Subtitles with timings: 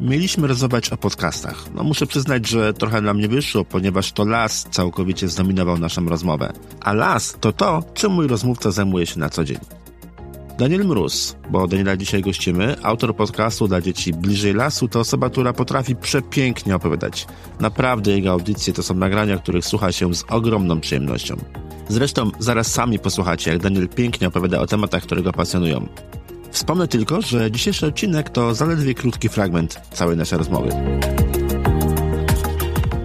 [0.00, 1.64] mieliśmy rozmawiać o podcastach.
[1.74, 6.52] No muszę przyznać, że trochę dla mnie wyszło, ponieważ to las całkowicie zdominował naszą rozmowę.
[6.80, 9.58] A las to to, czym mój rozmówca zajmuje się na co dzień.
[10.58, 15.52] Daniel Mróz, bo Daniela dzisiaj gościmy, autor podcastu dla dzieci Bliżej Lasu, to osoba, która
[15.52, 17.26] potrafi przepięknie opowiadać.
[17.60, 21.36] Naprawdę jego audycje to są nagrania, których słucha się z ogromną przyjemnością.
[21.88, 25.88] Zresztą zaraz sami posłuchacie, jak Daniel pięknie opowiada o tematach, które go pasjonują.
[26.50, 30.70] Wspomnę tylko, że dzisiejszy odcinek to zaledwie krótki fragment całej naszej rozmowy.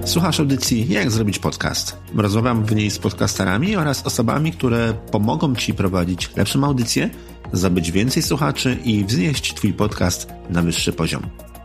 [0.06, 1.98] Słuchasz audycji Jak zrobić podcast.
[2.16, 7.10] Rozmawiam w niej z podcasterami oraz osobami, które pomogą Ci prowadzić lepszą audycję,
[7.54, 11.22] zabyć więcej słuchaczy i wznieść Twój podcast na wyższy poziom.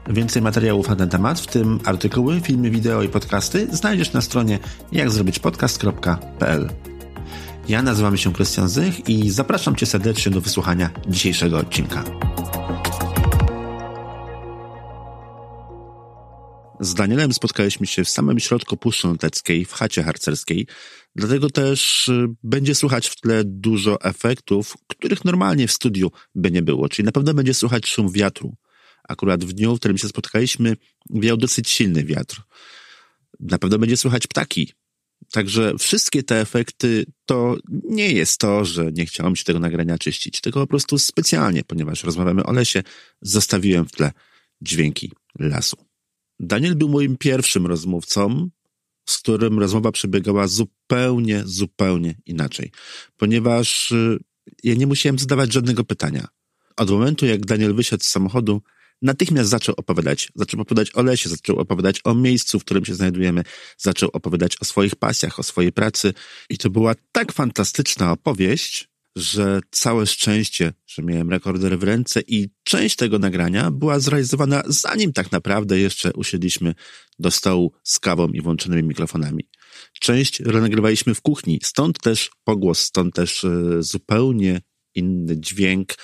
[0.09, 4.59] Więcej materiałów na ten temat, w tym artykuły, filmy, wideo i podcasty znajdziesz na stronie
[4.93, 6.69] jakzrobićpodcast.pl.
[7.69, 12.05] Ja nazywam się Krystian Zych i zapraszam Cię serdecznie do wysłuchania dzisiejszego odcinka.
[16.81, 20.67] Z Danielem spotkaliśmy się w samym środku Puszczy Noteckiej, w chacie harcerskiej,
[21.17, 26.63] dlatego też y, będzie słychać w tle dużo efektów, których normalnie w studiu by nie
[26.63, 28.57] było, czyli na pewno będzie słychać szum wiatru.
[29.09, 30.77] Akurat w dniu, w którym się spotkaliśmy,
[31.11, 32.43] wiał dosyć silny wiatr.
[33.41, 34.73] Na pewno będzie słychać ptaki,
[35.33, 40.41] Także wszystkie te efekty to nie jest to, że nie chciałem się tego nagrania czyścić,
[40.41, 42.83] tylko po prostu specjalnie, ponieważ rozmawiamy o lesie,
[43.23, 44.13] zostawiłem w tle
[44.63, 45.77] dźwięki lasu.
[46.41, 48.49] Daniel był moim pierwszym rozmówcą,
[49.09, 52.71] z którym rozmowa przebiegała zupełnie, zupełnie inaczej,
[53.17, 54.19] ponieważ y,
[54.65, 56.29] ja nie musiałem zadawać żadnego pytania.
[56.77, 58.63] Od momentu, jak Daniel wysiadł z samochodu,
[59.03, 60.33] natychmiast zaczął opowiadać.
[60.35, 63.43] Zaczął opowiadać o lesie, zaczął opowiadać o miejscu, w którym się znajdujemy,
[63.79, 66.15] zaczął opowiadać o swoich pasjach, o swojej pracy.
[66.51, 72.49] I to była tak fantastyczna opowieść, że całe szczęście, że miałem rekorder w ręce i
[72.65, 76.75] część tego nagrania była zrealizowana zanim tak naprawdę jeszcze usiedliśmy
[77.19, 79.49] do stołu z kawą i włączonymi mikrofonami.
[80.01, 84.61] Część nagrywaliśmy w kuchni, stąd też pogłos, stąd też e, zupełnie
[84.95, 85.95] inny dźwięk,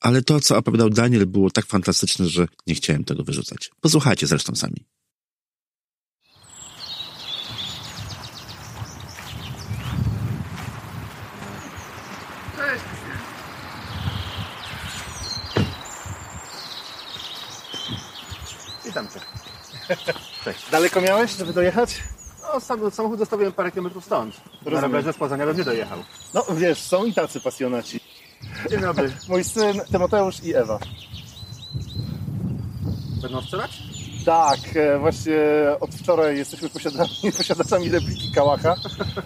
[0.00, 3.70] ale to, co opowiadał Daniel, było tak fantastyczne, że nie chciałem tego wyrzucać.
[3.80, 4.84] Posłuchajcie zresztą sami.
[12.56, 12.84] Cześć.
[18.84, 19.20] Witam cię.
[20.44, 20.70] Cześć.
[20.70, 22.02] Daleko miałeś, żeby dojechać?
[22.42, 24.36] No, sam, samochód zostawiłem parę kilometrów stąd.
[24.36, 24.82] Na Rozumiem.
[24.82, 25.98] rowerze z Poznania bym nie dojechał.
[26.34, 27.99] No wiesz, są i tacy pasjonaci.
[28.70, 29.12] Dzień dobry.
[29.28, 30.78] Mój syn Tymoteusz i Ewa.
[33.22, 33.82] Będą strzelać?
[34.24, 35.36] Tak, e, właśnie
[35.80, 36.68] od wczoraj jesteśmy
[37.36, 38.76] posiadaczami repliki Kałacha.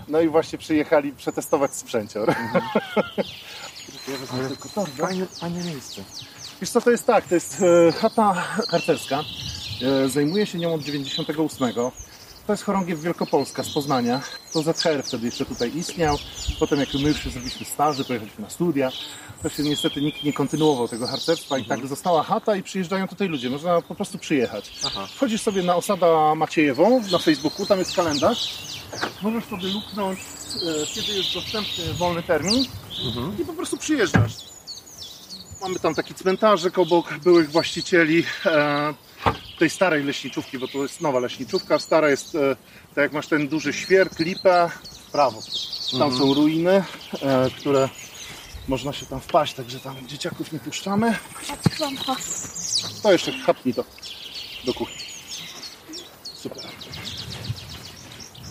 [0.08, 2.34] No i właśnie przyjechali przetestować sprzęcior.
[4.08, 5.06] Ja wezmę tylko torbę.
[5.06, 6.02] Fajne, fajne miejsce.
[6.60, 8.34] Wiesz co to jest tak, to jest e, chata
[8.70, 9.20] harcerska.
[10.04, 11.74] E, Zajmuję się nią od 98.
[12.46, 14.20] To jest chorągiew Wielkopolska z Poznania.
[14.52, 16.16] To ZHR wtedy jeszcze tutaj istniał.
[16.60, 18.90] Potem jak my już zrobiliśmy staży, pojechaliśmy na studia,
[19.42, 23.28] to się niestety nikt nie kontynuował tego harcerstwa i tak została chata i przyjeżdżają tutaj
[23.28, 23.50] ludzie.
[23.50, 24.72] Można po prostu przyjechać.
[24.86, 25.06] Aha.
[25.14, 28.58] Wchodzisz sobie na Osada Maciejewą na Facebooku, tam jest kalendarz.
[29.22, 32.64] Możesz sobie luknąć, e, kiedy jest dostępny wolny termin
[33.40, 34.32] i po prostu przyjeżdżasz.
[35.60, 38.94] Mamy tam taki cmentarzek obok byłych właścicieli e,
[39.58, 41.78] tej starej leśniczówki, bo to jest nowa leśniczówka.
[41.78, 42.56] Stara jest, e,
[42.94, 44.70] tak jak masz ten duży świerk, lipę,
[45.08, 45.42] w prawo.
[45.98, 46.84] Tam są ruiny,
[47.22, 47.88] e, które
[48.68, 51.18] można się tam wpaść, także tam dzieciaków nie puszczamy.
[53.02, 53.84] To jeszcze chapnij to
[54.64, 55.04] do kuchni.
[56.34, 56.62] Super.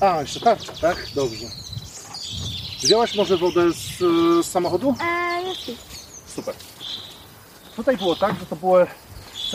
[0.02, 1.08] A, jeszcze tarcza, tak?
[1.16, 1.46] Dobrze.
[2.84, 4.96] Wzięłaś może wodę z, e, z samochodu?
[5.02, 5.78] Eee.
[6.36, 6.56] Super.
[7.76, 8.88] Tutaj było tak, że to były,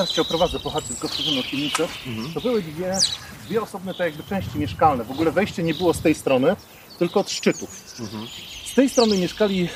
[0.06, 1.88] Cię oprowadzę po chacie, tylko wchodzimy od piwnicy.
[2.34, 2.98] To były dwie,
[3.46, 5.04] dwie osobne tak jakby części mieszkalne.
[5.04, 6.56] W ogóle wejście nie było z tej strony,
[6.98, 7.70] tylko od szczytów.
[8.66, 9.68] Z tej strony mieszkali,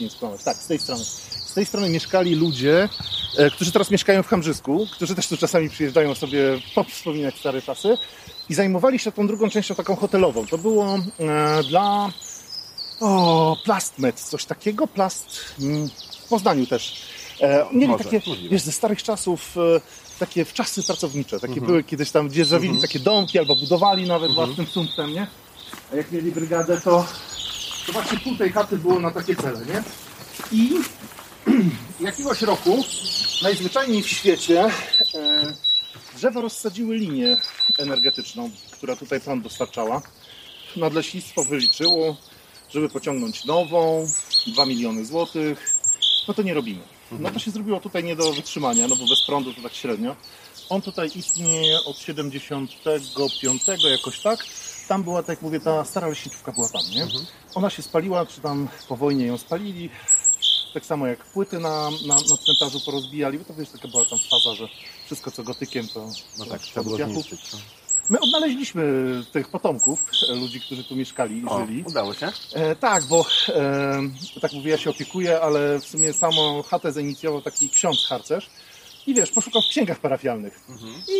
[0.00, 1.04] nie skłamać, tak, z tej strony.
[1.04, 2.88] Z tej strony mieszkali ludzie,
[3.36, 6.60] e, którzy teraz mieszkają w Chambrzysku, którzy też tu czasami przyjeżdżają sobie
[6.92, 7.98] wspominać stare czasy
[8.48, 10.46] i zajmowali się tą drugą częścią taką hotelową.
[10.46, 12.10] To było e, dla
[13.00, 15.26] o, plastmet, coś takiego, plast
[15.60, 15.88] mm,
[16.24, 17.02] w Poznaniu też.
[17.44, 18.48] E, mieli Może, takie, możliwe.
[18.48, 19.80] wiesz, ze starych czasów, e,
[20.18, 25.12] takie wczasy pracownicze, takie były kiedyś tam dzierżawili takie domki albo budowali nawet własnym sumptem,
[25.12, 25.26] nie?
[25.92, 27.06] A jak mieli brygadę, to,
[27.86, 29.82] to właśnie pół tej chaty było na takie cele, nie?
[30.52, 30.70] I
[32.00, 32.84] jakiegoś roku
[33.42, 34.70] najzwyczajniej w świecie
[35.14, 35.54] e,
[36.16, 37.36] drzewa rozsadziły linię
[37.78, 40.02] energetyczną, która tutaj prąd dostarczała.
[40.76, 42.16] Nadleśnictwo wyliczyło,
[42.70, 44.06] żeby pociągnąć nową,
[44.46, 45.74] 2 miliony złotych,
[46.28, 46.93] no to nie robimy.
[47.18, 50.16] No to się zrobiło tutaj nie do wytrzymania, no bo bez prądu to tak średnio.
[50.68, 54.46] On tutaj istnieje od 75 jakoś tak.
[54.88, 57.06] Tam była, tak jak mówię, ta stara leśniczówka była tam, nie?
[57.54, 59.90] Ona się spaliła, czy tam po wojnie ją spalili.
[60.74, 64.18] Tak samo jak płyty na, na, na cmentarzu porozbijali, bo to wiesz, taka była tam
[64.18, 64.68] faza, że
[65.06, 66.08] wszystko co gotykiem to
[66.38, 67.40] No tak, trzeba było zniszczyć.
[68.10, 68.84] My odnaleźliśmy
[69.32, 71.84] tych potomków, e, ludzi, którzy tu mieszkali i O, żyli.
[71.86, 72.32] udało się?
[72.54, 74.00] E, tak, bo e,
[74.40, 78.50] tak mówię, ja się opiekuję, ale w sumie samą chatę zainicjował taki ksiądz harcerz.
[79.06, 80.60] I wiesz, poszukał w księgach parafialnych.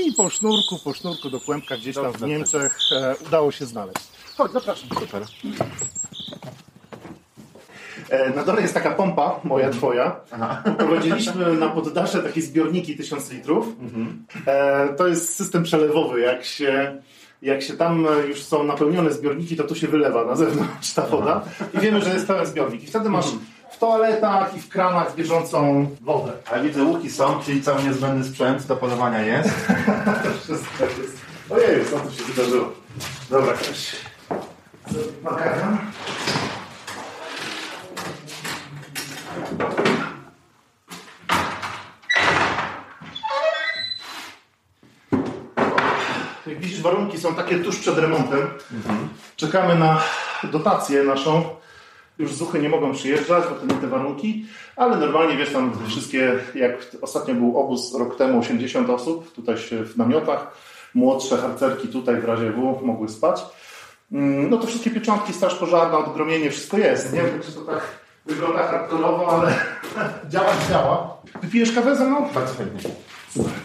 [0.06, 2.22] I po sznurku, po sznurku do kłębka gdzieś tam w.
[2.22, 3.98] Niemczech e, udało się znaleźć.
[4.36, 4.88] Chodź, zapraszam.
[5.00, 5.22] Super.
[8.10, 10.16] E, na dole jest taka pompa, moja, twoja.
[10.78, 13.66] Prowadziliśmy na poddasze takie zbiorniki 1000 litrów.
[14.46, 16.20] E, to jest system przelewowy.
[16.20, 16.96] Jak się,
[17.42, 21.42] jak się tam już są napełnione zbiorniki, to tu się wylewa na zewnątrz ta woda.
[21.74, 22.82] I wiemy, że jest pełen zbiornik.
[22.82, 23.26] I wtedy masz
[23.70, 26.32] w toaletach i w kranach bieżącą wodę.
[26.52, 29.50] A widzę, łuki są, czyli cały niezbędny sprzęt do polowania jest.
[30.44, 31.24] Wszystko jest.
[31.50, 32.72] Ojej, co tu się wydarzyło?
[33.30, 33.96] Dobra, ktoś.
[35.22, 35.78] Makaron.
[46.84, 48.40] Warunki są takie tuż przed remontem.
[49.36, 50.00] Czekamy na
[50.52, 51.44] dotację naszą.
[52.18, 54.46] Już zuchy nie mogą przyjeżdżać, bo to nie te warunki,
[54.76, 56.72] ale normalnie wiesz, tam wszystkie, jak
[57.02, 60.56] ostatnio był obóz rok temu, 80 osób, tutaj się w namiotach,
[60.94, 63.42] młodsze harcerki tutaj w razie W mogły spać.
[64.12, 67.20] Mm, No to wszystkie pieczątki, straż pożarna, odgromienie, wszystko jest, nie?
[67.22, 67.80] Także to tak
[68.26, 69.54] wygląda hardkorowo, ale
[70.32, 71.16] działać działa.
[71.42, 72.28] Wypijesz kawę ze mną?
[72.34, 72.90] Bardzo chętnie.
[73.40, 73.63] A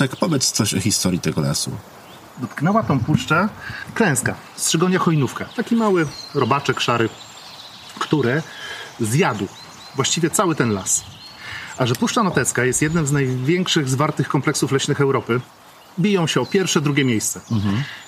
[0.00, 1.70] początek powiedz coś o historii tego lasu.
[2.38, 3.48] dotknęła tą puszczę
[3.94, 5.44] klęska, strzygonia chojnówka.
[5.56, 7.08] Taki mały robaczek szary,
[7.98, 8.42] który
[9.00, 9.46] zjadł
[9.96, 11.04] właściwie cały ten las.
[11.78, 15.40] A że Puszcza Notecka jest jednym z największych zwartych kompleksów leśnych Europy,
[15.98, 17.40] biją się o pierwsze, drugie miejsce.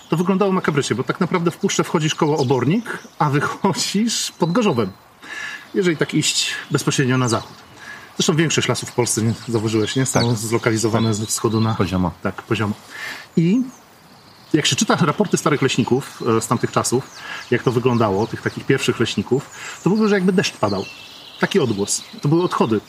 [0.09, 4.93] To wyglądało makabrycznie, bo tak naprawdę w puszczę wchodzisz koło Obornik, a wychodzisz pod Gorzowem.
[5.75, 7.62] Jeżeli tak iść bezpośrednio na zachód.
[8.17, 10.07] Zresztą większość lasów w Polsce, nie, zauważyłeś, nie?
[10.07, 12.11] Są zlokalizowane ze wschodu na Poziomo.
[12.23, 12.75] tak, poziomo.
[13.37, 13.63] I
[14.53, 17.11] jak się czyta raporty starych leśników e, z tamtych czasów,
[17.51, 19.51] jak to wyglądało, tych takich pierwszych leśników,
[19.85, 20.85] to mówią, że jakby deszcz padał.
[21.41, 22.03] Taki odgłos.
[22.23, 22.81] To były odchody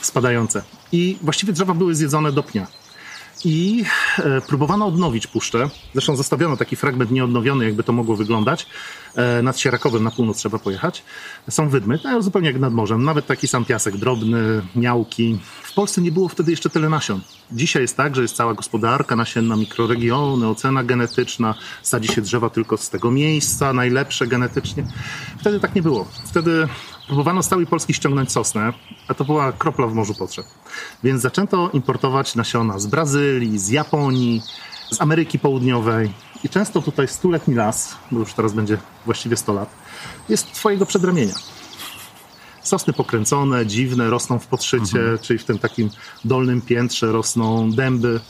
[0.00, 0.62] spadające.
[0.92, 2.66] I właściwie drzewa były zjedzone do pnia.
[3.44, 3.84] I
[4.48, 5.70] próbowano odnowić puszczę.
[5.92, 8.66] Zresztą zostawiono taki fragment nieodnowiony, jakby to mogło wyglądać.
[9.16, 11.02] E, nad Sierakowem na północ trzeba pojechać.
[11.50, 13.04] Są wydmy, no, zupełnie jak nad morzem.
[13.04, 15.38] Nawet taki sam piasek, drobny, miałki.
[15.62, 17.20] W Polsce nie było wtedy jeszcze tyle nasion.
[17.52, 21.54] Dzisiaj jest tak, że jest cała gospodarka nasienna, mikroregiony, ocena genetyczna.
[21.82, 24.86] Sadzi się drzewa tylko z tego miejsca, najlepsze genetycznie.
[25.40, 26.06] Wtedy tak nie było.
[26.24, 26.68] Wtedy
[27.06, 28.72] próbowano z całej Polski ściągnąć sosnę,
[29.08, 30.46] a to była kropla w morzu potrzeb.
[31.04, 34.42] Więc zaczęto importować nasiona z Brazylii, z Japonii,
[34.90, 36.12] z Ameryki Południowej.
[36.44, 39.70] I często tutaj stuletni las, bo już teraz będzie właściwie 100 lat,
[40.28, 41.34] jest twojego przedramienia.
[42.62, 45.90] Sosny pokręcone, dziwne, rosną w podszycie, czyli w tym takim
[46.24, 48.20] dolnym piętrze rosną dęby,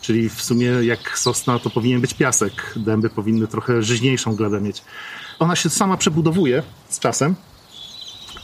[0.00, 2.52] czyli w sumie jak sosna to powinien być piasek.
[2.76, 4.82] Dęby powinny trochę żyźniejszą glebę mieć.
[5.38, 7.34] Ona się sama przebudowuje z czasem,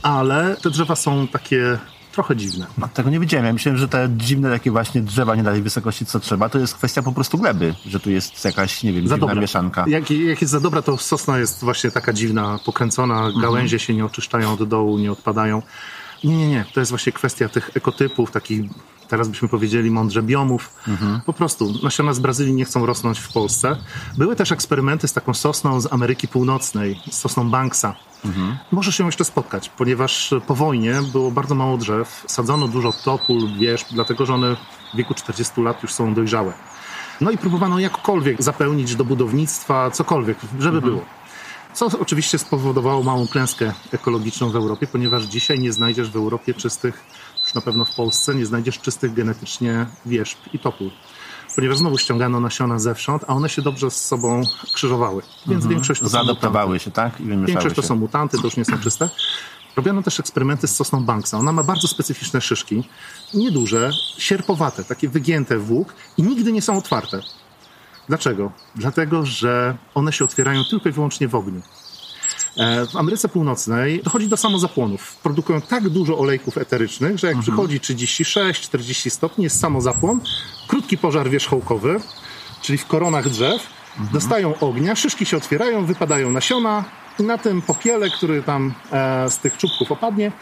[0.02, 1.78] ale te drzewa są takie
[2.12, 2.67] trochę dziwne.
[2.78, 3.47] No, tego nie wiedziałem.
[3.47, 6.75] Ja myślałem, że te dziwne takie właśnie drzewa nie danej wysokości co trzeba, to jest
[6.75, 9.35] kwestia po prostu gleby, że tu jest jakaś, nie wiem, Za dobra.
[9.40, 9.85] mieszanka.
[9.88, 14.05] Jak, jak jest za dobra, to sosna jest właśnie taka dziwna, pokręcona, gałęzie się nie
[14.05, 15.62] oczyszczają od dołu, nie odpadają.
[16.25, 16.64] Nie, nie, nie.
[16.75, 18.70] To jest właśnie kwestia tych ekotypów, takich,
[19.08, 20.75] teraz byśmy powiedzieli mądrze, biomów.
[21.26, 23.76] Po prostu nasiona z Brazylii nie chcą rosnąć w Polsce.
[24.16, 27.94] Były też eksperymenty z taką sosną z Ameryki Północnej, z sosną Banksa.
[28.72, 33.87] Możesz ją jeszcze spotkać, ponieważ po wojnie było bardzo mało drzew, sadzono dużo topól, wierzb,
[33.92, 34.56] dlatego że one
[34.94, 36.52] w wieku 40 lat już są dojrzałe.
[37.20, 41.04] No i próbowano jakkolwiek zapełnić do budownictwa, cokolwiek, żeby było.
[41.78, 47.04] Co oczywiście spowodowało małą klęskę ekologiczną w Europie, ponieważ dzisiaj nie znajdziesz w Europie czystych,
[47.44, 50.90] już na pewno w Polsce, nie znajdziesz czystych genetycznie wierzb i topór.
[51.56, 54.42] Ponieważ znowu ściągano nasiona zewsząd, a one się dobrze z sobą
[54.75, 55.23] krzyżowały.
[55.47, 57.20] Więc większość to są Zaadoptowały się, tak?
[57.20, 57.88] I Większość to się.
[57.88, 59.11] są mutanty, to już nie są czyste.
[59.76, 61.38] Robiono też eksperymenty z sosną Banksa.
[61.38, 62.85] Ona ma bardzo specyficzne szyszki,
[63.35, 67.20] nieduże, sierpowate, takie wygięte w łuk i nigdy nie są otwarte.
[68.08, 68.52] Dlaczego?
[68.76, 71.62] Dlatego, że one się otwierają tylko i wyłącznie w ogniu.
[72.56, 75.16] E, w Ameryce Północnej dochodzi do samozapłonów.
[75.16, 80.20] Produkują tak dużo olejków eterycznych, że jak przychodzi 36-40 stopni, jest samozapłon,
[80.68, 82.00] krótki pożar wierzchołkowy,
[82.62, 83.66] czyli w koronach drzew,
[84.12, 86.84] dostają ognia, szyszki się otwierają, wypadają nasiona
[87.18, 90.32] i na tym popiele, który tam e, z tych czubków opadnie,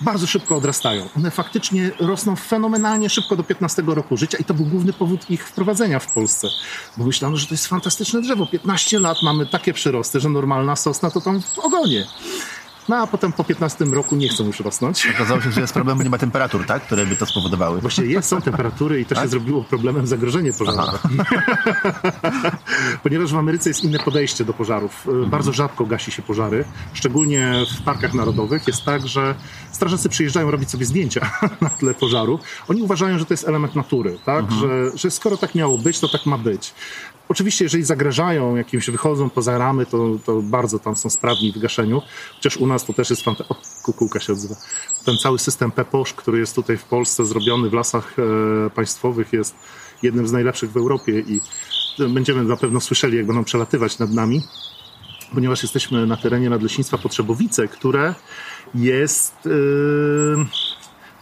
[0.00, 1.08] bardzo szybko odrastają.
[1.16, 5.48] One faktycznie rosną fenomenalnie szybko do 15 roku życia i to był główny powód ich
[5.48, 6.48] wprowadzenia w Polsce.
[6.96, 8.46] Bo myślano, że to jest fantastyczne drzewo.
[8.46, 12.06] 15 lat mamy takie przyrosty, że normalna sosna to tam w ogonie.
[12.88, 15.06] No a potem po 15 roku nie chcą już rosnąć.
[15.14, 16.82] Okazało się, że jest problem, bo nie ma temperatur, tak?
[16.82, 17.80] Które by to spowodowały.
[17.80, 20.98] Właściwie jest, są temperatury i to się zrobiło problemem zagrożenie pożarowe.
[23.02, 25.06] Ponieważ w Ameryce jest inne podejście do pożarów.
[25.26, 26.64] Bardzo rzadko gasi się pożary.
[26.92, 29.34] Szczególnie w parkach narodowych jest tak, że
[29.72, 32.38] strażacy przyjeżdżają robić sobie zdjęcia na tle pożaru.
[32.68, 34.52] Oni uważają, że to jest element natury, tak?
[34.52, 36.74] Że, że skoro tak miało być, to tak ma być.
[37.28, 42.02] Oczywiście, jeżeli zagrażają jakimś, wychodzą poza ramy, to, to bardzo tam są sprawni w gaszeniu.
[42.34, 43.56] Chociaż u nas to też jest fantastyczne.
[43.82, 44.54] Kukułka się odzywa.
[45.04, 49.54] Ten cały system PEPOSZ, który jest tutaj w Polsce zrobiony w lasach e, państwowych, jest
[50.02, 51.40] jednym z najlepszych w Europie i
[52.08, 54.42] będziemy na pewno słyszeli, jak będą przelatywać nad nami,
[55.34, 58.14] ponieważ jesteśmy na terenie Nadleśnictwa Potrzebowice, które
[58.74, 59.50] jest e,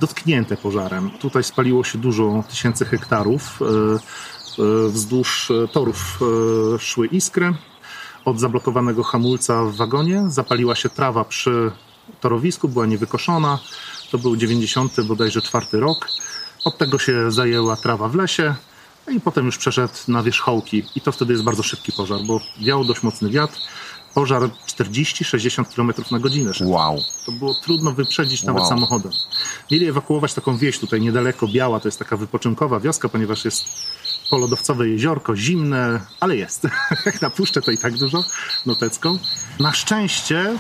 [0.00, 1.10] dotknięte pożarem.
[1.10, 3.62] Tutaj spaliło się dużo tysięcy hektarów.
[3.62, 3.98] E, E,
[4.88, 6.20] wzdłuż e, torów
[6.74, 7.54] e, szły iskry.
[8.24, 11.72] Od zablokowanego hamulca w wagonie zapaliła się trawa przy
[12.20, 13.58] torowisku, była niewykoszona.
[14.10, 16.08] To był 90 bodajże czwarty rok.
[16.64, 18.54] Od tego się zajęła trawa w lesie
[19.06, 20.82] no i potem już przeszedł na wierzchołki.
[20.94, 23.58] I to wtedy jest bardzo szybki pożar, bo wiał dość mocny wiatr.
[24.14, 26.52] Pożar 40-60 km na godzinę.
[26.64, 26.98] Wow.
[27.26, 28.68] To było trudno wyprzedzić nawet wow.
[28.68, 29.12] samochodem.
[29.70, 33.64] Mieli ewakuować taką wieś tutaj niedaleko Biała, to jest taka wypoczynkowa wioska, ponieważ jest
[34.34, 36.66] polodowcowe jeziorko, zimne, ale jest.
[37.06, 38.24] Jak napuszczę to i tak dużo,
[38.66, 39.18] notecką.
[39.60, 40.56] Na szczęście e,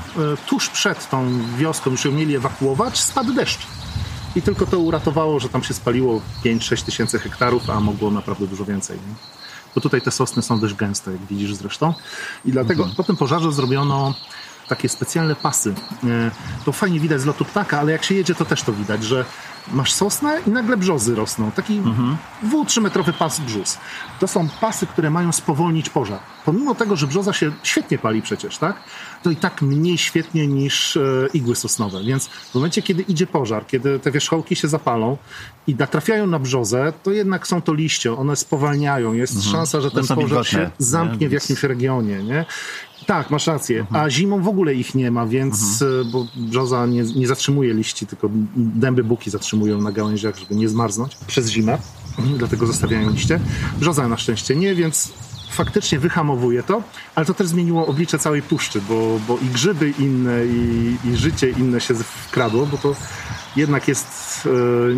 [0.46, 3.66] tuż przed tą wioską już ją mieli ewakuować, spadł deszcz.
[4.36, 8.64] I tylko to uratowało, że tam się spaliło 5-6 tysięcy hektarów, a mogło naprawdę dużo
[8.64, 8.96] więcej.
[8.96, 9.14] Nie?
[9.74, 11.94] Bo tutaj te sosny są dość gęste, jak widzisz zresztą.
[12.44, 12.96] I dlatego mhm.
[12.96, 14.14] po tym pożarze zrobiono
[14.68, 15.74] takie specjalne pasy.
[16.04, 16.30] E,
[16.64, 19.24] to fajnie widać z lotu ptaka, ale jak się jedzie, to też to widać, że
[19.72, 21.50] masz sosnę i nagle brzozy rosną.
[21.50, 22.16] Taki mhm.
[22.42, 23.78] dwu, trzymetrowy pas brzus.
[24.20, 26.18] To są pasy, które mają spowolnić pożar.
[26.44, 28.76] Pomimo tego, że brzoza się świetnie pali przecież, tak?
[29.22, 31.00] To i tak mniej świetnie niż e,
[31.34, 32.04] igły sosnowe.
[32.04, 35.16] Więc w momencie, kiedy idzie pożar, kiedy te wierzchołki się zapalą
[35.66, 39.12] i natrafiają na brzozę, to jednak są to liście, one spowalniają.
[39.12, 39.52] Jest mhm.
[39.52, 41.28] szansa, że ten pożar się zamknie nie?
[41.28, 42.44] w jakimś regionie, nie?
[43.06, 43.80] Tak, masz rację.
[43.80, 44.04] Mhm.
[44.04, 46.10] A zimą w ogóle ich nie ma, więc mhm.
[46.10, 51.16] bo brzoza nie, nie zatrzymuje liści, tylko dęby buki zatrzymują na gałęziach, żeby nie zmarznąć
[51.26, 51.78] przez zimę.
[52.38, 53.40] Dlatego zostawiają liście.
[53.78, 55.12] Brzoza na szczęście nie, więc
[55.50, 56.82] faktycznie wyhamowuje to,
[57.14, 61.50] ale to też zmieniło oblicze całej puszczy, bo, bo i grzyby inne, i, i życie
[61.50, 62.96] inne się wkradło, bo to
[63.56, 64.23] jednak jest e,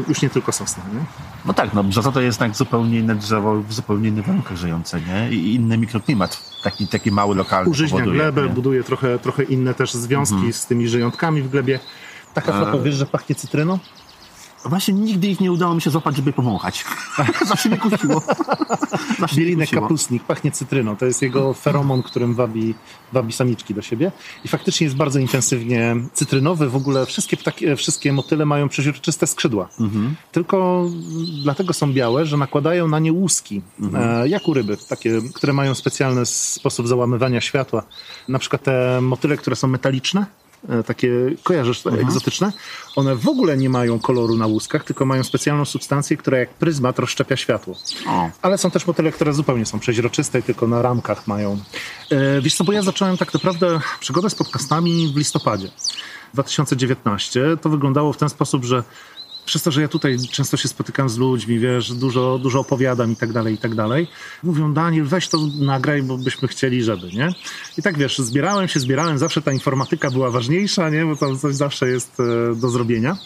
[0.08, 0.82] już nie tylko sosna.
[0.94, 1.00] Nie?
[1.44, 5.00] No tak, no brzoza to jest jednak zupełnie inne drzewo, w zupełnie innych warunkach żyjące,
[5.00, 5.30] nie?
[5.30, 7.70] I inny mikroklimat, taki, taki mały, lokalny.
[7.70, 8.48] Użyźnia powoduje, glebę, nie?
[8.48, 10.52] buduje trochę, trochę inne też związki mhm.
[10.52, 11.80] z tymi żyjątkami w glebie.
[12.34, 12.78] Taka A...
[12.78, 13.78] wiesz, że pachnie cytryną?
[14.64, 16.84] Właśnie nigdy ich nie udało mi się złapać, żeby pomąchać.
[17.48, 18.22] Zawsze mnie kusiło.
[19.36, 20.96] Bielinek kapustnik, pachnie cytryną.
[20.96, 22.74] To jest jego feromon, którym wabi,
[23.12, 24.12] wabi samiczki do siebie.
[24.44, 26.68] I faktycznie jest bardzo intensywnie cytrynowy.
[26.68, 29.68] W ogóle wszystkie, ptaki, wszystkie motyle mają przeźroczyste skrzydła.
[29.80, 30.16] Mhm.
[30.32, 30.86] Tylko
[31.42, 34.24] dlatego są białe, że nakładają na nie łuski, mhm.
[34.24, 37.82] e, jak u ryby, takie, które mają specjalny sposób załamywania światła.
[38.28, 40.45] Na przykład te motyle, które są metaliczne, E,
[40.86, 41.10] takie,
[41.42, 42.06] kojarzysz, mhm.
[42.06, 42.52] egzotyczne,
[42.96, 46.98] one w ogóle nie mają koloru na łuskach, tylko mają specjalną substancję, która jak pryzmat
[46.98, 47.76] rozszczepia światło.
[48.08, 48.30] O.
[48.42, 51.58] Ale są też motyle, które zupełnie są przeźroczyste i tylko na ramkach mają.
[52.10, 55.68] E, wiesz co, bo ja zacząłem tak naprawdę przygodę z podcastami w listopadzie
[56.34, 57.56] 2019.
[57.62, 58.82] To wyglądało w ten sposób, że
[59.46, 63.16] przez to, że ja tutaj często się spotykam z ludźmi, wiesz, dużo, dużo opowiadam i
[63.16, 64.06] tak dalej, i tak dalej,
[64.42, 67.34] mówią, Daniel, weź to nagraj, bo byśmy chcieli, żeby, nie?
[67.78, 71.04] I tak, wiesz, zbierałem się, zbierałem, zawsze ta informatyka była ważniejsza, nie?
[71.04, 73.16] Bo to coś zawsze jest e, do zrobienia.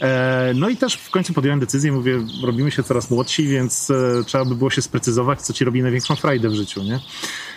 [0.00, 4.24] E, no i też w końcu podjąłem decyzję, mówię, robimy się coraz młodsi, więc e,
[4.26, 7.00] trzeba by było się sprecyzować, co ci robi największą frajdę w życiu, nie?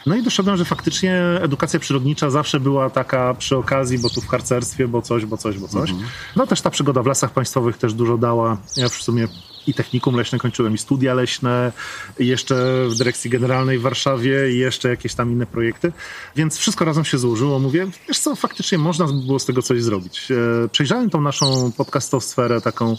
[0.06, 4.28] No i doszedłem, że faktycznie edukacja przyrodnicza zawsze była taka przy okazji, bo tu w
[4.28, 5.90] harcerstwie, bo coś, bo coś, bo coś.
[5.90, 6.10] Mhm.
[6.36, 8.58] No też ta przygoda w lasach państwowych też dużo dała.
[8.78, 9.28] Ja w sumie
[9.68, 11.72] i technikum leśne kończyłem, i studia leśne,
[12.20, 12.56] jeszcze
[12.90, 15.92] w dyrekcji generalnej w Warszawie, i jeszcze jakieś tam inne projekty.
[16.36, 17.60] Więc wszystko razem się złożyło.
[17.60, 20.32] Mówię, wiesz co, faktycznie można by było z tego coś zrobić.
[20.32, 22.98] E, przejrzałem tą naszą podcastosferę taką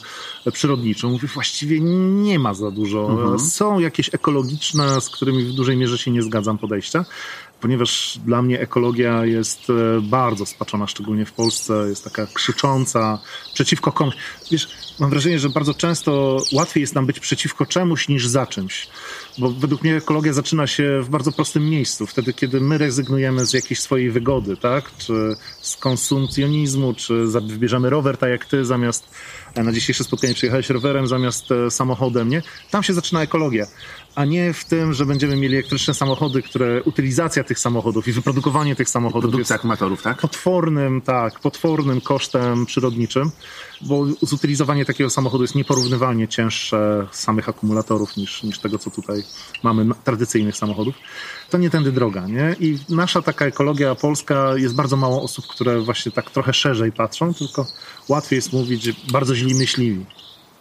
[0.52, 1.10] przyrodniczą.
[1.10, 3.10] Mówię, właściwie nie ma za dużo.
[3.10, 3.38] Mhm.
[3.38, 7.04] Są jakieś ekologiczne, z którymi w dużej mierze się nie zgadzam podejścia
[7.60, 13.18] ponieważ dla mnie ekologia jest e, bardzo spaczona, szczególnie w Polsce, jest taka krzycząca
[13.54, 14.14] przeciwko komuś.
[14.50, 14.68] Wiesz,
[15.00, 18.88] mam wrażenie, że bardzo często łatwiej jest nam być przeciwko czemuś niż za czymś.
[19.38, 22.06] Bo według mnie ekologia zaczyna się w bardzo prostym miejscu.
[22.06, 24.90] Wtedy, kiedy my rezygnujemy z jakiejś swojej wygody, tak?
[24.98, 29.10] Czy z konsumpcjonizmu, czy wybierzemy rower, tak jak ty, zamiast
[29.54, 32.42] e, na dzisiejsze spotkanie przyjechałeś rowerem zamiast e, samochodem, nie?
[32.70, 33.66] Tam się zaczyna ekologia
[34.16, 38.76] a nie w tym, że będziemy mieli elektryczne samochody, które utylizacja tych samochodów i wyprodukowanie
[38.76, 40.20] tych samochodów Produkcja jest akumulatorów, tak?
[40.20, 43.30] Potwornym, tak, potwornym kosztem przyrodniczym,
[43.80, 49.22] bo zutylizowanie takiego samochodu jest nieporównywalnie cięższe samych akumulatorów niż, niż tego, co tutaj
[49.62, 50.94] mamy tradycyjnych samochodów.
[51.50, 52.56] To nie tędy droga, nie?
[52.60, 57.34] I nasza taka ekologia polska jest bardzo mało osób, które właśnie tak trochę szerzej patrzą,
[57.34, 57.66] tylko
[58.08, 60.06] łatwiej jest mówić bardzo źli myśliwi.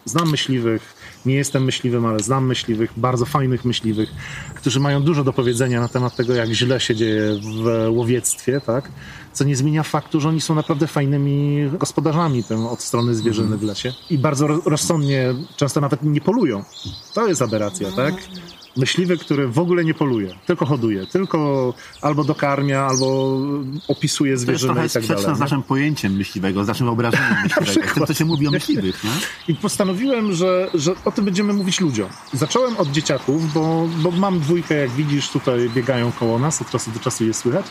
[0.05, 0.95] Znam myśliwych,
[1.25, 4.10] nie jestem myśliwym, ale znam myśliwych, bardzo fajnych myśliwych,
[4.55, 8.89] którzy mają dużo do powiedzenia na temat tego, jak źle się dzieje w łowiectwie, tak?
[9.34, 13.63] Co nie zmienia faktu, że oni są naprawdę fajnymi gospodarzami tym od strony zwierzyny w
[13.63, 16.63] lesie i bardzo rozsądnie, często nawet nie polują.
[17.13, 18.13] To jest aberracja, tak?
[18.77, 23.39] Myśliwy, który w ogóle nie poluje, tylko hoduje, tylko albo dokarmia, albo
[23.88, 24.89] opisuje zwierzynę i tak dalej.
[24.89, 28.48] To jest sprzeczne z naszym pojęciem myśliwego, z naszym wyobrażeniem myśliwego, tym, co się mówi
[28.48, 29.03] o myśliwych.
[29.03, 29.10] Nie?
[29.48, 32.10] I postanowiłem, że, że o tym będziemy mówić ludziom.
[32.34, 36.91] Zacząłem od dzieciaków, bo, bo mam dwójkę, jak widzisz, tutaj biegają koło nas, od czasu
[36.91, 37.65] do czasu je słychać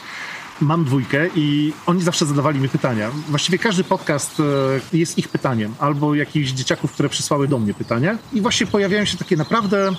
[0.60, 3.10] mam dwójkę i oni zawsze zadawali mi pytania.
[3.28, 8.18] Właściwie każdy podcast e, jest ich pytaniem, albo jakichś dzieciaków, które przysłały do mnie pytania.
[8.32, 9.90] I właśnie pojawiają się takie naprawdę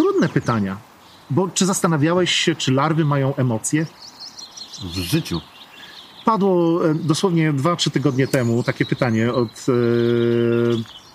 [0.00, 0.76] trudne pytania.
[1.30, 3.86] Bo czy zastanawiałeś się, czy larwy mają emocje?
[4.84, 5.40] W życiu.
[6.24, 9.72] Padło e, dosłownie 2-3 tygodnie temu takie pytanie od e,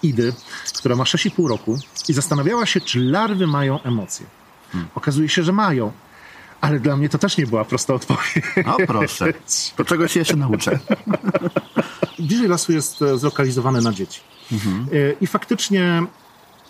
[0.04, 0.34] Idy,
[0.78, 1.78] która ma 6,5 roku
[2.10, 4.26] i zastanawiała się, czy larwy mają emocje.
[4.72, 4.90] Hmm.
[4.96, 5.92] Okazuje się, że mają.
[6.62, 8.44] Ale dla mnie to też nie była prosta odpowiedź.
[8.66, 9.34] O proszę,
[9.76, 10.80] to czego się jeszcze nauczę?
[12.20, 14.22] Bliżej lasu jest e, zlokalizowane na dzieci.
[14.52, 14.88] Mhm.
[15.22, 16.04] I faktycznie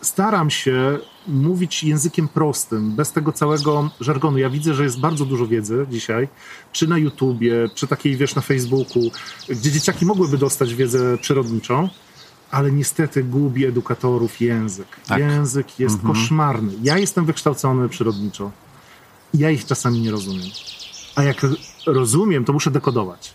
[0.02, 4.38] staram się mówić językiem prostym, bez tego całego żargonu.
[4.38, 6.28] Ja widzę, że jest bardzo dużo wiedzy dzisiaj,
[6.72, 9.04] czy na YouTubie, czy takiej, wiesz, na Facebooku,
[9.50, 11.90] gdzie dzieciaki mogłyby dostać wiedzę przyrodniczą,
[12.52, 14.88] ale niestety gubi edukatorów język.
[15.08, 15.20] Tak.
[15.20, 16.14] Język jest mhm.
[16.14, 16.74] koszmarny.
[16.84, 18.52] Ja jestem wykształcony przyrodniczo.
[19.34, 20.50] Ja ich czasami nie rozumiem.
[21.16, 21.46] A jak
[21.88, 23.34] rozumiem, to muszę dekodować.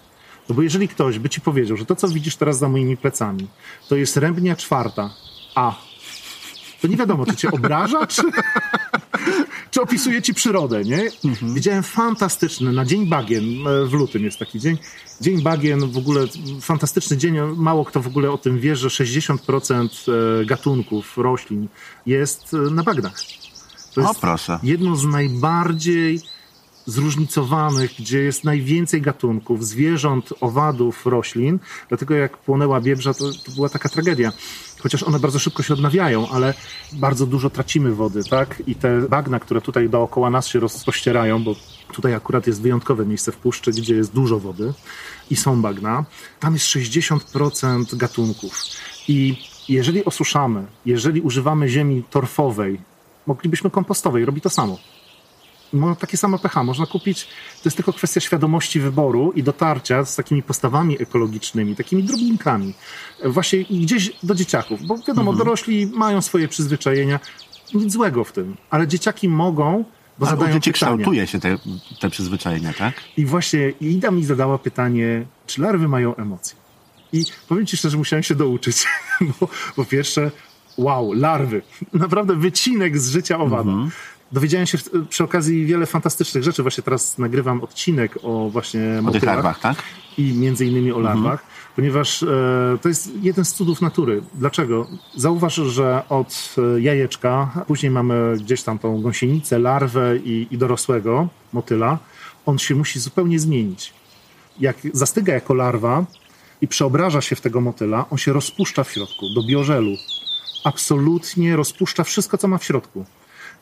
[0.48, 3.46] No bo jeżeli ktoś by ci powiedział, że to, co widzisz teraz za moimi plecami,
[3.88, 5.11] to jest rębnia czwarta,
[5.55, 5.89] a
[6.80, 8.22] to nie wiadomo, czy cię obraża, czy,
[9.70, 11.10] czy opisuje ci przyrodę, nie?
[11.24, 11.54] Mhm.
[11.54, 14.78] Widziałem fantastyczny, na Dzień Bagien, e, w lutym jest taki dzień,
[15.20, 16.26] Dzień Bagien, w ogóle
[16.60, 19.88] fantastyczny dzień, mało kto w ogóle o tym wie, że 60%
[20.42, 21.68] e, gatunków roślin
[22.06, 23.20] jest e, na bagnach.
[23.94, 24.58] To jest o, proszę.
[24.62, 26.20] jedno z najbardziej
[26.86, 31.58] zróżnicowanych, gdzie jest najwięcej gatunków, zwierząt, owadów, roślin.
[31.88, 34.32] Dlatego jak płonęła biebrza, to, to była taka tragedia
[34.80, 36.54] chociaż one bardzo szybko się odnawiają, ale
[36.92, 38.62] bardzo dużo tracimy wody, tak?
[38.66, 41.54] I te bagna, które tutaj dookoła nas się rozpościerają, bo
[41.92, 44.72] tutaj akurat jest wyjątkowe miejsce w puszczy, gdzie jest dużo wody
[45.30, 46.04] i są bagna,
[46.40, 48.54] tam jest 60% gatunków.
[49.08, 49.36] I
[49.68, 52.80] jeżeli osuszamy, jeżeli używamy ziemi torfowej,
[53.26, 54.78] moglibyśmy kompostowej, robi to samo
[55.72, 56.64] ma takie same pH.
[56.64, 62.02] Można kupić, to jest tylko kwestia świadomości wyboru i dotarcia z takimi postawami ekologicznymi, takimi
[62.02, 62.74] drobinkami.
[63.24, 65.38] Właśnie gdzieś do dzieciaków, bo wiadomo, mhm.
[65.38, 67.20] dorośli mają swoje przyzwyczajenia,
[67.74, 69.85] nic złego w tym, ale dzieciaki mogą
[70.20, 71.59] bo A zadają dzieci kształtuje się te,
[72.00, 72.94] te przyzwyczajenia, tak?
[73.16, 76.56] I właśnie Ida mi zadała pytanie, czy larwy mają emocje?
[77.12, 78.87] I powiem ci szczerze, musiałem się douczyć,
[79.40, 80.30] bo po pierwsze,
[80.76, 81.62] wow, larwy.
[81.92, 83.70] Naprawdę wycinek z życia owada.
[83.70, 83.90] Mhm.
[84.32, 86.62] Dowiedziałem się przy okazji wiele fantastycznych rzeczy.
[86.62, 89.82] Właśnie teraz nagrywam odcinek o właśnie o tych larwach, tak?
[90.18, 91.16] I między innymi o mhm.
[91.16, 91.44] larwach,
[91.76, 92.26] ponieważ e,
[92.82, 94.22] to jest jeden z cudów natury.
[94.34, 94.86] Dlaczego?
[95.16, 101.28] Zauważ, że od e, jajeczka, później mamy gdzieś tam tą gąsienicę, larwę i, i dorosłego
[101.52, 101.98] motyla,
[102.46, 103.92] on się musi zupełnie zmienić.
[104.60, 106.04] Jak zastyga jako larwa
[106.60, 109.90] i przeobraża się w tego motyla, on się rozpuszcza w środku, do biożelu.
[110.64, 113.04] Absolutnie rozpuszcza wszystko, co ma w środku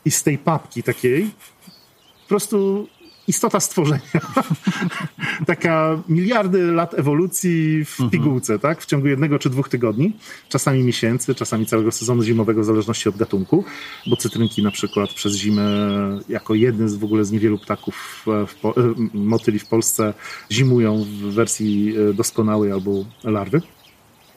[0.05, 1.23] i z tej papki takiej
[2.23, 2.87] po prostu
[3.27, 4.01] istota stworzenia.
[5.47, 8.09] Taka miliardy lat ewolucji w Mhm.
[8.09, 8.81] pigułce, tak?
[8.81, 10.13] W ciągu jednego czy dwóch tygodni,
[10.49, 13.65] czasami miesięcy, czasami całego sezonu zimowego, w zależności od gatunku,
[14.07, 15.63] bo cytrynki na przykład przez zimę,
[16.29, 20.13] jako jeden z w ogóle z niewielu ptaków, e, w, po- e, motyli w Polsce,
[20.51, 23.61] zimują w wersji e, doskonałej albo larwy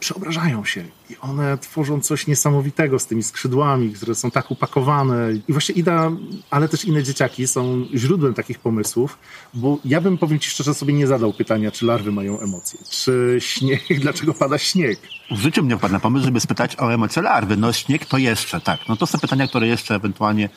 [0.02, 5.32] przeobrażają się i one tworzą coś niesamowitego z tymi skrzydłami, które są tak upakowane.
[5.48, 6.10] I właśnie Ida,
[6.50, 9.18] ale też inne dzieciaki są źródłem takich pomysłów,
[9.54, 13.36] bo ja bym, powiem ci szczerze, sobie nie zadał pytania, czy larwy mają emocje, czy
[13.40, 14.98] śnieg, dlaczego pada śnieg.
[15.30, 17.56] W życiu mnie wpadł na pomysł, żeby spytać o emocje larwy.
[17.56, 18.80] No śnieg to jeszcze, tak.
[18.88, 20.48] No to są pytania, które jeszcze ewentualnie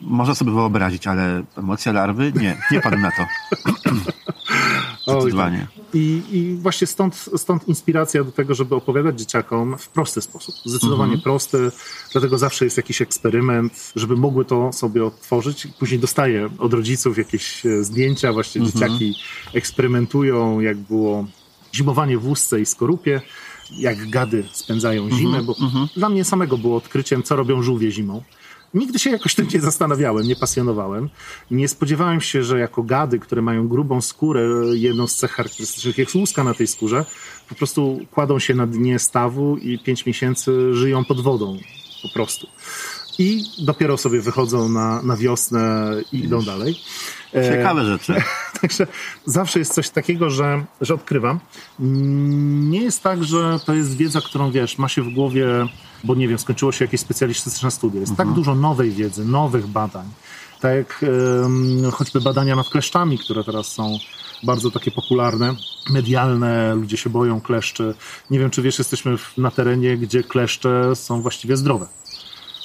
[0.00, 2.32] można sobie wyobrazić, ale emocje larwy?
[2.36, 3.26] Nie, nie padł na to.
[5.06, 5.58] Zdecydowanie.
[5.76, 5.94] tak.
[5.94, 10.54] I, I właśnie stąd, stąd inspiracja do tego, żeby opowiadać dzieciakom w prosty sposób.
[10.64, 11.70] Zdecydowanie prosty,
[12.12, 15.68] dlatego zawsze jest jakiś eksperyment, żeby mogły to sobie odtworzyć.
[15.78, 19.14] Później dostaję od rodziców jakieś e, zdjęcia, właśnie dzieciaki
[19.54, 21.26] eksperymentują, jak było
[21.74, 23.20] zimowanie w łusce i skorupie,
[23.70, 25.54] jak gady spędzają zimę, bo
[25.96, 28.22] dla mnie samego było odkryciem, co robią żółwie zimą.
[28.74, 31.08] Nigdy się jakoś tym nie zastanawiałem, nie pasjonowałem.
[31.50, 36.14] Nie spodziewałem się, że jako gady, które mają grubą skórę, jedną z cech charakterystycznych jest
[36.14, 37.04] łuska na tej skórze,
[37.48, 41.58] po prostu kładą się na dnie stawu i pięć miesięcy żyją pod wodą.
[42.02, 42.46] Po prostu.
[43.18, 46.80] I dopiero sobie wychodzą na, na wiosnę i idą dalej.
[47.34, 48.14] E, Ciekawe rzeczy.
[48.60, 48.86] Także
[49.24, 51.40] zawsze jest coś takiego, że, że odkrywam.
[51.80, 55.46] Mm, Nie jest tak, że to jest wiedza, którą wiesz, ma się w głowie,
[56.04, 58.00] bo nie wiem, skończyło się jakieś specjalistyczne studia.
[58.00, 60.06] Jest tak dużo nowej wiedzy, nowych badań.
[60.60, 61.04] Tak jak
[61.44, 63.98] em, choćby badania nad kleszczami, które teraz są
[64.42, 65.54] bardzo takie popularne,
[65.90, 67.94] medialne, ludzie się boją kleszczy.
[68.30, 71.86] Nie wiem, czy wiesz, jesteśmy na terenie, gdzie kleszcze są właściwie zdrowe.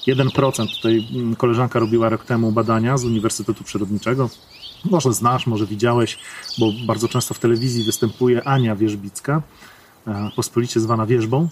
[0.07, 0.67] 1%.
[0.75, 4.29] Tutaj mm, koleżanka robiła rok temu badania z Uniwersytetu Przyrodniczego.
[4.85, 6.17] Może znasz, może widziałeś,
[6.59, 9.41] bo bardzo często w telewizji występuje Ania Wierzbicka,
[10.07, 11.49] e, pospolicie zwana Wierzbą.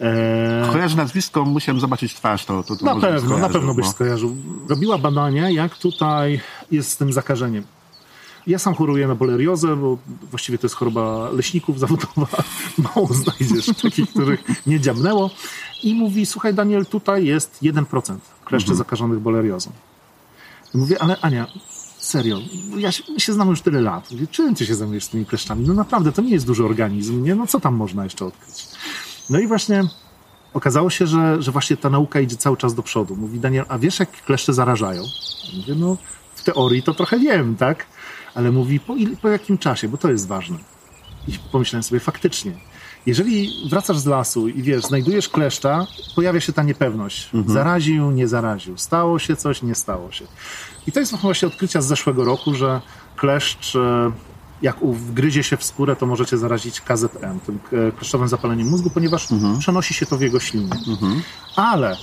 [0.00, 3.90] E, Kojarzę nazwisko, musiałem zobaczyć twarz, to, to, to na pewno, na pewno byś bo-
[3.92, 4.36] skojarzył.
[4.68, 7.64] Robiła badania, jak tutaj jest z tym zakażeniem.
[8.50, 9.98] Ja sam choruję na boleriozę, bo
[10.30, 12.26] właściwie to jest choroba leśników zawodowa.
[12.94, 15.30] Mało znajdziesz takich, których nie dziabnęło.
[15.82, 19.70] I mówi, słuchaj Daniel, tutaj jest 1% kleszczy zakażonych boleriozą.
[20.74, 21.46] I mówię, ale Ania,
[21.98, 22.38] serio,
[22.76, 24.10] ja się, my się znamy już tyle lat.
[24.10, 25.68] Mówię, czym ty się zajmujesz z tymi kleszczami?
[25.68, 27.34] No naprawdę, to nie jest duży organizm, nie?
[27.34, 28.68] No co tam można jeszcze odkryć?
[29.30, 29.84] No i właśnie
[30.54, 33.16] okazało się, że, że właśnie ta nauka idzie cały czas do przodu.
[33.16, 35.02] Mówi Daniel, a wiesz jak kleszcze zarażają?
[35.56, 35.96] Mówię, no
[36.34, 37.86] w teorii to trochę wiem, tak?
[38.34, 40.56] Ale mówi, po, il, po jakim czasie, bo to jest ważne.
[41.28, 42.52] I pomyślałem sobie, faktycznie,
[43.06, 47.30] jeżeli wracasz z lasu i wiesz, znajdujesz kleszcza, pojawia się ta niepewność.
[47.46, 48.78] Zaraził, nie zaraził.
[48.78, 50.24] Stało się coś, nie stało się.
[50.86, 52.80] I to jest właśnie odkrycia z zeszłego roku, że
[53.16, 54.12] kleszcz, e,
[54.62, 59.28] jak wgryzie się w skórę, to możecie zarazić KZM, tym e, kleszczowym zapaleniem mózgu, ponieważ
[59.58, 60.70] przenosi się to w jego ślinie.
[61.56, 61.96] Ale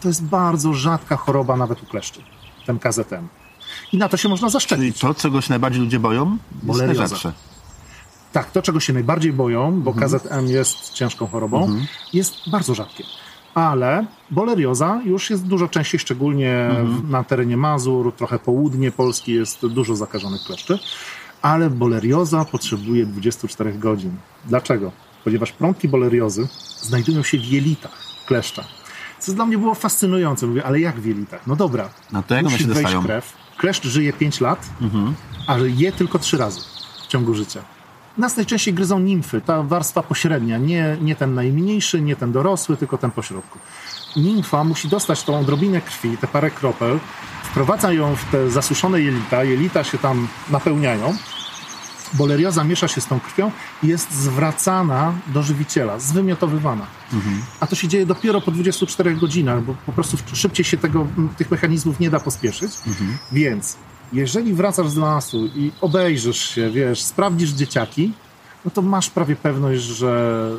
[0.00, 2.22] to jest bardzo rzadka choroba nawet u kleszczy,
[2.66, 3.28] ten KZM.
[3.92, 4.98] I na to się można zaszczepić.
[4.98, 7.32] Czyli to, czego się najbardziej ludzie boją, jest najrzadsze.
[8.32, 11.76] Tak, to czego się najbardziej boją, bo KZM jest ciężką chorobą,
[12.12, 13.04] jest bardzo rzadkie.
[13.54, 19.66] Ale bolerioza już jest dużo częściej, szczególnie w- na terenie Mazur, trochę południe Polski jest
[19.66, 20.78] dużo zakażonych kleszczy.
[21.42, 24.16] Ale bolerioza potrzebuje 24 godzin.
[24.44, 24.92] Dlaczego?
[25.24, 26.48] Ponieważ prądki boleriozy
[26.82, 28.64] znajdują się w jelitach kleszcza.
[29.18, 30.46] Co dla mnie było fascynujące.
[30.46, 31.46] Mówię, ale jak w jelitach?
[31.46, 33.02] No dobra, No to jak musi się wejść dostają?
[33.02, 33.32] krew.
[33.62, 34.70] Kleszcz żyje 5 lat,
[35.46, 36.60] ale je tylko 3 razy
[37.02, 37.62] w ciągu życia.
[38.18, 42.98] Nas najczęściej gryzą nimfy, ta warstwa pośrednia, nie, nie ten najmniejszy, nie ten dorosły, tylko
[42.98, 43.58] ten pośrodku.
[44.16, 46.98] Nimfa musi dostać tą odrobinę krwi, te parę kropel,
[47.42, 51.16] wprowadza ją w te zasuszone jelita, jelita się tam napełniają,
[52.14, 53.50] bolerioza miesza się z tą krwią
[53.82, 56.86] i jest zwracana do żywiciela, zwymiotowywana.
[57.60, 61.50] A to się dzieje dopiero po 24 godzinach, bo po prostu szybciej się tego, tych
[61.50, 62.72] mechanizmów nie da pospieszyć.
[63.32, 63.76] Więc
[64.12, 68.12] jeżeli wracasz z lasu i obejrzysz się, wiesz, sprawdzisz dzieciaki,
[68.64, 70.50] no to masz prawie pewność, że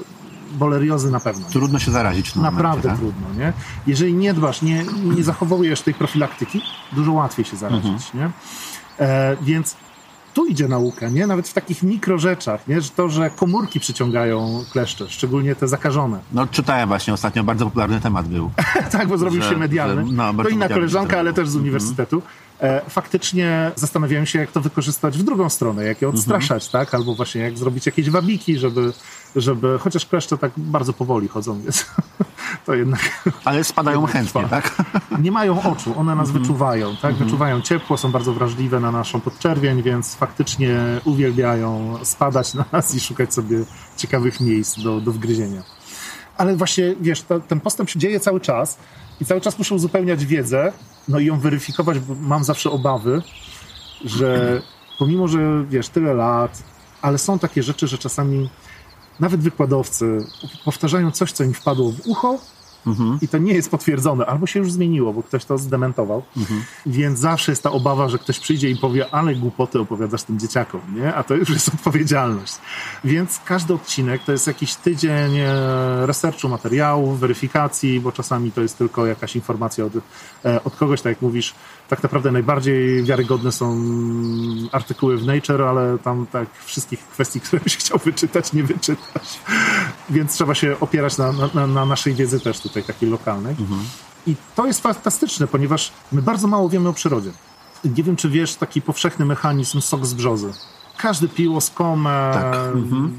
[0.51, 1.47] boleriozy na pewno.
[1.47, 1.53] nie.
[1.53, 2.35] Trudno się zarazić.
[2.35, 2.97] Naprawdę momencie, tak?
[2.97, 3.53] trudno, nie?
[3.87, 4.85] Jeżeli nie dbasz, nie,
[5.15, 6.61] nie zachowujesz tej profilaktyki,
[6.91, 8.01] dużo łatwiej się zarazić, Mhm.
[8.13, 8.29] nie?
[9.05, 9.75] E, więc
[10.33, 11.27] tu idzie nauka, nie?
[11.27, 12.81] Nawet w takich mikrorzeczach, nie?
[12.81, 16.19] Że to, że komórki przyciągają kleszcze, szczególnie te zakażone.
[16.31, 18.51] No czytałem właśnie ostatnio, bardzo popularny temat był.
[18.91, 20.05] tak, bo zrobił Że- się medialny.
[20.07, 22.17] że- no, to inna koleżanka, ale też z uniwersytetu.
[22.17, 22.42] e,
[22.89, 26.93] faktycznie zastanawiają się, jak to wykorzystać w drugą stronę, jak je odstraszać, tak?
[26.93, 28.93] Albo właśnie jak zrobić jakieś wabiki, żeby,
[29.35, 31.85] żeby chociaż kleszcze tak bardzo powoli chodzą, więc
[32.65, 33.01] to jednak
[33.45, 34.75] Ale spadają chętnie, tak?
[35.19, 37.15] nie mają oczu, one nas wyczuwają, tak?
[37.15, 42.99] Wyczuwają ciepło, są bardzo wrażliwe na naszą podczerwień, więc faktycznie uwielbiają spadać na nas i
[42.99, 43.57] szukać sobie
[43.97, 45.63] ciekawych miejsc do, do wgryzienia.
[46.37, 48.77] Ale właśnie, wiesz, to, ten postęp się dzieje cały czas
[49.21, 50.73] i cały czas muszę uzupełniać wiedzę,
[51.07, 53.21] no i ją weryfikować, bo mam zawsze obawy,
[54.05, 54.61] że
[54.99, 56.63] pomimo, że wiesz, tyle lat,
[57.01, 58.49] ale są takie rzeczy, że czasami
[59.19, 60.25] nawet wykładowcy
[60.65, 62.37] powtarzają coś, co im wpadło w ucho,
[63.21, 66.23] i to nie jest potwierdzone, albo się już zmieniło, bo ktoś to zdementował.
[66.85, 70.81] Więc zawsze jest ta obawa, że ktoś przyjdzie i powie, ale głupoty opowiadasz tym dzieciakom,
[70.95, 71.13] nie?
[71.15, 72.53] A to już jest odpowiedzialność.
[73.03, 78.77] Więc każdy odcinek to jest jakiś tydzień e, researchu materiałów, weryfikacji, bo czasami to jest
[78.77, 79.93] tylko jakaś informacja od,
[80.45, 81.53] e, od kogoś, tak jak mówisz.
[81.89, 83.81] Tak naprawdę najbardziej wiarygodne są
[84.71, 89.39] artykuły w Nature, ale tam tak wszystkich kwestii, które byś chciał wyczytać, nie wyczytasz.
[90.09, 93.55] Więc trzeba się opierać na, na, na naszej wiedzy też tutaj takiej lokalnej.
[94.27, 97.31] I to jest fantastyczne, ponieważ my bardzo mało wiemy o przyrodzie.
[97.85, 100.53] Nie wiem, czy wiesz taki powszechny mechanizm sok z brzozy.
[100.97, 102.55] Każdy piło skomę, Tak.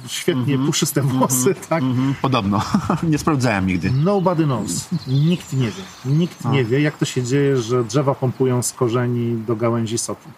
[0.07, 1.83] świetnie puszyste włosy, tak?
[1.83, 2.63] Mhm, podobno.
[3.03, 3.91] nie sprawdzałem nigdy.
[3.91, 4.89] Nobody knows.
[5.07, 5.83] Nikt nie wie.
[6.05, 10.29] Nikt nie wie, jak to się dzieje, że drzewa pompują z korzeni do gałęzi soki.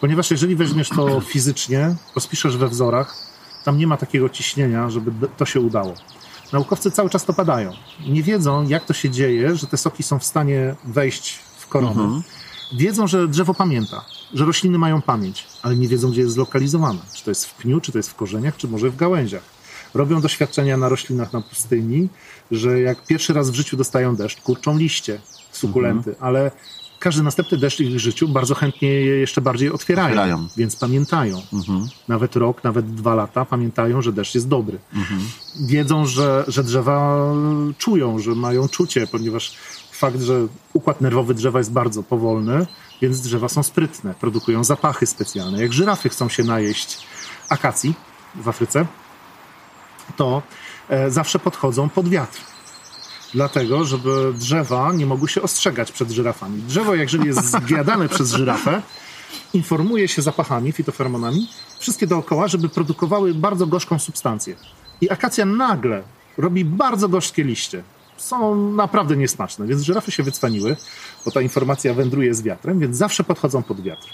[0.00, 3.16] Ponieważ jeżeli weźmiesz to fizycznie, rozpiszesz we wzorach,
[3.64, 5.94] tam nie ma takiego ciśnienia, żeby to się udało.
[6.52, 7.72] Naukowcy cały czas to badają.
[8.08, 12.22] Nie wiedzą, jak to się dzieje, że te soki są w stanie wejść w korony.
[12.72, 16.98] Wiedzą, że drzewo pamięta, że rośliny mają pamięć, ale nie wiedzą, gdzie jest zlokalizowane.
[17.14, 19.42] Czy to jest w pniu, czy to jest w korzeniach, czy może w gałęziach.
[19.94, 22.08] Robią doświadczenia na roślinach na pustyni,
[22.50, 25.20] że jak pierwszy raz w życiu dostają deszcz, kurczą liście,
[25.52, 26.50] sukulenty, ale
[26.98, 30.48] każdy następny deszcz w ich życiu bardzo chętnie je jeszcze bardziej otwierają, Otwierają.
[30.56, 31.42] więc pamiętają.
[32.08, 34.78] Nawet rok, nawet dwa lata pamiętają, że deszcz jest dobry.
[35.60, 37.26] Wiedzą, że, że drzewa
[37.78, 39.56] czują, że mają czucie, ponieważ
[39.92, 42.66] fakt, że układ nerwowy drzewa jest bardzo powolny,
[43.02, 45.62] więc drzewa są sprytne, produkują zapachy specjalne.
[45.62, 46.98] Jak żyrafy chcą się najeść
[47.48, 47.94] akacji
[48.34, 48.86] w Afryce,
[50.16, 50.42] to
[50.88, 52.40] e, zawsze podchodzą pod wiatr.
[53.34, 56.62] Dlatego, żeby drzewa nie mogły się ostrzegać przed żyrafami.
[56.62, 58.82] Drzewo, jeżeli jest zjadane przez żyrafę,
[59.54, 64.56] informuje się zapachami, fitofermonami, wszystkie dookoła, żeby produkowały bardzo gorzką substancję.
[65.00, 66.02] I akacja nagle
[66.38, 67.82] robi bardzo gorzkie liście.
[68.16, 70.76] Są naprawdę niesmaczne, więc żyrafy się wycwaniły,
[71.24, 74.08] bo ta informacja wędruje z wiatrem, więc zawsze podchodzą pod wiatr.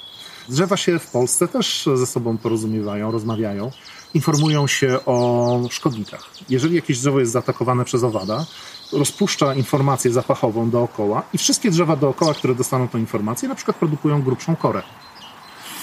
[0.49, 3.71] Drzewa się w Polsce też ze sobą porozumiewają, rozmawiają,
[4.15, 6.31] informują się o szkodnikach.
[6.49, 8.47] Jeżeli jakieś drzewo jest zaatakowane przez owada,
[8.93, 14.23] rozpuszcza informację zapachową dookoła i wszystkie drzewa dookoła, które dostaną tą informację, na przykład produkują
[14.23, 14.83] grubszą korę.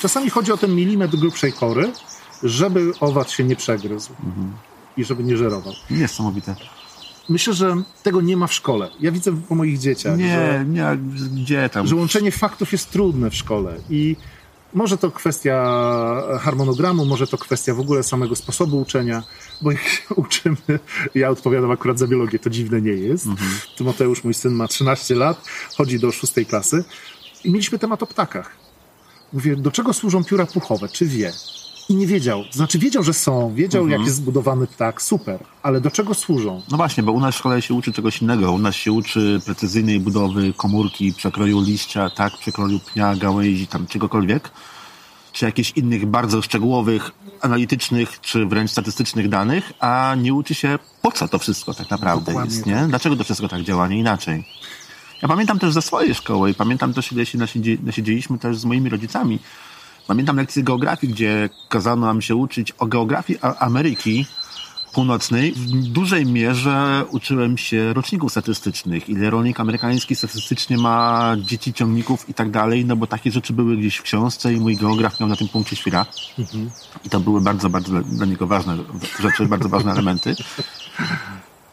[0.01, 1.91] Czasami chodzi o ten milimetr grubszej kory,
[2.43, 4.11] żeby owad się nie przegryzł
[4.97, 5.73] i żeby nie żerował.
[5.89, 6.55] Niesamowite.
[7.29, 8.89] Myślę, że tego nie ma w szkole.
[8.99, 10.97] Ja widzę po moich dzieciach, że Nie, nie,
[11.43, 11.87] gdzie tam?
[11.87, 14.15] że łączenie faktów jest trudne w szkole i
[14.73, 15.63] może to kwestia
[16.39, 19.23] harmonogramu, może to kwestia w ogóle samego sposobu uczenia,
[19.61, 20.79] bo jak się uczymy,
[21.15, 23.27] ja odpowiadam akurat za biologię, to dziwne nie jest.
[23.77, 26.83] Tymoteusz, mój syn ma 13 lat, chodzi do szóstej klasy
[27.43, 28.51] i mieliśmy temat o ptakach.
[29.33, 31.31] Mówię, do czego służą pióra puchowe, czy wie?
[31.91, 32.43] I nie wiedział.
[32.51, 36.61] Znaczy wiedział, że są, wiedział jak jest zbudowany ptak, super, ale do czego służą?
[36.71, 38.51] No właśnie, bo u nas w szkole się uczy czegoś innego.
[38.51, 44.51] U nas się uczy precyzyjnej budowy komórki, przekroju liścia, tak, przekroju pnia, gałęzi, tam czegokolwiek.
[45.31, 51.11] Czy jakichś innych bardzo szczegółowych, analitycznych, czy wręcz statystycznych danych, a nie uczy się po
[51.11, 52.85] co to wszystko tak naprawdę Dokładnie jest, nie?
[52.87, 54.45] Dlaczego to wszystko tak działa, nie inaczej.
[55.21, 57.37] Ja pamiętam też ze swojej szkoły i pamiętam też, ile się
[57.83, 59.39] nasiedzieliśmy też z moimi rodzicami.
[60.07, 64.25] Pamiętam lekcje geografii, gdzie kazano nam się uczyć o geografii Ameryki
[64.93, 65.51] Północnej.
[65.51, 72.33] W dużej mierze uczyłem się roczników statystycznych, ile rolnik amerykański statystycznie ma dzieci, ciągników i
[72.33, 75.35] tak dalej, no bo takie rzeczy były gdzieś w książce i mój geograf miał na
[75.35, 76.05] tym punkcie świra.
[77.05, 78.77] I to były bardzo, bardzo dla- dla niego ważne
[79.19, 80.35] rzeczy, bardzo ważne elementy.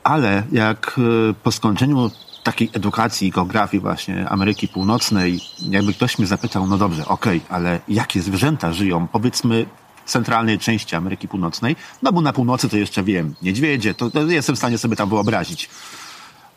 [0.04, 0.96] Ale jak
[1.30, 2.10] e, po skończeniu
[2.42, 8.22] takiej edukacji, geografii właśnie Ameryki Północnej, jakby ktoś mnie zapytał, no dobrze, okej, ale jakie
[8.22, 9.66] zwierzęta żyją, powiedzmy,
[10.05, 14.22] w centralnej części Ameryki Północnej, no bo na północy to jeszcze wiem, niedźwiedzie, to, to
[14.22, 15.70] jestem w stanie sobie tam wyobrazić.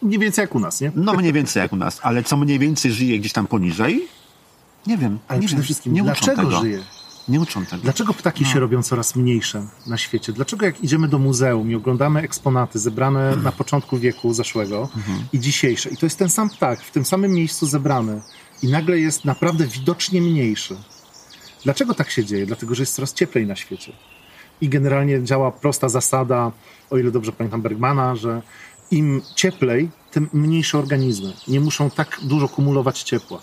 [0.02, 0.92] Mniej więcej jak u nas, nie?
[0.96, 4.08] No mniej więcej jak u nas, ale co mniej więcej żyje gdzieś tam poniżej,
[4.88, 5.20] nie wiem.
[5.28, 5.66] Ale nie przede wiem.
[5.66, 6.60] wszystkim, nie dlaczego tego.
[6.60, 6.84] żyje?
[7.28, 7.84] Nie uczą tego.
[7.84, 10.34] Dlaczego ptaki się robią coraz mniejsze na świecie?
[10.34, 14.90] Dlaczego jak idziemy do muzeum i oglądamy eksponaty zebrane na początku wieku zeszłego
[15.34, 18.22] i dzisiejsze, i to jest ten sam ptak, w tym samym miejscu zebrany
[18.64, 20.78] i nagle jest naprawdę widocznie mniejszy.
[21.64, 22.46] Dlaczego tak się dzieje?
[22.46, 23.94] Dlatego, że jest coraz cieplej na świecie.
[24.62, 26.52] I generalnie działa prosta zasada,
[26.90, 28.42] o ile dobrze pamiętam Bergmana, że
[28.92, 31.34] im cieplej, tym mniejsze organizmy.
[31.48, 33.40] Nie muszą tak dużo kumulować ciepła.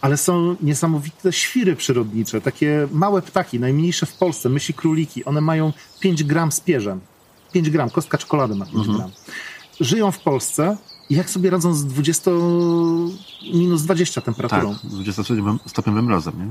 [0.00, 5.24] Ale są niesamowite świry przyrodnicze, takie małe ptaki, najmniejsze w Polsce, myśli króliki.
[5.24, 7.00] One mają 5 gram z pierzem.
[7.52, 9.10] 5 gram, kostka czekolady ma 5 gram.
[9.80, 10.76] Żyją w Polsce
[11.10, 12.30] i jak sobie radzą z 20
[13.54, 14.74] minus 20 Tak, temperaturą.
[14.74, 15.22] z 20
[15.66, 16.46] stopniowym mrozem, nie?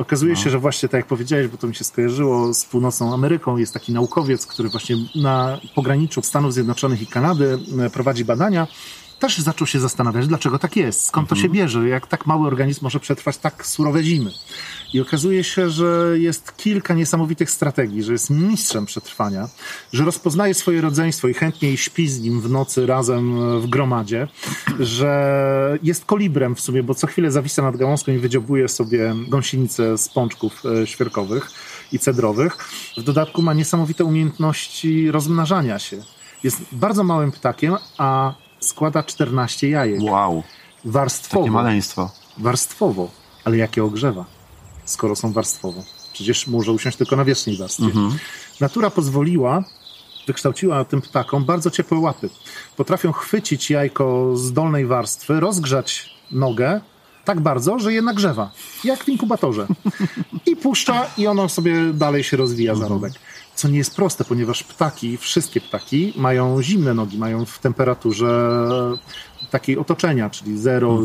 [0.00, 0.40] Okazuje No.
[0.40, 3.74] się, że właśnie tak jak powiedziałeś, bo to mi się skojarzyło z północną Ameryką, jest
[3.74, 8.66] taki naukowiec, który właśnie na pograniczu Stanów Zjednoczonych i Kanady e, prowadzi badania.
[9.20, 12.80] Też zaczął się zastanawiać, dlaczego tak jest, skąd to się bierze, jak tak mały organizm
[12.82, 14.30] może przetrwać tak surowe zimy.
[14.92, 19.48] I okazuje się, że jest kilka niesamowitych strategii, że jest mistrzem przetrwania,
[19.92, 24.28] że rozpoznaje swoje rodzeństwo i chętnie śpi z nim w nocy razem w gromadzie,
[24.78, 29.98] że jest kolibrem w sumie, bo co chwilę zawisa nad gałązką i wydziobuje sobie gąsienicę
[29.98, 31.50] z pączków e, świerkowych
[31.92, 32.58] i cedrowych.
[32.96, 36.02] W dodatku ma niesamowite umiejętności rozmnażania się.
[36.44, 40.00] Jest bardzo małym ptakiem, a składa 14 jajek.
[40.02, 40.42] Wow,
[40.84, 41.42] Warstwowo.
[41.44, 42.10] takie maleństwo.
[42.38, 43.10] Warstwowo.
[43.44, 44.24] Ale jakie ogrzewa,
[44.84, 45.82] skoro są warstwowo?
[46.12, 47.86] Przecież może usiąść tylko na wierzchniej warstwie.
[48.60, 49.64] Natura pozwoliła,
[50.26, 52.30] wykształciła tym ptakom bardzo ciepłe łapy.
[52.76, 56.80] Potrafią chwycić jajko z dolnej warstwy, rozgrzać nogę
[57.24, 58.50] tak bardzo, że je nagrzewa.
[58.84, 59.66] Jak w inkubatorze.
[60.46, 63.12] I puszcza i ono sobie dalej się rozwija zarodek.
[63.60, 68.60] Co nie jest proste, ponieważ ptaki, wszystkie ptaki mają zimne nogi, mają w temperaturze
[69.50, 70.98] takiej otoczenia, czyli zero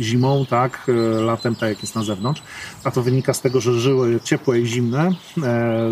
[0.00, 2.42] zimą, tak, e, latem tak jak jest na zewnątrz,
[2.84, 5.12] a to wynika z tego, że żyły ciepłe i zimne, e,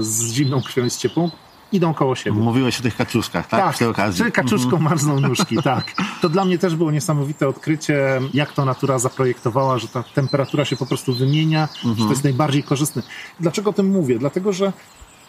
[0.01, 1.31] z zimną krwią i z ciepłą,
[1.73, 2.37] idą koło siebie.
[2.37, 3.61] Mówiłeś o tych kaczuszkach, tak?
[3.61, 4.25] Tak, Przy tej okazji.
[4.25, 5.85] czy kaczuszką marzną nóżki, tak.
[6.23, 10.77] To dla mnie też było niesamowite odkrycie, jak to natura zaprojektowała, że ta temperatura się
[10.77, 13.03] po prostu wymienia, że to jest najbardziej korzystne.
[13.41, 14.19] Dlaczego o tym mówię?
[14.19, 14.73] Dlatego, że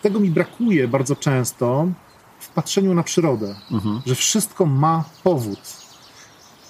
[0.04, 1.88] tego mi brakuje bardzo często
[2.40, 3.56] w patrzeniu na przyrodę,
[4.06, 5.60] że wszystko ma powód.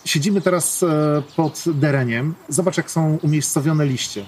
[0.06, 2.36] Siedzimy teraz e, pod dereniem.
[2.50, 4.26] Zobacz, jak są umiejscowione liście.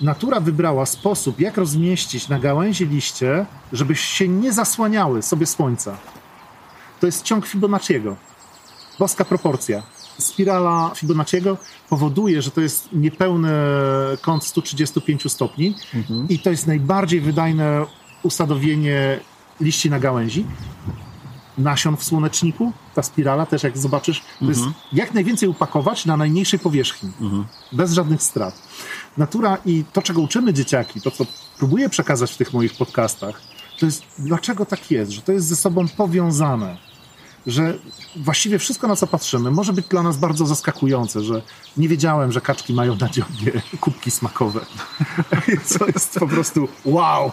[0.00, 5.96] Natura wybrała sposób, jak rozmieścić na gałęzi liście, żeby się nie zasłaniały sobie słońca.
[7.00, 8.16] To jest ciąg Fibonacciego.
[8.98, 9.82] Boska proporcja.
[10.18, 11.56] Spirala Fibonacciego
[11.88, 13.50] powoduje, że to jest niepełny
[14.20, 15.74] kąt 135 stopni
[16.28, 17.86] i to jest najbardziej wydajne
[18.22, 19.20] usadowienie
[19.60, 20.46] liści na gałęzi.
[21.58, 26.58] Nasion w słoneczniku, ta spirala też jak zobaczysz, to jest jak najwięcej upakować na najmniejszej
[26.58, 27.12] powierzchni,
[27.72, 28.62] bez żadnych strat.
[29.16, 31.24] Natura i to, czego uczymy dzieciaki, to co
[31.58, 33.42] próbuję przekazać w tych moich podcastach,
[33.78, 36.89] to jest dlaczego tak jest, że to jest ze sobą powiązane
[37.46, 37.74] że
[38.16, 41.42] właściwie wszystko, na co patrzymy, może być dla nas bardzo zaskakujące, że
[41.76, 44.60] nie wiedziałem, że kaczki mają na dziobie kubki smakowe.
[45.64, 47.32] Co jest po prostu wow!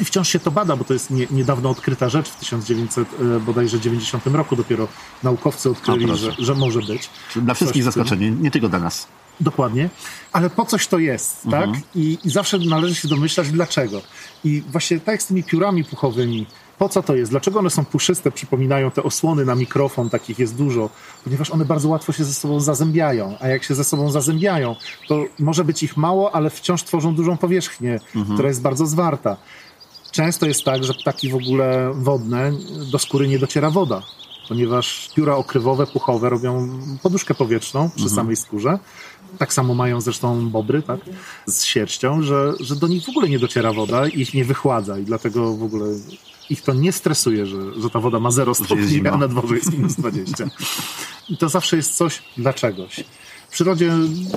[0.00, 3.40] I wciąż się to bada, bo to jest nie, niedawno odkryta rzecz w 1900 e,
[3.40, 4.88] bodajże 90 roku dopiero
[5.22, 7.10] naukowcy odkryli, że, że może być.
[7.36, 9.06] Dla wszystkich zaskoczenie, nie tylko dla nas.
[9.40, 9.88] Dokładnie,
[10.32, 11.70] ale po coś to jest, tak?
[11.94, 14.02] I, I zawsze należy się domyślać, dlaczego.
[14.44, 16.46] I właśnie tak jak z tymi piórami puchowymi,
[16.82, 17.30] po co to jest?
[17.30, 20.90] Dlaczego one są puszyste, przypominają te osłony na mikrofon, takich jest dużo?
[21.24, 24.76] Ponieważ one bardzo łatwo się ze sobą zazębiają, a jak się ze sobą zazębiają,
[25.08, 28.00] to może być ich mało, ale wciąż tworzą dużą powierzchnię,
[28.34, 29.36] która jest bardzo zwarta.
[30.10, 32.52] Często jest tak, że ptaki w ogóle wodne,
[32.92, 34.02] do skóry nie dociera woda,
[34.48, 38.78] ponieważ pióra okrywowe, puchowe robią poduszkę powietrzną przy samej skórze.
[39.38, 41.00] Tak samo mają zresztą bobry, tak,
[41.46, 44.98] z sierścią, że, że do nich w ogóle nie dociera woda i ich nie wychładza
[44.98, 45.86] i dlatego w ogóle
[46.50, 49.72] ich to nie stresuje, że, że ta woda ma 0 stopni, a na dworze jest
[49.72, 50.44] minus 20.
[51.28, 53.04] I to zawsze jest coś dla czegoś.
[53.48, 53.92] W przyrodzie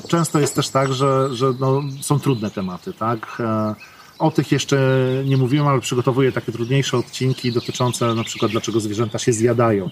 [0.07, 3.37] często jest też tak, że, że no, są trudne tematy, tak?
[3.39, 3.75] E,
[4.19, 4.77] O tych jeszcze
[5.25, 9.89] nie mówiłem, ale przygotowuję takie trudniejsze odcinki dotyczące na przykład dlaczego zwierzęta się zjadają.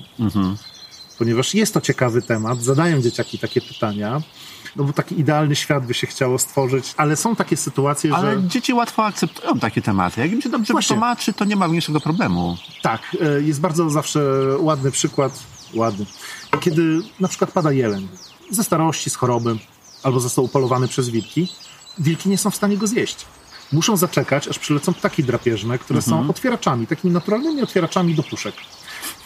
[1.18, 4.22] Ponieważ jest to ciekawy temat, zadają dzieciaki takie pytania,
[4.76, 8.48] no bo taki idealny świat by się chciało stworzyć, ale są takie sytuacje, Ale że
[8.48, 10.22] dzieci łatwo akceptują takie tematy.
[10.22, 10.96] Jak im się dobrze Właśnie.
[10.96, 12.58] wytłumaczy, to nie ma mniejszego problemu.
[12.82, 14.20] tak, e, jest bardzo zawsze
[14.60, 15.40] ładny przykład,
[15.76, 16.06] ładny,
[16.62, 18.08] kiedy na przykład pada jeleń
[18.50, 19.58] ze starości, z choroby,
[20.04, 21.48] albo został upolowany przez wilki,
[22.00, 23.26] wilki nie są w stanie go zjeść.
[23.72, 28.56] Muszą zaczekać, aż przylecą ptaki drapieżne, które są otwieraczami, takimi naturalnymi otwieraczami do puszek.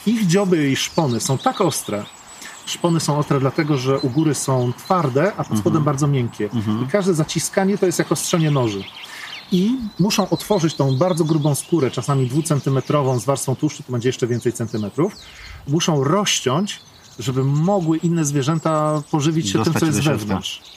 [0.06, 2.06] Ich dzioby i szpony są tak ostre,
[2.68, 6.50] szpony są ostre dlatego, że u góry są twarde, a pod spodem bardzo miękkie.
[6.84, 8.84] I każde zaciskanie to jest jak ostrzenie noży.
[9.52, 14.28] I muszą otworzyć tą bardzo grubą skórę, czasami dwucentymetrową z warstwą tłuszczu, to będzie jeszcze
[14.28, 15.16] więcej centymetrów.
[15.68, 16.80] Muszą rozciąć,
[17.20, 20.77] żeby mogły inne zwierzęta pożywić się tym, Dostać co jest wewnątrz.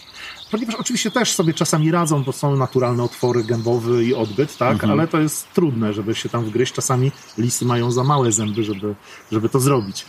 [0.50, 4.92] Ponieważ oczywiście też sobie czasami radzą, bo są naturalne otwory gębowy i odbyt, tak, Mhm.
[4.92, 6.72] ale to jest trudne, żeby się tam wgryźć.
[6.72, 8.94] Czasami lisy mają za małe zęby, żeby,
[9.32, 10.06] żeby to zrobić.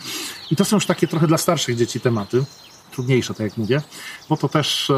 [0.50, 2.44] I to są już takie trochę dla starszych dzieci tematy.
[2.92, 3.82] Trudniejsze, tak jak mówię,
[4.28, 4.94] bo to też e,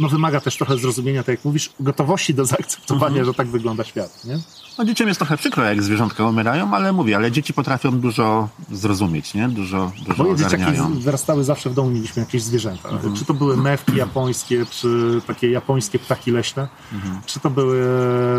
[0.00, 3.26] no, wymaga też trochę zrozumienia, tak jak mówisz, gotowości do zaakceptowania, Mhm.
[3.26, 4.24] że tak wygląda świat.
[4.24, 4.38] Nie?
[4.78, 9.34] No dzieciom jest trochę przykro, jak zwierzątka umierają, ale mówię, ale dzieci potrafią dużo zrozumieć,
[9.34, 9.48] nie?
[9.48, 10.94] Dużo, dużo Moje dzieciaki ogarniają.
[10.94, 12.88] z- wyrastały zawsze w domu, mieliśmy jakieś zwierzęta.
[12.88, 13.16] Mhm.
[13.16, 17.20] Czy to były mewki japońskie, czy takie japońskie ptaki leśne, Mhm.
[17.26, 17.82] czy to były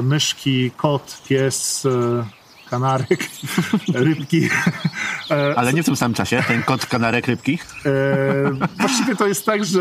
[0.04, 3.30] myszki, kot, pies, e, kanarek,
[3.94, 4.50] rybki.
[5.32, 7.60] E, Ale nie w tym samym czasie, ten kot kanarek rybki.
[7.86, 7.90] E,
[8.80, 9.80] właściwie to jest tak, że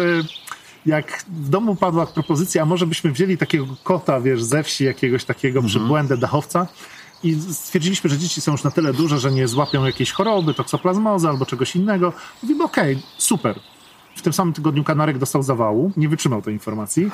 [0.86, 5.24] jak w domu padła propozycja, a może byśmy wzięli takiego kota, wiesz, ze wsi jakiegoś
[5.24, 6.66] takiego przybłędę dachowca
[7.22, 11.28] i stwierdziliśmy, że dzieci są już na tyle duże, że nie złapią jakiejś choroby, toksoplazmozy
[11.28, 12.12] albo czegoś innego.
[12.42, 13.60] Mówimy, okej, super.
[14.16, 17.10] W tym samym tygodniu kanarek dostał zawału, nie wytrzymał tej informacji.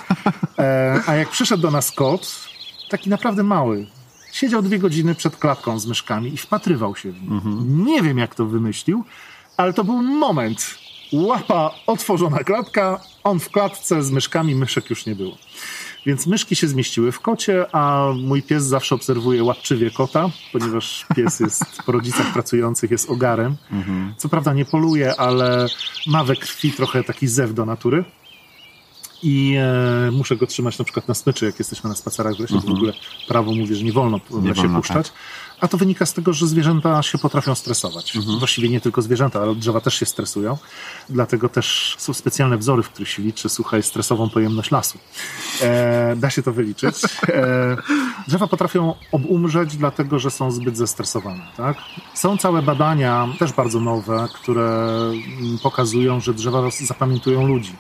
[0.59, 2.49] E, a jak przyszedł do nas kot,
[2.91, 3.87] taki naprawdę mały,
[4.33, 7.43] siedział dwie godziny przed klatką z myszkami i wpatrywał się w nich.
[7.87, 9.05] Nie wiem, jak to wymyślił,
[9.57, 10.82] ale to był moment.
[11.13, 15.37] Łapa otworzona klatka, on w klatce z myszkami, myszek już nie było.
[16.07, 21.41] Więc myszki się zmieściły w kocie, a mój pies zawsze obserwuje łapczywie kota, ponieważ pies
[21.41, 23.57] jest po rodzicach pracujących, jest ogarem.
[24.17, 25.67] Co prawda nie poluje, ale
[26.07, 28.05] ma we krwi trochę taki zew do natury.
[29.23, 32.61] I e, muszę go trzymać na przykład na smyczy, jak jesteśmy na spacerach w lesie.
[32.61, 32.93] W ogóle
[33.29, 35.13] prawo mówi, że nie wolno w Nie lesie wolno, puszczać.
[35.63, 38.19] A to wynika z tego, że zwierzęta się potrafią stresować.
[38.39, 40.59] Właściwie nie tylko zwierzęta, ale drzewa też się stresują.
[41.09, 44.99] Dlatego też są specjalne wzory, w których się liczy, słuchaj, stresową pojemność lasu.
[45.61, 46.97] E, da się to wyliczyć.
[47.29, 47.77] E,
[48.29, 51.47] drzewa potrafią obumrzeć, dlatego że są zbyt zestresowane.
[51.57, 51.77] Tak?
[52.15, 57.73] Są całe badania, też bardzo nowe, które mm, pokazują, że drzewa zapamiętują ludzi.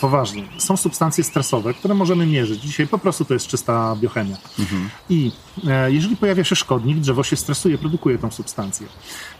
[0.00, 0.48] Poważnie.
[0.58, 2.60] Są substancje stresowe, które możemy mierzyć.
[2.60, 4.36] Dzisiaj po prostu to jest czysta biochemia.
[5.10, 5.32] I
[5.68, 8.86] e, jeżeli pojawia się szkodnik, drzewo się stresuje, produkuje tą substancję.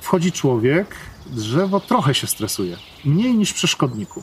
[0.01, 0.97] Wchodzi człowiek,
[1.27, 2.77] drzewo trochę się stresuje.
[3.05, 4.23] Mniej niż przy szkodniku.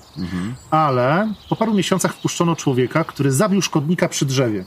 [0.71, 4.65] Ale po paru miesiącach wpuszczono człowieka, który zabił szkodnika przy drzewie,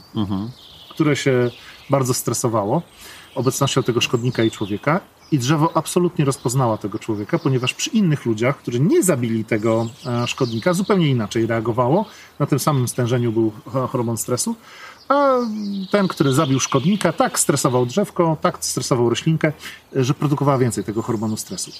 [0.89, 1.51] które się
[1.89, 2.81] bardzo stresowało
[3.35, 5.01] obecnością tego szkodnika i człowieka.
[5.31, 10.27] I drzewo absolutnie rozpoznała tego człowieka, ponieważ przy innych ludziach, którzy nie zabili tego e,
[10.27, 12.05] szkodnika, zupełnie inaczej reagowało.
[12.39, 14.55] Na tym samym stężeniu był ho- hormon stresu.
[15.09, 15.37] A
[15.91, 19.51] ten, który zabił szkodnika, tak stresował drzewko, tak stresował roślinkę,
[19.95, 21.71] że produkowała więcej tego hormonu stresu.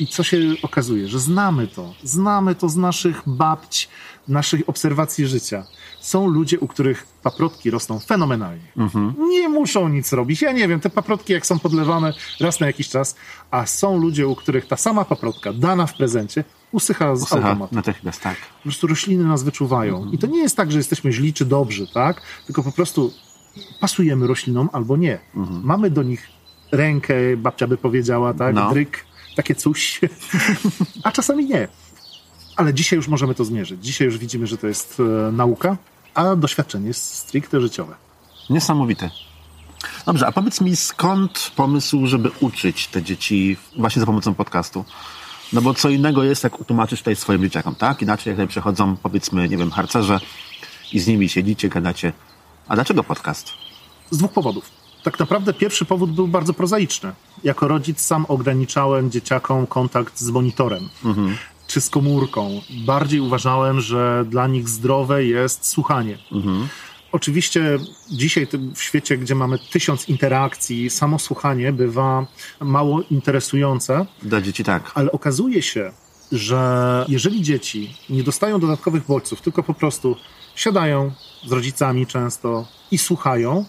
[0.00, 3.88] I co się okazuje, że znamy to, znamy to z naszych babć,
[4.28, 5.64] naszych obserwacji życia.
[6.00, 8.72] Są ludzie, u których paprotki rosną fenomenalnie.
[9.18, 10.42] Nie muszą nic robić.
[10.42, 13.16] Ja nie wiem, te paprotki jak są podlewane raz na jakiś czas,
[13.50, 17.74] a są ludzie, u których ta sama paprotka dana w prezencie usycha z Usycha automatu.
[17.74, 18.36] natychmiast, tak.
[18.36, 20.10] Po prostu rośliny nas wyczuwają.
[20.10, 22.22] I to nie jest tak, że jesteśmy źli czy dobrzy, tak?
[22.46, 23.12] Tylko po prostu
[23.80, 25.18] pasujemy roślinom albo nie.
[25.62, 26.28] Mamy do nich
[26.72, 28.54] rękę, babcia by powiedziała, tak?
[28.54, 28.70] No.
[28.70, 29.04] Dryk,
[29.36, 30.00] takie coś.
[31.04, 31.68] A czasami nie.
[32.56, 33.84] Ale dzisiaj już możemy to zmierzyć.
[33.84, 35.76] Dzisiaj już widzimy, że to jest e, nauka,
[36.14, 37.94] a doświadczenie jest stricte życiowe.
[38.50, 39.10] Niesamowite.
[40.06, 44.84] Dobrze, a powiedz mi, skąd pomysł, żeby uczyć te dzieci właśnie za pomocą podcastu?
[45.52, 48.02] No bo co innego jest, jak utłumaczysz tutaj swoim dzieciakom, tak?
[48.02, 50.20] Inaczej jak tutaj przychodzą, powiedzmy, nie wiem, harcerze
[50.92, 52.12] i z nimi siedzicie, gadacie.
[52.68, 53.52] A dlaczego podcast?
[54.10, 54.70] Z dwóch powodów.
[55.02, 57.12] Tak naprawdę pierwszy powód był bardzo prozaiczny.
[57.44, 60.88] Jako rodzic sam ograniczałem dzieciakom kontakt z monitorem
[61.66, 62.60] czy z komórką.
[62.70, 66.18] Bardziej uważałem, że dla nich zdrowe jest słuchanie.
[67.12, 67.78] Oczywiście
[68.10, 72.26] dzisiaj w świecie, gdzie mamy tysiąc interakcji, samo słuchanie bywa
[72.60, 74.92] mało interesujące, Dla dzieci tak.
[74.94, 75.92] ale okazuje się,
[76.32, 80.16] że jeżeli dzieci nie dostają dodatkowych bodźców, tylko po prostu
[80.54, 81.12] siadają
[81.46, 83.64] z rodzicami często i słuchają,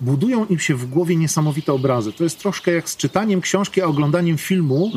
[0.00, 2.12] budują im się w głowie niesamowite obrazy.
[2.12, 4.92] To jest troszkę jak z czytaniem książki, a oglądaniem filmu,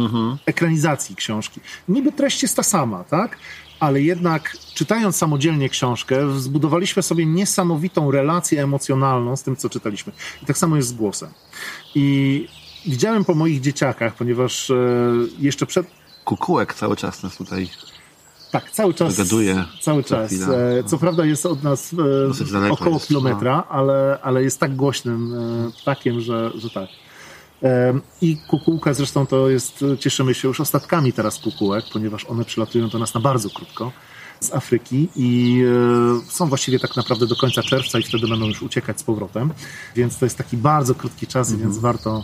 [0.45, 1.59] ekranizacji książki.
[1.87, 3.37] Niby treść jest ta sama, tak?
[3.79, 10.13] Ale jednak czytając samodzielnie książkę, zbudowaliśmy sobie niesamowitą relację emocjonalną z tym, co czytaliśmy.
[10.43, 11.29] I tak samo jest z głosem.
[11.95, 12.47] I
[12.85, 14.75] widziałem po moich dzieciakach, ponieważ e,
[15.39, 15.87] jeszcze przed,
[16.25, 17.69] Kukułek cały czas nas tutaj
[18.51, 19.15] tak, cały czas.
[19.15, 20.33] Wygaduje Cały czas.
[20.33, 23.19] E, Co prawda jest od nas e, około jest, no.
[23.19, 25.35] kilometra, ale, ale jest tak głośnym
[25.81, 26.89] ptakiem, że, że tak.
[28.21, 32.99] I kukułka zresztą to jest, cieszymy się już ostatkami teraz kukułek, ponieważ one przylatują do
[32.99, 33.91] nas na bardzo krótko
[34.39, 35.61] z Afryki i
[36.27, 39.53] e, są właściwie tak naprawdę do końca czerwca i wtedy będą już uciekać z powrotem.
[39.95, 41.69] Więc to jest taki bardzo krótki czas, Mhm.
[41.69, 42.23] więc warto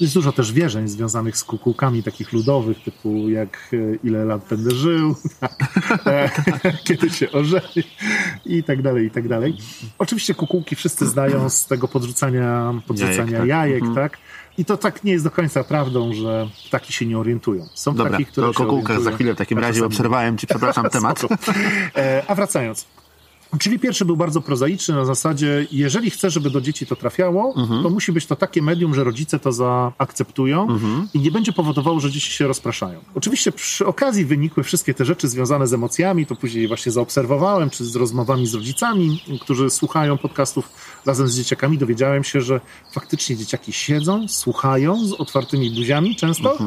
[0.00, 4.70] Jest dużo też wierzeń związanych z kukułkami takich ludowych, typu jak e, ile lat będę
[4.70, 5.14] żył,
[6.06, 6.30] e,
[6.86, 7.84] kiedy się ożeni
[8.46, 9.56] i tak dalej, i tak dalej.
[9.98, 13.94] Oczywiście kukułki wszyscy znają z tego podrzucania, podrzucania Jajek, jajek, tak.
[13.94, 14.18] tak?
[14.58, 17.68] I to tak nie jest do końca prawdą, że ptaki się nie orientują.
[17.74, 20.90] Są Dobra, ptaki, które to się kokułkę za chwilę w takim razie obserwałem ci, przepraszam,
[20.98, 21.22] temat.
[21.96, 22.86] E, A wracając.
[23.58, 27.82] Czyli pierwszy był bardzo prozaiczny na zasadzie, jeżeli chcę, żeby do dzieci to trafiało, Mhm.
[27.82, 31.08] to musi być to takie medium, że rodzice to zaakceptują Mhm.
[31.14, 33.00] i nie będzie powodowało, że dzieci się rozpraszają.
[33.14, 37.84] Oczywiście przy okazji wynikły wszystkie te rzeczy związane z emocjami, to później właśnie zaobserwowałem, czy
[37.84, 40.68] z rozmowami z rodzicami, którzy słuchają podcastów
[41.06, 42.60] razem z dzieciakami, dowiedziałem się, że
[42.92, 46.58] faktycznie dzieciaki siedzą, słuchają z otwartymi buziami często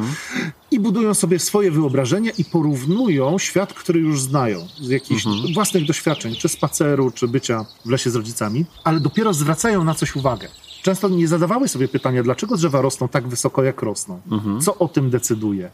[0.70, 6.34] i budują sobie swoje wyobrażenia i porównują świat, który już znają z jakichś własnych doświadczeń,
[6.36, 10.48] czy spaceru, czy bycia w lesie z rodzicami, ale dopiero zwracają na coś uwagę.
[10.82, 14.20] Często nie zadawały sobie pytania, dlaczego drzewa rosną tak wysoko, jak rosną.
[14.60, 15.70] Co o tym decyduje?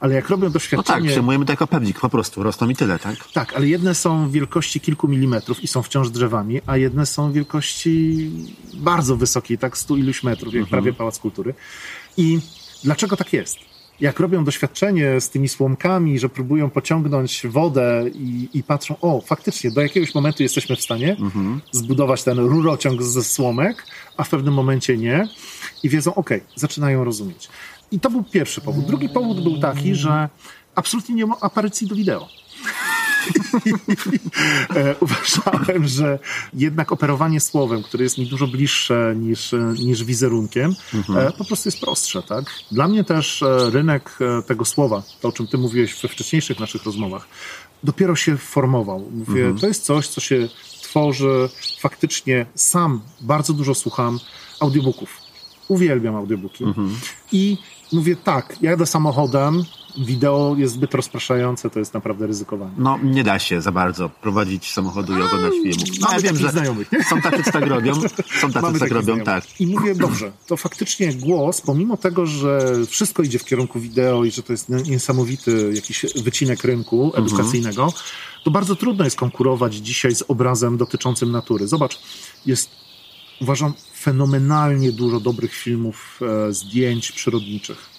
[0.00, 1.08] Ale jak robią No tak, doświadczenie...
[1.10, 3.16] przyjmujemy to jako pewnik, po prostu, rosną i tyle, tak?
[3.32, 8.30] Tak, ale jedne są wielkości kilku milimetrów i są wciąż drzewami, a jedne są wielkości
[8.74, 11.54] bardzo wysokiej, tak stu iluś metrów, jak prawie Pałac Kultury.
[12.16, 12.40] I
[12.84, 13.56] dlaczego tak jest?
[14.00, 19.70] Jak robią doświadczenie z tymi słomkami, że próbują pociągnąć wodę i, i patrzą, o, faktycznie,
[19.70, 21.16] do jakiegoś momentu jesteśmy w stanie
[21.72, 23.86] zbudować ten rurociąg ze słomek,
[24.16, 25.28] a w pewnym momencie nie.
[25.82, 27.48] I wiedzą, okej, zaczynają rozumieć.
[27.92, 28.86] I to był pierwszy powód.
[28.86, 30.28] Drugi powód był taki, że
[30.74, 32.28] absolutnie nie ma aparycji do wideo.
[34.76, 36.18] E, uważałem, że
[36.54, 40.74] jednak operowanie słowem, które jest mi dużo bliższe niż, niż wizerunkiem,
[41.16, 42.22] e, po prostu jest prostsze.
[42.22, 42.44] Tak?
[42.72, 46.84] Dla mnie też e, rynek tego słowa, to o czym ty mówiłeś we wcześniejszych naszych
[46.84, 47.28] rozmowach,
[47.84, 49.10] dopiero się formował.
[49.12, 50.48] Mówię, to jest coś, co się
[50.82, 51.48] tworzy
[51.80, 53.00] faktycznie sam.
[53.20, 54.18] Bardzo dużo słucham
[54.60, 55.18] audiobooków.
[55.68, 56.64] Uwielbiam audiobooki.
[57.32, 57.58] I
[57.94, 59.64] mówię tak, jadę samochodem,
[59.98, 62.72] wideo jest zbyt rozpraszające, to jest naprawdę ryzykowanie.
[62.78, 65.98] No, nie da się za bardzo prowadzić samochodu i oglądać filmów.
[66.00, 67.04] No, ja wiem, że znajomych, nie?
[67.04, 67.94] są tacy, co tak robią,
[68.40, 69.24] są tacy, co tak robią, znajomych.
[69.24, 69.60] tak.
[69.60, 74.30] I mówię, dobrze, to faktycznie głos, pomimo tego, że wszystko idzie w kierunku wideo i
[74.30, 77.24] że to jest niesamowity jakiś wycinek rynku Mhm.
[77.24, 77.92] edukacyjnego,
[78.44, 81.68] to bardzo trudno jest konkurować dzisiaj z obrazem dotyczącym natury.
[81.68, 82.00] Zobacz,
[82.46, 82.70] jest,
[83.40, 83.72] uważam,
[84.04, 87.94] fenomenalnie dużo dobrych filmów, e, zdjęć przyrodniczych.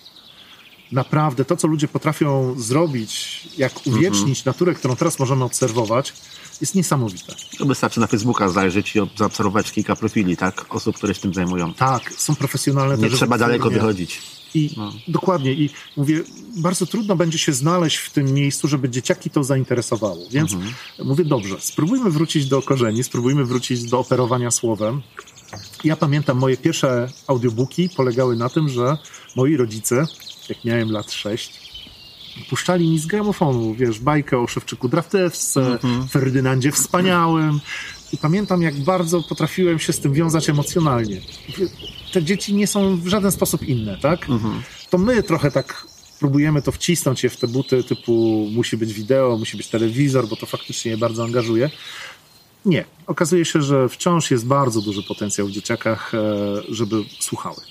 [0.92, 4.44] Naprawdę, to co ludzie potrafią zrobić, jak uwiecznić Mhm.
[4.46, 6.14] naturę, którą teraz możemy obserwować,
[6.62, 7.36] jest niesamowite.
[7.58, 10.66] To wystarczy na Facebooka zajrzeć i ob- zaobserwować kilka profili, tak?
[10.76, 11.74] Osób, które się tym zajmują.
[11.74, 14.22] Tak, są profesjonalne Nie trzeba daleko wychodzić.
[14.54, 14.94] I No.
[15.08, 16.24] dokładnie, i mówię,
[16.58, 20.18] bardzo trudno będzie się znaleźć w tym miejscu, żeby dzieciaki to zainteresowało.
[20.32, 20.74] Więc Mhm.
[21.04, 25.02] mówię, dobrze, spróbujmy wrócić do korzeni, spróbujmy wrócić do operowania słowem.
[25.84, 28.98] Ja pamiętam, moje pierwsze audiobooki polegały na tym, że
[29.36, 30.06] moi rodzice,
[30.50, 31.66] jak miałem lat 6,
[32.50, 35.80] puszczali mi z gramofonu, wiesz, bajkę o Szewczyku Draftewce,
[36.10, 37.60] Ferdynandzie Wspaniałym.
[38.14, 41.22] I pamiętam, jak bardzo potrafiłem się z tym wiązać emocjonalnie.
[42.14, 44.28] Te dzieci nie są w żaden sposób inne, tak?
[44.90, 45.88] To my trochę tak
[46.20, 50.36] próbujemy to wcisnąć je w te buty typu musi być wideo, musi być telewizor, bo
[50.36, 51.70] to faktycznie je bardzo angażuje.
[52.66, 52.86] Nie.
[53.08, 56.20] Okazuje się, że wciąż jest bardzo duży potencjał w dzieciakach, e,
[56.70, 57.62] żeby słuchały.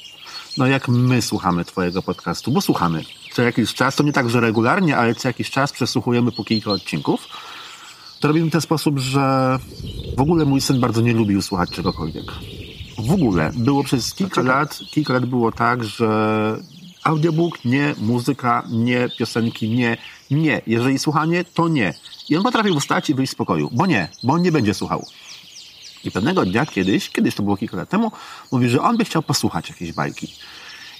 [0.58, 3.04] No jak my słuchamy twojego podcastu, bo słuchamy.
[3.32, 6.70] Co jakiś czas, to nie tak, że regularnie, ale co jakiś czas przesłuchujemy po kilka
[6.70, 7.26] odcinków.
[8.20, 9.58] To robimy w ten sposób, że
[10.16, 12.24] w ogóle mój syn bardzo nie lubił słuchać czegokolwiek.
[12.98, 13.52] W ogóle.
[13.56, 16.58] Było przez kilka lat, kilka lat było tak, że
[17.04, 19.96] audiobook nie, muzyka nie, piosenki nie,
[20.30, 20.62] nie.
[20.66, 21.94] Jeżeli słuchanie, to nie.
[22.28, 25.06] I on potrafił wstać i wyjść z pokoju, bo nie, bo on nie będzie słuchał.
[26.04, 28.12] I pewnego dnia kiedyś, kiedyś to było kilka lat temu,
[28.52, 30.34] mówi, że on by chciał posłuchać jakiejś bajki.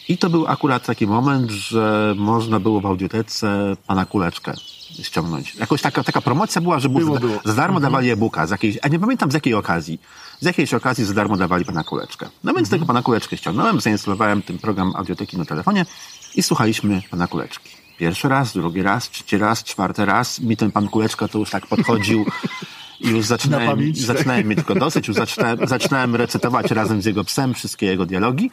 [0.09, 4.55] I to był akurat taki moment, że można było w audiotece pana kuleczkę
[5.03, 5.55] ściągnąć.
[5.55, 7.41] Jakoś taka, taka promocja była, że Było, za, było.
[7.45, 10.01] za darmo dawali e-booka, z jakiejś, a nie pamiętam z jakiej okazji.
[10.41, 12.29] Z jakiejś okazji za darmo dawali pana kuleczkę.
[12.45, 15.87] No więc tego pana kuleczkę ściągnąłem, zainstalowałem ten program audioteki na telefonie
[16.35, 17.71] i słuchaliśmy pana kuleczki.
[17.99, 20.41] Pierwszy raz, drugi raz, trzeci raz, czwarty raz.
[20.41, 22.25] Mi ten pan kuleczka to już tak podchodził
[23.05, 27.25] i już Na zaczynałem, zaczynałem mieć go dosyć, już zaczynałem, zaczynałem recytować razem z jego
[27.25, 28.51] psem wszystkie jego dialogi.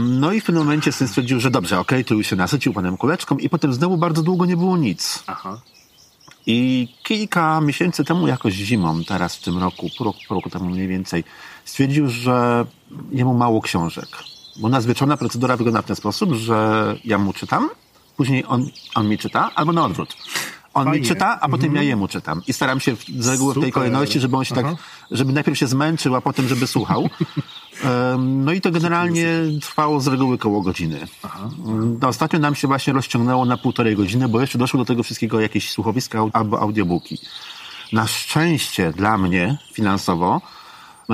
[0.00, 2.96] No i w pewnym momencie syn stwierdził, że dobrze, okej, to już się nasycił panem
[2.96, 5.22] kuleczką i potem znowu bardzo długo nie było nic.
[5.26, 5.60] Aha.
[6.46, 10.70] I kilka miesięcy temu, jakoś zimą, teraz w tym roku, pół roku, pół roku temu
[10.70, 11.24] mniej więcej,
[11.64, 12.66] stwierdził, że
[13.12, 14.08] jemu mało książek.
[14.60, 17.68] Bo wieczorna procedura wygląda w ten sposób, że ja mu czytam,
[18.16, 20.16] później on, on mi czyta, albo na odwrót.
[20.74, 21.08] On mi Fajnie.
[21.08, 22.42] czyta, a potem ja jemu czytam.
[22.48, 24.76] I staram się z reguły w tej kolejności, żeby on się tak, Aha.
[25.10, 27.08] żeby najpierw się zmęczył, a potem żeby słuchał.
[27.84, 29.26] Em, No i to generalnie
[29.60, 31.06] trwało z reguły koło godziny.
[32.00, 35.40] No, ostatnio nam się właśnie rozciągnęło na półtorej godziny, bo jeszcze doszło do tego wszystkiego
[35.40, 37.18] jakieś słuchowiska albo audiobooki.
[37.92, 40.40] Na szczęście dla mnie finansowo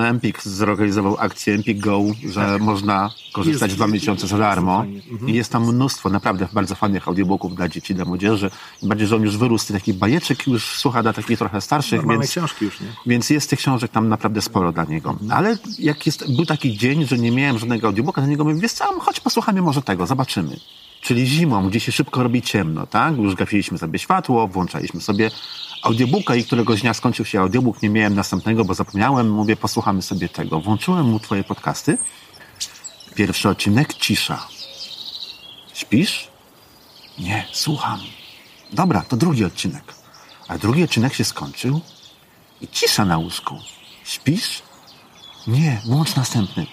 [0.04, 2.00] Empik zorganizował akcję Empik Go,
[2.32, 3.68] że można korzystać Tak.
[3.70, 4.84] Jest- dwa miesiące za darmo.
[5.10, 5.30] Mhm.
[5.30, 8.50] I jest tam mnóstwo naprawdę bardzo fajnych audiobooków dla dzieci, dla młodzieży.
[8.82, 12.22] Bardziej, że on już wyrósł z takich bajeczek, już słucha dla takich trochę starszych, Normalne
[12.22, 12.86] więc, książki już, nie?
[13.06, 15.18] więc jest tych książek tam naprawdę sporo dla niego.
[15.30, 18.72] Ale jak jest, był taki dzień, że nie miałem żadnego audiobooka, to niego mówię, wiesz
[18.72, 20.56] co, chodź posłuchamy może tego, zobaczymy.
[21.06, 23.16] Czyli zimą, gdzie się szybko robi ciemno, tak?
[23.16, 25.30] Już gasiliśmy sobie światło, włączaliśmy sobie
[25.82, 30.28] audiobooka i któregoś dnia skończył się audiobook, nie miałem następnego, bo zapomniałem, mówię, posłuchamy sobie
[30.28, 30.60] tego.
[30.60, 31.98] Włączyłem mu twoje podcasty.
[33.14, 34.48] Pierwszy odcinek, cisza.
[35.74, 36.28] Śpisz?
[37.18, 38.00] Nie, słucham.
[38.72, 39.94] Dobra, to drugi odcinek.
[40.48, 41.80] A drugi odcinek się skończył
[42.60, 43.58] i cisza na łóżku.
[44.04, 44.62] Śpisz?
[45.46, 46.66] Nie, włącz następny.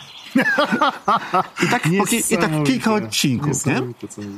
[1.64, 1.88] I tak,
[2.32, 3.82] i tak kilka odcinków, nie?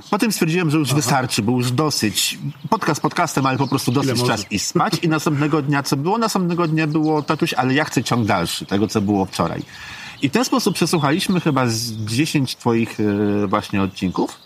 [0.10, 2.38] Potem stwierdziłem, że już wystarczy, bo już dosyć.
[2.70, 4.93] Podcast podcastem, ale po prostu dosyć czas i spać.
[5.02, 6.18] I następnego dnia, co było?
[6.18, 9.64] Następnego dnia było tatuś, ale ja chcę ciąg dalszy, tego, co było wczoraj.
[10.22, 14.38] I w ten sposób przesłuchaliśmy chyba z 10 twoich e, właśnie odcinków.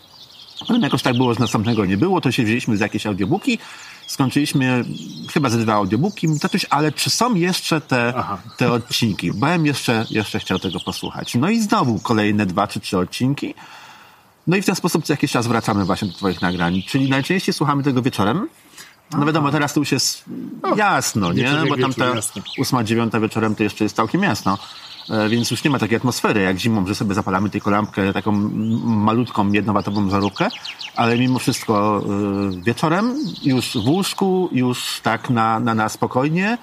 [0.59, 3.59] Potem jakoś tak było, że następnego nie było, to się wzięliśmy z jakieś audiobooki.
[4.09, 4.85] Skończyliśmy
[5.33, 6.27] chyba ze dwa audiobooki.
[6.41, 8.37] Tatuś, ale czy są jeszcze te, Aha.
[8.57, 9.31] te odcinki?
[9.33, 11.35] Bym jeszcze, jeszcze chciał tego posłuchać.
[11.35, 13.53] No i znowu kolejne dwa czy trzy odcinki.
[14.47, 16.83] No i w ten sposób co jakiś czas wracamy właśnie do twoich nagrań.
[16.87, 18.47] Czyli najczęściej słuchamy tego wieczorem.
[19.11, 20.23] No wiadomo, teraz to już jest
[20.75, 21.51] jasno, nie?
[21.69, 22.11] Bo tam ta
[22.57, 24.57] ósma, dziewiąta wieczorem to jeszcze jest całkiem jasno.
[25.09, 28.31] E, Więc już nie ma takiej atmosfery jak zimą, że sobie zapalamy tylko lampkę, taką
[28.83, 30.47] malutką, jednowatową żarówkę,
[30.95, 32.03] ale mimo wszystko
[32.57, 36.57] e, wieczorem, już w łóżku, już tak na, na, na spokojnie.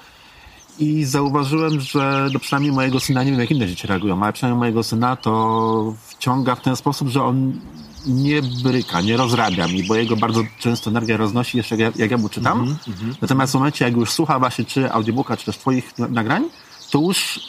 [0.79, 4.59] I zauważyłem, że no przynajmniej mojego syna, nie wiem jak inne dzieci reagują, ale przynajmniej
[4.59, 7.59] mojego syna to wciąga w ten sposób, że on
[8.07, 12.11] nie bryka, nie rozrabia mi, bo jego bardzo często energia roznosi jeszcze jak ja, jak
[12.11, 12.77] ja mu czytam.
[13.21, 16.43] Natomiast w momencie, jak już słucha właśnie czy audiobooka, czy też twoich na- nagrań,
[16.91, 17.39] to już,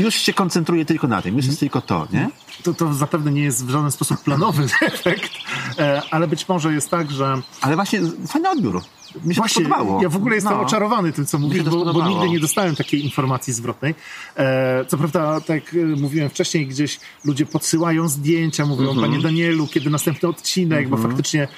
[0.00, 2.28] już się koncentruje tylko na tym, już jest tylko to, nie?
[2.62, 5.30] To, to zapewne nie jest w żaden sposób planowy efekt,
[5.78, 8.82] e, ale być może jest tak, że Ale właśnie fajny odbiór.
[9.24, 9.64] Mi się Właśnie,
[10.02, 10.60] ja w ogóle jestem No.
[10.60, 13.94] oczarowany tym, co mówisz, bo, bo nigdy nie dostałem takiej informacji zwrotnej.
[14.36, 19.06] E, co prawda, tak jak e, mówiłem wcześniej, gdzieś ludzie podsyłają zdjęcia, mówią, Mhm.
[19.10, 21.48] panie Danielu, kiedy następny odcinek, bo faktycznie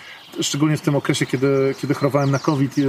[0.41, 2.83] szczególnie w tym okresie, kiedy, kiedy chorowałem na COVID, e,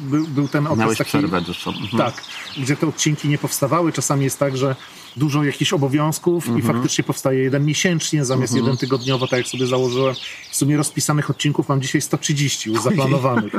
[0.00, 1.08] był, był ten okres Miałeś taki...
[1.08, 1.70] przerwę dłuższą.
[1.70, 1.98] Mhm.
[1.98, 2.22] Tak,
[2.58, 3.92] gdzie te odcinki nie powstawały.
[3.92, 4.76] Czasami jest tak, że
[5.16, 6.58] dużo jakichś obowiązków Mhm.
[6.58, 10.14] i faktycznie powstaje jeden miesięcznie zamiast jeden tygodniowo, tak jak sobie założyłem.
[10.50, 13.52] W sumie rozpisanych odcinków mam dzisiaj 130 już zaplanowanych.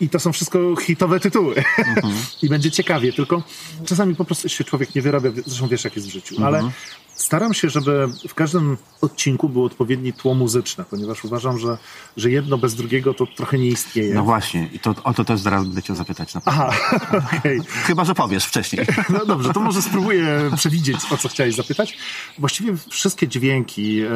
[0.00, 1.54] I to są wszystko hitowe tytuły.
[1.78, 2.14] Mhm.
[2.42, 3.42] I będzie ciekawie, tylko
[3.86, 6.54] czasami po prostu się człowiek nie wyrabia, zresztą wiesz jak jest w życiu, Mhm.
[6.54, 6.70] ale
[7.18, 11.78] staram się, żeby w każdym odcinku było odpowiedni tło muzyczne, ponieważ uważam, że,
[12.16, 14.14] że jedno bez drugiego to trochę nie istnieje.
[14.14, 16.34] No właśnie, i to, o to też zaraz będę cię zapytać.
[16.34, 16.40] Na.
[16.44, 16.70] Aha,
[17.38, 17.60] okej.
[17.84, 18.86] Chyba, że powiesz wcześniej.
[19.18, 21.98] No dobrze, to może spróbuję przewidzieć, o co chciałeś zapytać.
[22.38, 24.08] Właściwie wszystkie dźwięki, e,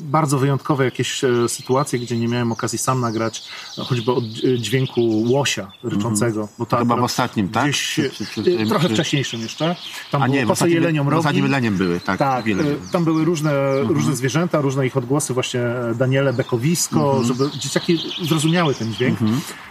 [0.00, 3.42] bardzo wyjątkowe jakieś e, sytuacje, gdzie nie miałem okazji sam nagrać,
[3.76, 6.48] choćby od e, dźwięku łosia ryczącego.
[6.58, 6.88] Bo to Mhm.
[6.88, 7.64] Chyba w ostatnim, tak?
[7.64, 9.76] Gdzieś, Czy- czy- czy- trochę wcześniejszym jeszcze.
[10.10, 12.18] Tam A było nie, w ostatnim, w ostatnim leniem były, tak.
[12.18, 12.76] Tak, wiele e, było.
[12.92, 13.88] tam były różne, Mhm.
[13.88, 15.60] różne zwierzęta, różne ich odgłosy, właśnie
[15.94, 17.24] Daniele Bekowisko, Mhm.
[17.24, 19.18] żeby dzieciaki zrozumiały ten dźwięk.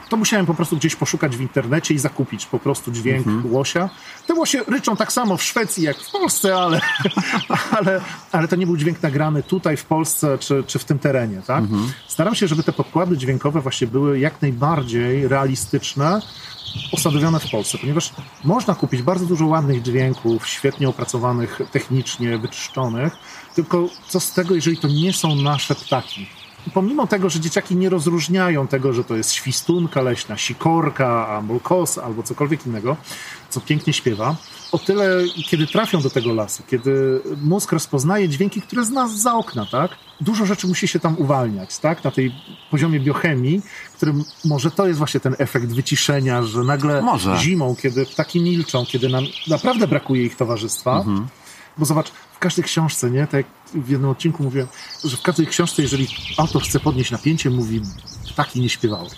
[0.09, 3.53] To musiałem po prostu gdzieś poszukać w internecie i zakupić po prostu dźwięk Mhm.
[3.53, 3.89] łosia.
[4.27, 6.81] Te łosie ryczą tak samo w Szwecji jak w Polsce, ale,
[7.79, 8.01] ale,
[8.31, 11.41] ale to nie był dźwięk nagrany tutaj w Polsce czy, czy w tym terenie.
[11.47, 11.59] Tak?
[11.63, 11.91] Mhm.
[12.07, 16.21] Staram się, żeby te podkłady dźwiękowe właśnie były jak najbardziej realistyczne,
[16.91, 18.11] usadowione w Polsce, ponieważ
[18.43, 23.17] można kupić bardzo dużo ładnych dźwięków, świetnie opracowanych, technicznie wyczyszczonych,
[23.55, 26.27] tylko co z tego, jeżeli to nie są nasze ptaki?
[26.73, 31.97] Pomimo tego, że dzieciaki nie rozróżniają tego, że to jest świstunka leśna, sikorka, albo kos,
[31.97, 32.97] albo cokolwiek innego,
[33.49, 34.35] co pięknie śpiewa,
[34.71, 39.65] o tyle, kiedy trafią do tego lasu, kiedy mózg rozpoznaje dźwięki, które zna za okna,
[39.65, 39.91] tak?
[40.21, 42.03] Dużo rzeczy musi się tam uwalniać, tak?
[42.03, 42.35] Na tej
[42.71, 43.61] poziomie biochemii,
[43.95, 47.37] którym może to jest właśnie ten efekt wyciszenia, że nagle Może.
[47.37, 51.05] zimą, kiedy ptaki milczą, kiedy nam naprawdę brakuje ich towarzystwa,
[51.79, 53.27] bo zobacz, w każdej książce, nie?
[53.27, 53.45] Tak jak
[53.85, 54.67] w jednym odcinku mówiłem,
[55.03, 56.07] że w każdej książce, jeżeli
[56.37, 57.81] autor chce podnieść napięcie, mówi
[58.33, 59.09] ptaki nie śpiewały.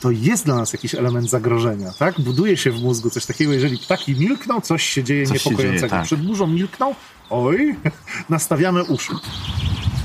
[0.00, 2.20] To jest dla nas jakiś element zagrożenia, tak?
[2.20, 5.80] Buduje się w mózgu coś takiego, jeżeli ptaki milkną, coś się dzieje Coś się niepokojącego.
[5.88, 6.04] dzieje, tak.
[6.04, 6.94] Przed burzą milkną,
[7.30, 7.76] oj,
[8.28, 9.12] nastawiamy uszy.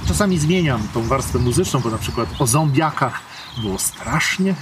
[0.07, 3.19] Czasami zmieniam tą warstwę muzyczną, bo na przykład o zombiakach
[3.57, 4.55] było strasznie,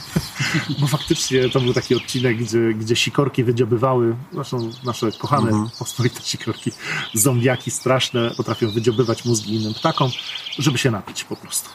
[0.79, 5.69] bo faktycznie to był taki odcinek, gdzie, gdzie sikorki wydziobywały, zresztą nasze kochane Mhm.
[5.79, 6.71] pospolite sikorki,
[7.13, 10.11] zombiaki straszne, potrafią wydziobywać mózgi innym ptakom,
[10.59, 11.69] żeby się napić po prostu,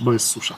[0.00, 0.54] bo jest susza.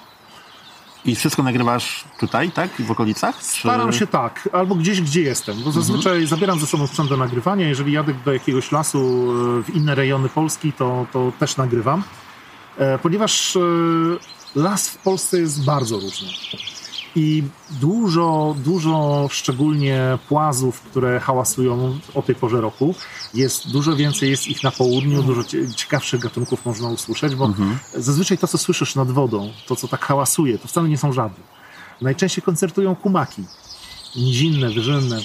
[1.05, 2.71] I wszystko nagrywasz tutaj, tak?
[2.83, 3.39] W okolicach?
[3.39, 7.17] Czy- Staram się tak, albo gdzieś, gdzie jestem, bo zazwyczaj zabieram ze sobą sprzęt do
[7.17, 7.69] nagrywania.
[7.69, 12.03] Jeżeli jadę do jakiegoś lasu e, w inne rejony Polski, to, to też nagrywam,
[12.79, 13.61] E, ponieważ e,
[14.55, 16.29] las w Polsce jest bardzo różny.
[17.17, 22.95] I dużo, dużo szczególnie płazów, które hałasują o tej porze roku.
[23.35, 27.47] Jest dużo więcej, jest ich na południu, dużo cie- ciekawszych gatunków można usłyszeć, bo
[27.97, 31.35] zazwyczaj to, co słyszysz nad wodą, to, co tak hałasuje, to wcale nie są żaby.
[32.01, 33.45] Najczęściej koncertują kumaki,
[34.17, 35.21] nizinne, wyżynne.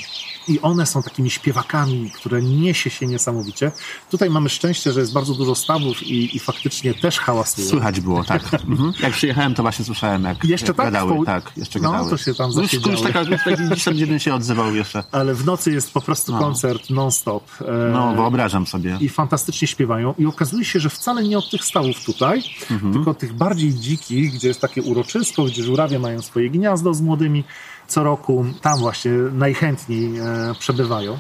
[0.48, 3.72] I one są takimi śpiewakami, które niesie się niesamowicie.
[4.12, 7.68] Tutaj mamy szczęście, że jest bardzo dużo stawów i, i faktycznie też hałasują.
[7.70, 8.42] Słychać było, tak.
[8.70, 8.94] Mhm.
[9.00, 10.86] Jak przyjechałem, to właśnie słyszałem, jak Jeszcze jak tak?
[10.86, 11.14] gadały.
[11.14, 12.10] W poł- Tak, jeszcze No, gadały.
[12.10, 15.04] to się tam No, już, już taka, już taki jeden się odzywał jeszcze.
[15.12, 16.40] Ale w nocy jest po prostu No.
[16.40, 17.44] koncert non-stop.
[17.62, 18.98] E, No, wyobrażam sobie.
[19.02, 20.14] I fantastycznie śpiewają.
[20.18, 22.94] I okazuje się, że wcale nie od tych stawów tutaj, Mhm.
[22.94, 27.44] tylko tych bardziej dzikich, gdzie jest takie uroczysko, gdzie żurawie mają swoje gniazdo z młodymi
[27.88, 28.46] co roku.
[28.62, 30.24] Tam właśnie najchętniej e,
[30.60, 31.18] przebywają.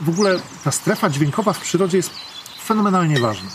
[0.00, 2.10] W ogóle ta strefa dźwiękowa w przyrodzie jest
[2.64, 3.50] fenomenalnie ważna.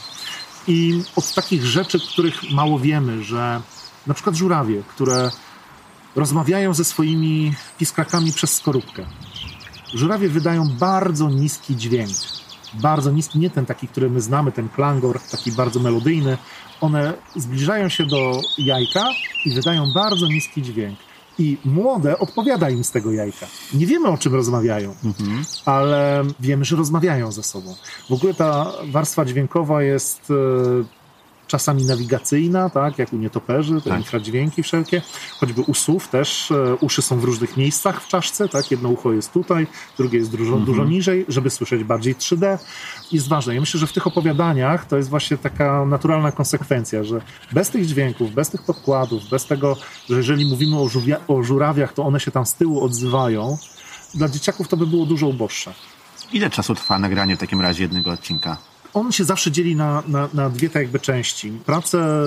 [0.68, 3.62] I od takich rzeczy, których mało wiemy, że
[4.08, 5.32] na przykład żurawie, które
[6.16, 9.06] rozmawiają ze swoimi piskrakami przez skorupkę.
[9.94, 12.10] Żurawie wydają bardzo niski dźwięk.
[12.74, 16.38] Bardzo niski, nie ten taki, który my znamy, ten klangor, taki bardzo melodyjny.
[16.82, 19.10] One zbliżają się do jajka
[19.46, 21.00] i wydają bardzo niski dźwięk.
[21.40, 23.46] I młode odpowiada im z tego jajka.
[23.74, 24.96] Nie wiemy, o czym rozmawiają,
[25.66, 27.76] ale wiemy, że rozmawiają ze sobą.
[28.10, 30.97] W ogóle ta warstwa dźwiękowa jest e,
[31.48, 34.00] czasami nawigacyjna, tak, jak u nietoperzy, te Tak.
[34.00, 35.02] infradźwięki wszelkie,
[35.40, 39.14] choćby u słów też, e, uszy są w różnych miejscach w czaszce, tak, jedno ucho
[39.14, 39.68] jest tutaj,
[39.98, 42.58] drugie jest dużo, dużo niżej, żeby słyszeć bardziej 3D.
[43.12, 43.54] Jest ważne.
[43.56, 47.22] Ja myślę, że w tych opowiadaniach to jest właśnie taka naturalna konsekwencja, że
[47.52, 49.78] bez tych dźwięków, bez tych podkładów, bez tego,
[50.10, 53.58] że jeżeli mówimy o, żółwia- o żurawiach, to one się tam z tyłu odzywają,
[54.14, 55.74] dla dzieciaków to by było dużo uboższe.
[56.34, 58.58] Ile czasu trwa nagranie w takim razie jednego odcinka?
[58.98, 61.52] On się zawsze dzieli na, na, na dwie tak jakby części.
[61.66, 62.24] Pracę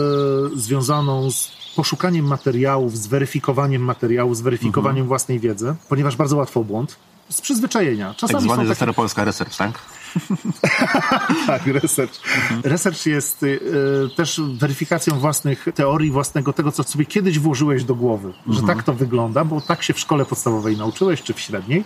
[0.56, 6.96] związaną z poszukaniem materiałów, z weryfikowaniem materiału, z weryfikowaniem własnej wiedzy, ponieważ bardzo łatwo błąd.
[7.28, 8.08] Z przyzwyczajenia.
[8.08, 8.76] Tak Czasami zwany są ze takie...
[8.76, 9.78] Staropolska Research, tak?
[11.46, 12.20] Tak, research.
[12.64, 17.94] Research jest y, y, też weryfikacją własnych teorii, własnego tego, co sobie kiedyś włożyłeś do
[17.94, 21.84] głowy, że tak to wygląda, bo tak się w szkole podstawowej nauczyłeś, czy w średniej,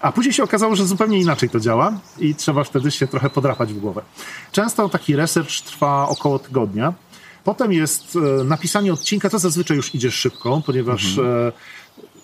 [0.00, 3.72] a później się okazało, że zupełnie inaczej to działa i trzeba wtedy się trochę podrapać
[3.72, 4.02] w głowę.
[4.52, 6.92] Często taki research trwa około tygodnia.
[7.44, 11.52] Potem jest e, napisanie odcinka, to zazwyczaj już idzie szybko, ponieważ e,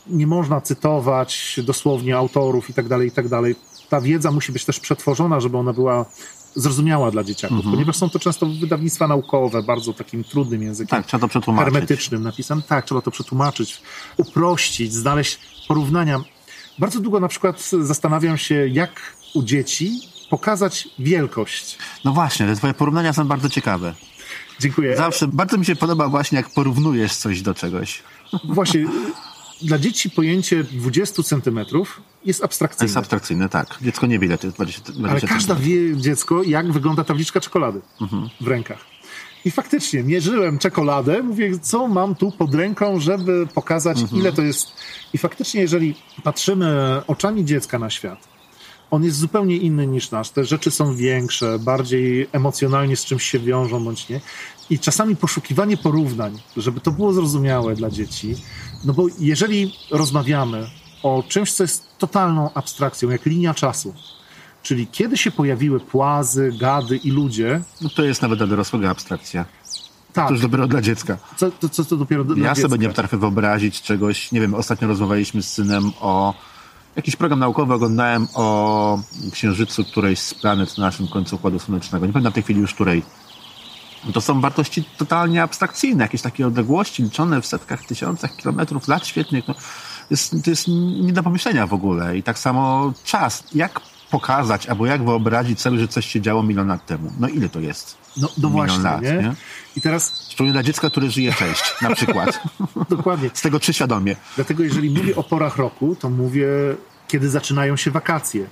[0.06, 3.54] nie można cytować dosłownie autorów i tak dalej, i tak dalej.
[3.88, 6.04] Ta wiedza musi być też przetworzona, żeby ona była
[6.54, 11.20] zrozumiała dla dzieciaków, ponieważ są to często wydawnictwa naukowe, bardzo takim trudnym językiem Tak, trzeba
[11.20, 11.72] to przetłumaczyć.
[11.72, 12.62] hermetycznym napisem.
[12.62, 13.82] Tak, trzeba to przetłumaczyć,
[14.16, 16.20] uprościć, znaleźć porównania.
[16.78, 20.00] Bardzo długo na przykład zastanawiam się, jak u dzieci
[20.30, 21.78] pokazać wielkość.
[22.04, 23.94] No właśnie, te twoje porównania są bardzo ciekawe.
[24.60, 24.96] Dziękuję.
[24.96, 28.02] Zawsze bardzo mi się podoba właśnie, jak porównujesz coś do czegoś.
[28.44, 28.86] Właśnie,
[29.62, 32.84] dla dzieci pojęcie 20 centymetrów jest abstrakcyjne.
[32.84, 33.78] jest abstrakcyjne, tak.
[33.82, 37.40] Dziecko nie wie, ile to jest 20, 20 Ale każda wie dziecko, jak wygląda tabliczka
[37.40, 37.80] czekolady
[38.40, 38.95] w rękach.
[39.46, 44.68] I faktycznie mierzyłem czekoladę, mówię, co mam tu pod ręką, żeby pokazać, ile to jest.
[45.12, 45.94] I faktycznie, jeżeli
[46.24, 48.28] patrzymy oczami dziecka na świat,
[48.90, 50.30] on jest zupełnie inny niż nasz.
[50.30, 54.20] Te rzeczy są większe, bardziej emocjonalnie z czymś się wiążą bądź nie.
[54.70, 58.36] I czasami poszukiwanie porównań, żeby to było zrozumiałe dla dzieci.
[58.84, 60.70] No bo jeżeli rozmawiamy
[61.02, 63.94] o czymś, co jest totalną abstrakcją, jak linia czasu,
[64.66, 69.44] czyli kiedy się pojawiły płazy, gady i ludzie, No to jest nawet dla dorosłego abstrakcja.
[70.12, 71.16] tak, To już dopiero dla dziecka.
[71.36, 72.68] co to, co to dopiero dla Ja dziecka.
[72.68, 74.32] sobie nie potrafię wyobrazić czegoś.
[74.32, 76.34] Nie wiem, ostatnio rozmawialiśmy z synem o
[76.96, 78.98] jakiś program naukowy oglądałem o
[79.32, 82.06] księżycu którejś z planet na naszym końcu Układu Słonecznego.
[82.06, 83.02] Nie pamiętam w tej chwili już której.
[84.14, 89.48] To są wartości totalnie abstrakcyjne, jakieś takie odległości liczone w setkach, tysiącach kilometrów, lat świetnych.
[89.48, 89.54] No,
[90.10, 90.68] jest, to jest
[91.02, 92.16] nie do pomyślenia w ogóle.
[92.18, 93.44] I tak samo czas.
[93.54, 93.80] Jak
[94.10, 97.12] pokazać albo jak wyobrazić sobie, że coś się działo milion lat temu?
[97.20, 97.96] No ile to jest?
[98.16, 99.12] No, no właśnie, lat, nie?
[99.12, 99.34] nie?
[99.76, 102.40] I teraz Szczególnie dla dziecka, które żyje cześć, na przykład.
[102.90, 103.30] dokładnie.
[103.34, 104.16] Z tego czy świadomie.
[104.36, 106.48] Dlatego jeżeli mówię o porach roku, to mówię,
[107.08, 108.46] kiedy zaczynają się wakacje.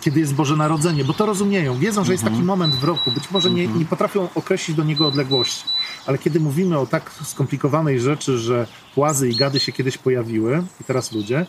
[0.00, 3.30] Kiedy jest Boże Narodzenie, bo to rozumieją, wiedzą, że jest taki moment w roku, być
[3.30, 5.64] może nie, nie potrafią określić do niego odległości,
[6.06, 10.84] ale kiedy mówimy o tak skomplikowanej rzeczy, że płazy i gady się kiedyś pojawiły i
[10.84, 11.46] teraz ludzie,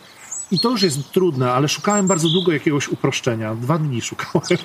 [0.50, 3.54] i to już jest trudne, ale szukałem bardzo długo jakiegoś uproszczenia.
[3.54, 4.58] Dwa dni szukałem.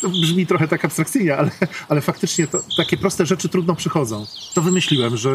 [0.00, 1.50] To brzmi trochę tak abstrakcyjnie, ale,
[1.88, 4.26] ale faktycznie to, takie proste rzeczy trudno przychodzą.
[4.54, 5.30] To wymyśliłem, że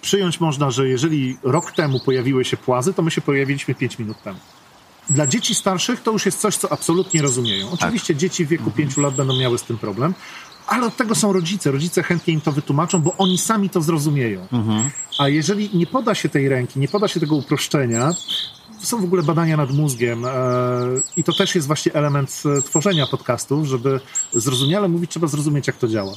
[0.00, 4.22] przyjąć można, że jeżeli rok temu pojawiły się płazy, to my się pojawiliśmy pięć minut
[4.22, 4.38] temu.
[5.10, 7.70] Dla dzieci starszych to już jest coś, co absolutnie rozumieją.
[7.70, 10.14] Oczywiście dzieci w wieku pięciu lat będą miały z tym problem,
[10.66, 11.70] ale od tego są rodzice.
[11.70, 14.46] Rodzice chętnie im to wytłumaczą, bo oni sami to zrozumieją.
[15.18, 18.10] A jeżeli nie poda się tej ręki, nie poda się tego uproszczenia,
[18.82, 20.30] są w ogóle badania nad mózgiem e,
[21.16, 24.00] i to też jest właśnie element e, tworzenia podcastów, żeby
[24.32, 26.12] zrozumiale mówić, trzeba zrozumieć, jak to działa.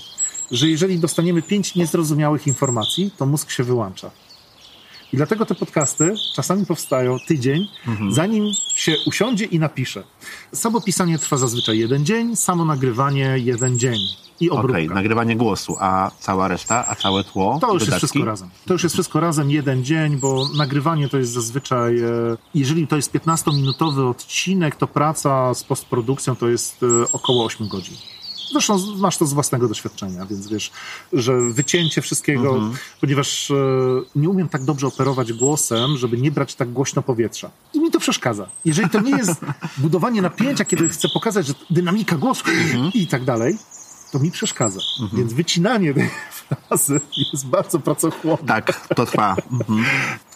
[0.52, 4.12] Że jeżeli dostaniemy pięć niezrozumiałych informacji, to mózg się wyłącza.
[5.14, 7.68] I dlatego te podcasty czasami powstają tydzień,
[8.10, 10.04] zanim się usiądzie i napisze.
[10.54, 14.00] Samo pisanie trwa zazwyczaj jeden dzień, samo nagrywanie jeden dzień
[14.40, 14.94] i Okej, obróbka.
[14.94, 17.58] nagrywanie głosu, a cała reszta, a całe tło?
[17.62, 18.08] To już jest wydatki?
[18.08, 18.50] wszystko razem.
[18.66, 22.08] To już jest wszystko razem, jeden dzień, bo nagrywanie to jest zazwyczaj, e,
[22.56, 27.96] jeżeli to jest 15-minutowy odcinek, to praca z postprodukcją to jest e, około 8 godzin.
[28.54, 30.72] Zresztą masz to z własnego doświadczenia, więc wiesz,
[31.14, 32.62] że wycięcie wszystkiego,
[33.02, 33.56] ponieważ e,
[34.16, 37.52] nie umiem tak dobrze operować głosem, żeby nie brać tak głośno powietrza.
[37.74, 38.50] I mi to przeszkadza.
[38.66, 39.42] Jeżeli to nie jest
[39.78, 42.44] budowanie napięcia, kiedy chcę pokazać, że dynamika głosu
[42.94, 43.58] i tak dalej,
[44.12, 44.80] to mi przeszkadza.
[45.14, 47.02] Więc wycinanie tej frazy
[47.34, 48.48] jest bardzo pracochłonne.
[48.48, 49.36] Tak, to trwa.
[49.52, 49.86] Mhm.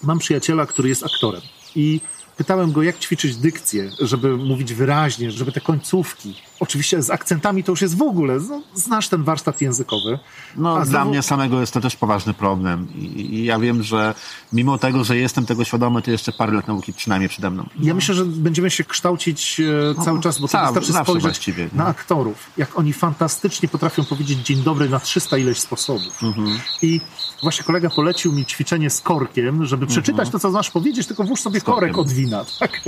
[0.03, 1.41] Mam przyjaciela, który jest aktorem
[1.75, 2.01] i
[2.37, 7.71] pytałem go, jak ćwiczyć dykcję, żeby mówić wyraźnie, żeby te końcówki, oczywiście z akcentami to
[7.71, 10.19] już jest w ogóle, no, znasz ten warsztat językowy.
[10.55, 12.87] No, A dla znowu- mnie samego jest to też poważny problem.
[12.95, 14.13] I, I ja wiem, że
[14.53, 17.65] mimo tego, że jestem tego świadomy, to jeszcze parę lat nauki przynajmniej przede mną.
[17.79, 19.59] Ja myślę, że będziemy się kształcić
[19.99, 21.83] e, cały czas, bo to ca- wystarczy spojrzeć właściwie, no.
[21.83, 26.23] na aktorów, jak oni fantastycznie potrafią powiedzieć dzień dobry na 300 ileś sposobów.
[26.23, 26.59] Mhm.
[26.81, 27.01] I
[27.43, 31.41] właśnie kolega polecił mi ćwiczenie z korkiem, żeby przeczytać to, co znasz powiedzieć, tylko włóż
[31.41, 32.07] sobie korek Mhm.
[32.27, 32.81] Wina tak,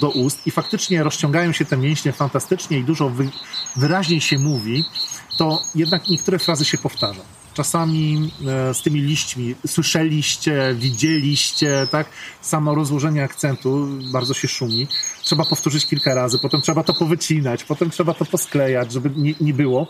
[0.00, 3.28] do ust i faktycznie rozciągają się te mięśnie fantastycznie i dużo wy,
[3.76, 4.84] wyraźniej się mówi,
[5.38, 7.22] to jednak niektóre frazy się powtarza.
[7.54, 12.06] Czasami e, z tymi liśćmi słyszeliście, widzieliście, tak?
[12.40, 14.86] Samo rozłożenie akcentu bardzo się szumi.
[15.22, 19.54] Trzeba powtórzyć kilka razy, potem trzeba to powycinać, potem trzeba to posklejać, żeby nie, nie
[19.54, 19.86] było.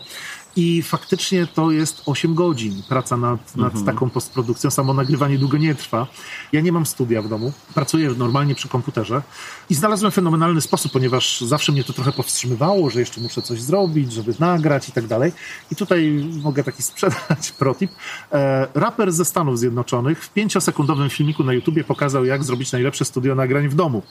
[0.57, 4.71] I faktycznie to jest 8 godzin praca nad, nad taką postprodukcją.
[4.71, 6.07] Samo nagrywanie długo nie trwa.
[6.51, 7.51] Ja nie mam studia w domu.
[7.73, 9.21] Pracuję normalnie przy komputerze
[9.69, 14.13] i znalazłem fenomenalny sposób, ponieważ zawsze mnie to trochę powstrzymywało, że jeszcze muszę coś zrobić,
[14.13, 15.31] żeby nagrać i tak dalej.
[15.71, 17.91] I tutaj mogę taki sprzedać protip.
[18.31, 23.35] E, raper ze Stanów Zjednoczonych w pięciosekundowym filmiku na YouTubie pokazał, jak zrobić najlepsze studio
[23.35, 24.01] nagrań w domu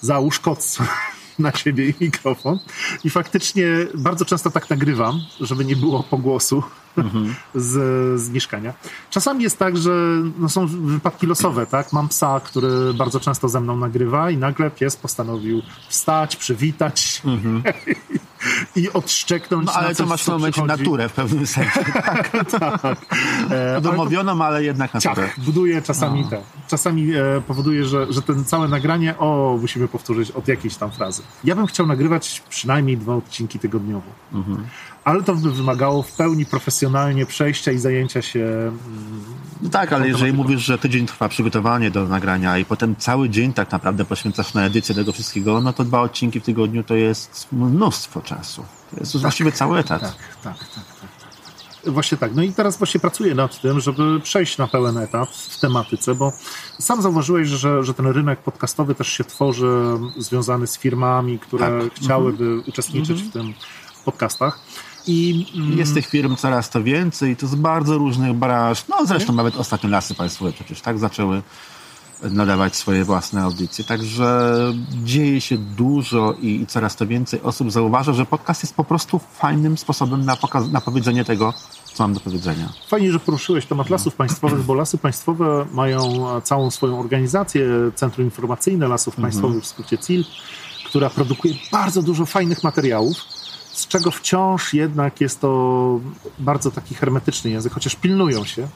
[0.00, 0.78] załóż koc
[1.38, 2.58] na siebie i mikrofon.
[3.04, 6.62] I faktycznie bardzo często tak nagrywam, żeby nie było pogłosu
[7.54, 7.72] z,
[8.20, 8.74] z mieszkania.
[9.10, 11.92] Czasami jest tak, że no są wypadki losowe, tak?
[11.92, 17.22] Mam psa, który bardzo często ze mną nagrywa i nagle pies postanowił wstać, przywitać
[18.76, 20.82] i odszczeknąć No ale na to masz momencie przychodzi.
[20.82, 21.80] naturę w pewnym sensie.
[21.80, 25.14] E, ale to- Domówioną, ale jednak naturę.
[25.28, 26.28] ciach, buduje czasami No.
[26.30, 26.42] te.
[26.68, 31.22] Czasami e, powoduje, że, że ten całe nagranie, o, musimy powtórzyć od jakiejś tam frazy.
[31.44, 34.06] Ja bym chciał nagrywać przynajmniej dwa odcinki tygodniowo.
[34.32, 34.66] Mhm.
[35.04, 38.40] Ale to by wymagało w pełni profesjonalnie przejścia i zajęcia się.
[38.40, 39.24] mm,
[39.62, 43.52] No tak, ale jeżeli mówisz, że tydzień trwa przygotowanie do nagrania i potem cały dzień
[43.52, 47.46] tak naprawdę poświęcasz na edycję tego wszystkiego, no to dwa odcinki w tygodniu to jest
[47.52, 48.33] mnóstwo czasu.
[48.90, 50.02] To jest już właściwie cały etat.
[50.02, 50.12] Tak,
[50.42, 51.20] tak, tak, tak, tak,
[51.84, 51.92] tak.
[51.92, 52.34] Właśnie tak.
[52.34, 56.32] No i teraz właśnie pracuję nad tym, żeby przejść na pełen etat w tematyce, bo
[56.78, 59.68] sam zauważyłeś, że, że ten rynek podcastowy też się tworzy
[60.18, 61.94] związany z firmami, które Tak.
[61.94, 63.54] chciałyby uczestniczyć w tym
[64.04, 64.60] podcastach.
[65.06, 68.84] I mm, Jest tych firm coraz to więcej to z bardzo różnych branż.
[68.88, 71.42] No zresztą nawet ostatnio lasy państwowe przecież tak zaczęły
[72.22, 73.84] nadawać swoje własne audycje.
[73.84, 74.54] Także
[75.04, 79.18] dzieje się dużo i, i coraz to więcej osób zauważa, że podcast jest po prostu
[79.18, 81.54] fajnym sposobem na, pokaz- na powiedzenie tego,
[81.94, 82.72] co mam do powiedzenia.
[82.88, 88.24] Fajnie, że poruszyłeś temat lasów państwowych, bo lasy państwowe mają e, całą swoją organizację, Centrum
[88.24, 90.24] Informacyjne Lasów Państwowych, w skrócie CIL,
[90.86, 93.16] która produkuje bardzo dużo fajnych materiałów,
[93.72, 96.00] z czego wciąż jednak jest to
[96.38, 98.68] bardzo taki hermetyczny język, chociaż pilnują się,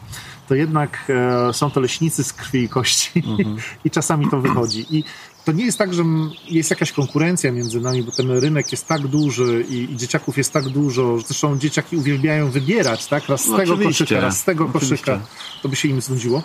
[0.48, 3.22] to jednak e, są to leśnicy z krwi i kości
[3.84, 4.86] i czasami to wychodzi.
[4.96, 5.04] I
[5.44, 6.04] to nie jest tak, że
[6.48, 10.52] jest jakaś konkurencja między nami, bo ten rynek jest tak duży i, i dzieciaków jest
[10.52, 11.18] tak dużo.
[11.18, 13.28] Zresztą dzieciaki uwielbiają wybierać, tak?
[13.28, 14.04] Raz z No tego oczywiście.
[14.04, 14.96] koszyka, raz z tego Oczywiście.
[14.96, 15.26] koszyka.
[15.62, 16.42] To by się im znudziło.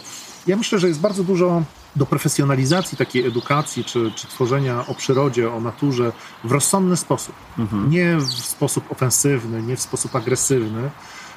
[0.47, 1.63] Ja myślę, że jest bardzo dużo
[1.95, 6.11] do profesjonalizacji takiej edukacji, czy, czy tworzenia o przyrodzie, o naturze
[6.43, 7.35] w rozsądny sposób.
[7.89, 10.89] Nie w sposób ofensywny, nie w sposób agresywny,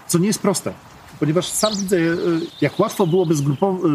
[0.07, 0.73] co nie jest proste.
[1.21, 2.15] Ponieważ sam widzę, e,
[2.61, 3.35] jak łatwo byłoby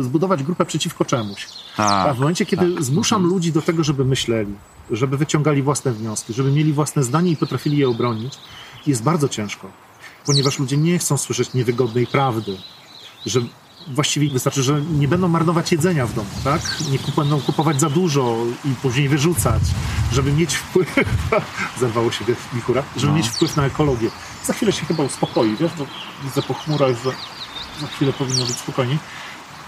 [0.01, 1.47] zbudować grupę przeciwko czemuś.
[1.77, 4.53] Tak, A w momencie, kiedy zmuszam ludzi do tego, żeby myśleli,
[4.91, 8.33] żeby wyciągali własne wnioski, żeby mieli własne zdanie i potrafili je obronić,
[8.87, 9.67] jest bardzo ciężko.
[10.25, 12.57] Ponieważ ludzie nie chcą słyszeć niewygodnej prawdy,
[13.25, 13.41] że
[13.87, 16.61] właściwie wystarczy, że nie będą marnować jedzenia w domu, tak?
[16.91, 19.61] Nie kup- będą kupować za dużo i później wyrzucać,
[20.11, 20.95] żeby mieć wpływ,
[21.79, 24.09] zerwało się wichura, żeby mieć wpływ na ekologię.
[24.45, 25.85] Za chwilę się chyba uspokoi, wiesz, bo
[26.23, 27.11] widzę po chmurach, że
[27.81, 28.97] za chwilę powinno być spokojniej.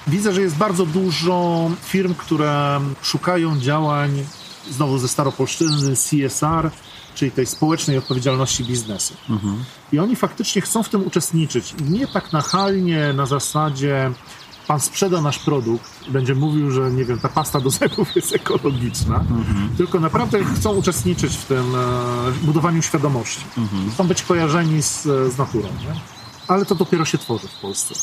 [0.07, 4.25] Widzę, że jest bardzo dużo firm, które szukają działań
[4.71, 6.71] znowu ze staropolszczyzny CSR,
[7.15, 9.13] czyli tej społecznej odpowiedzialności biznesu.
[9.91, 11.75] I oni faktycznie chcą w tym uczestniczyć.
[11.79, 14.11] I Nie tak nachalnie na zasadzie
[14.67, 19.23] pan sprzeda nasz produkt, będzie mówił, że nie wiem, ta pasta do zębów jest ekologiczna,
[19.77, 23.45] tylko naprawdę chcą uczestniczyć w tym e, budowaniu świadomości.
[23.93, 25.67] Chcą być kojarzeni z, z naturą.
[25.67, 25.99] Nie?
[26.47, 27.95] Ale to dopiero się tworzy w Polsce.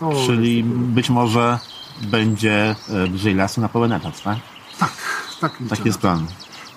[0.00, 1.58] To Czyli być może
[2.02, 4.38] będzie e, bliżej lasu na pełen etat, tak?
[4.78, 4.92] Tak,
[5.40, 5.52] tak.
[5.68, 6.26] Taki jest plan.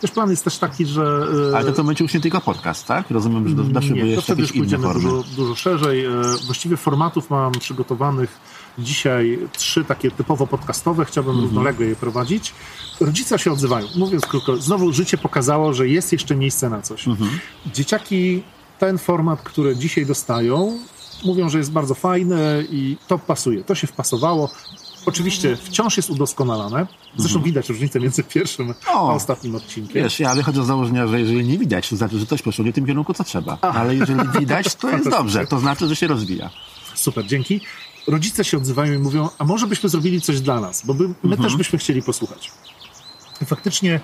[0.01, 1.27] Też plan jest też taki, że...
[1.51, 3.11] e, Ale to, to będzie już nie tylko podcast, tak?
[3.11, 5.09] Rozumiem, że doszłyby Nie, to jeszcze wtedy już jakieś inne pójdziemy formy.
[5.09, 6.05] dużo, dużo szerzej.
[6.05, 6.11] E,
[6.45, 8.37] Właściwie formatów mam przygotowanych
[8.79, 11.05] dzisiaj trzy takie typowo podcastowe.
[11.05, 11.45] Chciałbym Mhm.
[11.47, 12.53] równolegle je prowadzić.
[12.99, 13.87] Rodzice się odzywają.
[13.95, 17.07] Mówiąc krótko, znowu życie pokazało, że jest jeszcze miejsce na coś.
[17.07, 17.29] Mhm.
[17.73, 18.43] Dzieciaki
[18.79, 20.77] ten format, który dzisiaj dostają,
[21.25, 23.63] mówią, że jest bardzo fajny i to pasuje.
[23.63, 24.49] To się wpasowało.
[25.05, 26.87] Oczywiście wciąż jest udoskonalane.
[27.17, 28.97] Zresztą widać różnicę między pierwszym a Mhm.
[28.97, 29.13] O.
[29.13, 30.03] ostatnim odcinkiem.
[30.03, 32.71] Wiesz, ja wychodzę z założenia, że jeżeli nie widać, to znaczy, że ktoś poszło nie
[32.71, 33.57] w tym kierunku, co trzeba.
[33.61, 35.47] Ale jeżeli widać, to jest dobrze.
[35.47, 36.49] To znaczy, że się rozwija.
[36.95, 37.61] Super, dzięki.
[38.07, 41.37] Rodzice się odzywają i mówią, a może byśmy zrobili coś dla nas, bo by, my
[41.37, 42.51] też byśmy chcieli posłuchać.
[43.41, 43.99] I faktycznie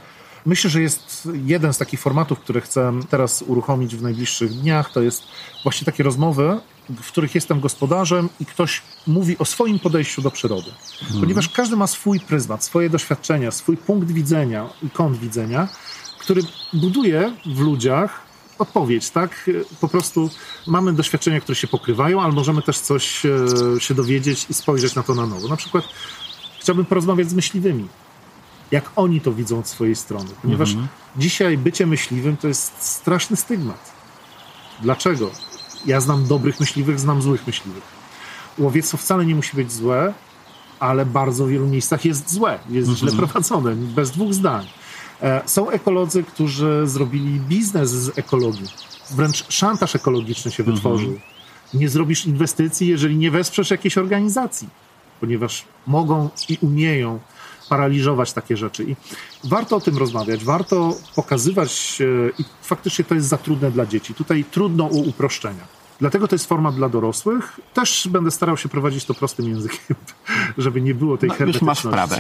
[0.46, 5.02] myślę, że jest jeden z takich formatów, które chcę teraz uruchomić w najbliższych dniach, to
[5.02, 5.24] jest
[5.64, 6.60] właśnie takie rozmowy,
[6.90, 10.72] w których jestem gospodarzem i ktoś mówi o swoim podejściu do przyrody.
[11.20, 15.68] Ponieważ każdy ma swój pryzmat, swoje doświadczenia, swój punkt widzenia i kąt widzenia,
[16.20, 16.42] który
[16.74, 18.22] buduje w ludziach
[18.60, 19.50] odpowiedź, tak?
[19.82, 20.30] Po prostu
[20.68, 23.30] mamy doświadczenia, które się pokrywają, ale możemy też coś e,
[23.80, 25.48] się dowiedzieć i spojrzeć na to na nowo.
[25.48, 25.86] Na przykład
[26.60, 27.88] chciałbym porozmawiać z myśliwymi.
[28.72, 30.30] Jak oni to widzą od swojej strony.
[30.42, 30.76] Ponieważ
[31.18, 33.92] dzisiaj bycie myśliwym to jest straszny stygmat.
[34.82, 35.32] Dlaczego?
[35.86, 37.84] Ja znam dobrych myśliwych, znam złych myśliwych.
[38.58, 40.14] Łowiectwo wcale nie musi być złe,
[40.80, 44.66] ale bardzo w wielu miejscach jest złe, jest źle prowadzone, bez dwóch zdań.
[45.22, 48.68] E, Są ekolodzy, którzy zrobili biznes z ekologii.
[49.12, 51.20] Wręcz szantaż ekologiczny się wytworzył.
[51.74, 54.70] Nie zrobisz inwestycji, jeżeli nie wesprzesz jakiejś organizacji,
[55.20, 57.20] ponieważ mogą i umieją
[57.72, 58.84] paraliżować takie rzeczy.
[58.84, 58.96] I
[59.44, 64.14] warto o tym rozmawiać, warto pokazywać, e, i faktycznie to jest za trudne dla dzieci.
[64.14, 65.68] Tutaj trudno u uproszczenia.
[66.00, 67.60] Dlatego to jest format dla dorosłych.
[67.74, 69.96] Też będę starał się prowadzić to prostym językiem,
[70.58, 72.18] żeby nie było tej No, już masz wprawę.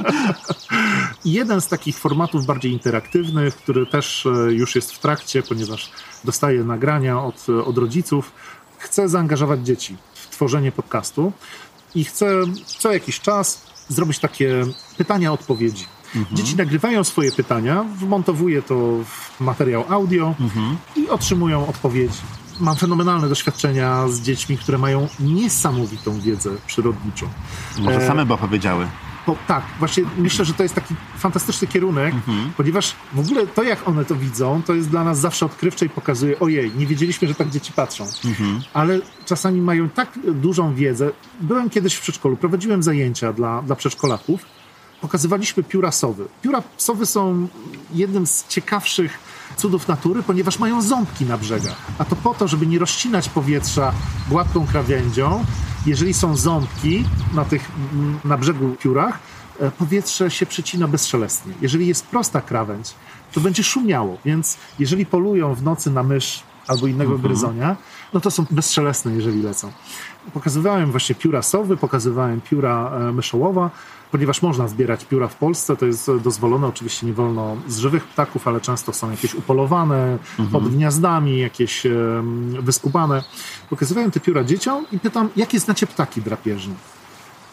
[1.24, 5.90] Jeden z takich formatów bardziej interaktywnych, który też e, już jest w trakcie, ponieważ
[6.24, 8.32] dostaję nagrania od, od rodziców,
[8.78, 11.32] chcę zaangażować dzieci w tworzenie podcastu
[11.94, 12.26] i chcę
[12.78, 14.64] co jakiś czas zrobić takie
[14.98, 15.84] pytania-odpowiedzi.
[16.32, 18.74] Dzieci nagrywają swoje pytania, wmontowuję to
[19.04, 20.34] w materiał audio
[20.96, 22.18] i otrzymują odpowiedzi.
[22.60, 27.28] Mam fenomenalne doświadczenia z dziećmi, które mają niesamowitą wiedzę przyrodniczą.
[27.78, 28.86] Może E, same by opowiedziały.
[29.26, 32.14] Bo tak, właśnie myślę, że to jest taki fantastyczny kierunek,
[32.56, 35.88] ponieważ w ogóle to, jak one to widzą, to jest dla nas zawsze odkrywcze i
[35.88, 38.06] pokazuje, ojej, nie wiedzieliśmy, że tak dzieci patrzą.
[38.74, 41.10] Ale czasami mają tak dużą wiedzę.
[41.40, 44.44] Byłem kiedyś w przedszkolu, prowadziłem zajęcia dla, dla przedszkolaków,
[45.00, 46.24] pokazywaliśmy pióra sowy.
[46.42, 47.48] Pióra sowy są
[47.94, 49.18] jednym z ciekawszych
[49.56, 51.76] cudów natury, ponieważ mają ząbki na brzegach.
[51.98, 53.92] A to po to, żeby nie rozcinać powietrza
[54.28, 55.44] gładką krawędzią.
[55.86, 57.70] Jeżeli są ząbki na, tych,
[58.24, 59.18] na brzegu piórach,
[59.60, 61.52] e, powietrze się przecina bezszelestnie.
[61.60, 62.94] Jeżeli jest prosta krawędź,
[63.32, 67.76] to będzie szumiało, więc jeżeli polują w nocy na mysz albo innego gryzonia,
[68.12, 69.72] no to są bezszelestne, jeżeli lecą.
[70.34, 73.70] Pokazywałem właśnie pióra sowy, pokazywałem pióra e, myszołowa,
[74.16, 78.48] ponieważ można zbierać pióra w Polsce, to jest dozwolone, oczywiście nie wolno z żywych ptaków,
[78.48, 80.18] ale często są jakieś upolowane,
[80.52, 81.82] pod gniazdami, jakieś
[82.60, 83.24] wyskubane.
[83.70, 86.74] Pokazywałem te pióra dzieciom i pytam, jakie znacie ptaki drapieżne?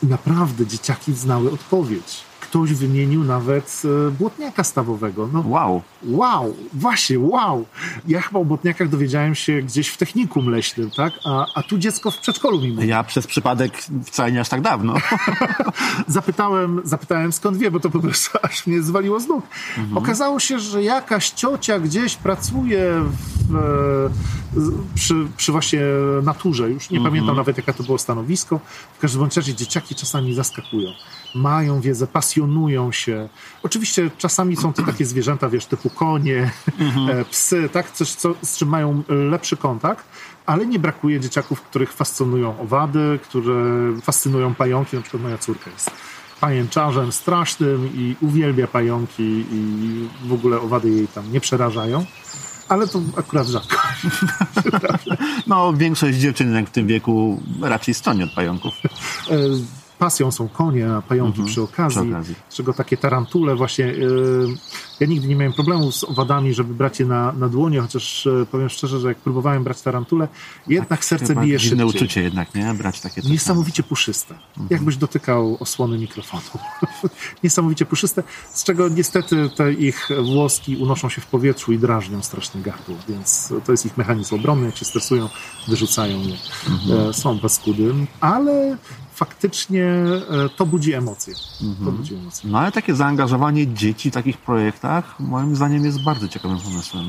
[0.04, 2.24] I naprawdę dzieciaki znały odpowiedź.
[2.54, 5.30] Ktoś wymienił nawet e, błotniaka stawowego.
[5.34, 5.82] No, Wow.
[6.04, 7.66] Wow, właśnie, wow.
[8.08, 11.14] Ja chyba o błotniakach dowiedziałem się gdzieś w technikum leśnym, tak?
[11.26, 12.88] A, a tu dziecko w przedszkolu mi mówi.
[12.88, 13.74] Ja przez przypadek
[14.06, 14.96] wcale nie aż tak dawno.
[16.08, 19.46] Zapytałem, zapytałem skąd wie, bo to po prostu aż mnie zwaliło z nóg.
[19.96, 23.04] Okazało się, że jakaś ciocia gdzieś pracuje
[23.50, 24.10] w, e,
[24.96, 25.82] przy, przy właśnie
[26.24, 26.70] naturze.
[26.70, 28.60] Już nie pamiętam nawet, jaka to było stanowisko.
[28.98, 30.90] W każdym razie dzieciaki czasami zaskakują.
[31.36, 33.30] Mają wiedzę, pasjonują się.
[33.64, 36.52] Oczywiście czasami są to takie zwierzęta, wiesz, typu konie,
[37.10, 37.92] e, psy, tak?
[37.92, 40.06] Coś, co, z czym mają lepszy kontakt.
[40.46, 43.56] Ale nie brakuje dzieciaków, których fascynują owady, które
[44.02, 44.96] fascynują pająki.
[44.96, 45.92] Na przykład moja córka jest
[46.42, 52.06] pajęczarzem strasznym i uwielbia pająki i w ogóle owady jej tam nie przerażają.
[52.70, 53.78] Ale to akurat rzadko.
[55.48, 58.74] No, większość dziewczyn jednak w tym wieku raczej stroni od pająków.
[60.04, 62.24] Pasją są konie, a pająki przy, okazji, Mhm.
[62.24, 62.36] przy okazji.
[62.50, 63.86] z czego takie tarantule właśnie.
[63.86, 63.94] e,
[65.00, 68.46] Ja nigdy nie miałem problemu z owadami, żeby brać je na, na dłonie, chociaż e,
[68.52, 70.28] powiem szczerze, że jak próbowałem brać tarantule,
[70.68, 71.86] jednak serce Chyba bije szybciej.
[71.88, 72.74] uczucie jednak, nie?
[72.74, 73.32] Brać takie coś.
[73.32, 74.34] Niesamowicie puszyste.
[74.34, 74.68] Mhm.
[74.70, 76.44] Jakbyś dotykał osłony mikrofonu.
[77.44, 78.24] Niesamowicie puszyste,
[78.54, 83.54] z czego niestety te ich włoski unoszą się w powietrzu i drażnią strasznie gardło, więc
[83.66, 84.66] to jest ich mechanizm obronny.
[84.66, 85.30] Jak się stresują,
[85.68, 86.36] wyrzucają je.
[86.70, 87.10] Mhm.
[87.10, 88.78] E, Są paskudy, ale
[89.26, 91.34] faktycznie e, to budzi emocje.
[91.60, 91.98] To Mhm.
[91.98, 92.50] budzi emocje.
[92.50, 97.06] No ale takie zaangażowanie dzieci w takich projektach moim zdaniem jest bardzo ciekawym pomysłem.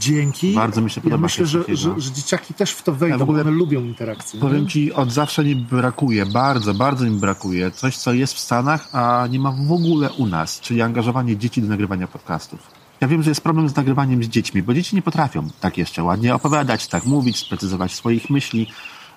[0.00, 0.54] Dzięki.
[0.54, 3.14] Bardzo mi się Ja podoba myślę, coś że, że, że dzieciaki też w to wejdą,
[3.14, 4.40] Ja w ogóle one lubią interakcję.
[4.40, 4.68] Powiem nie?
[4.68, 9.26] ci, od zawsze mi brakuje, bardzo, bardzo mi brakuje coś, co jest w Stanach, a
[9.30, 12.60] nie ma w ogóle u nas, czyli angażowanie dzieci do nagrywania podcastów.
[13.00, 16.02] Ja wiem, że jest problem z nagrywaniem z dziećmi, bo dzieci nie potrafią tak jeszcze
[16.02, 18.66] ładnie opowiadać, tak mówić, sprecyzować swoich myśli.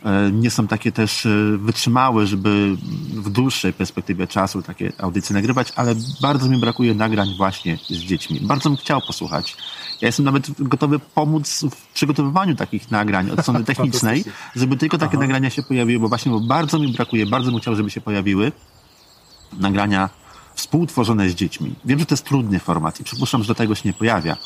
[0.06, 2.76] E, Nie są takie też e, wytrzymałe, żeby
[3.14, 8.40] w dłuższej perspektywie czasu takie audycje nagrywać, ale bardzo mi brakuje nagrań właśnie z dziećmi.
[8.42, 9.58] Bardzo bym chciał posłuchać.
[10.02, 14.24] Ja jestem nawet gotowy pomóc w przygotowywaniu takich nagrań od strony technicznej,
[14.56, 17.76] żeby tylko takie nagrania się pojawiły, bo właśnie bo bardzo mi brakuje, bardzo bym chciał,
[17.76, 18.52] żeby się pojawiły
[19.60, 20.10] nagrania
[20.56, 21.76] współtworzone z dziećmi.
[21.86, 24.38] Wiem, że to jest trudny format i przypuszczam, że do tego się nie pojawia.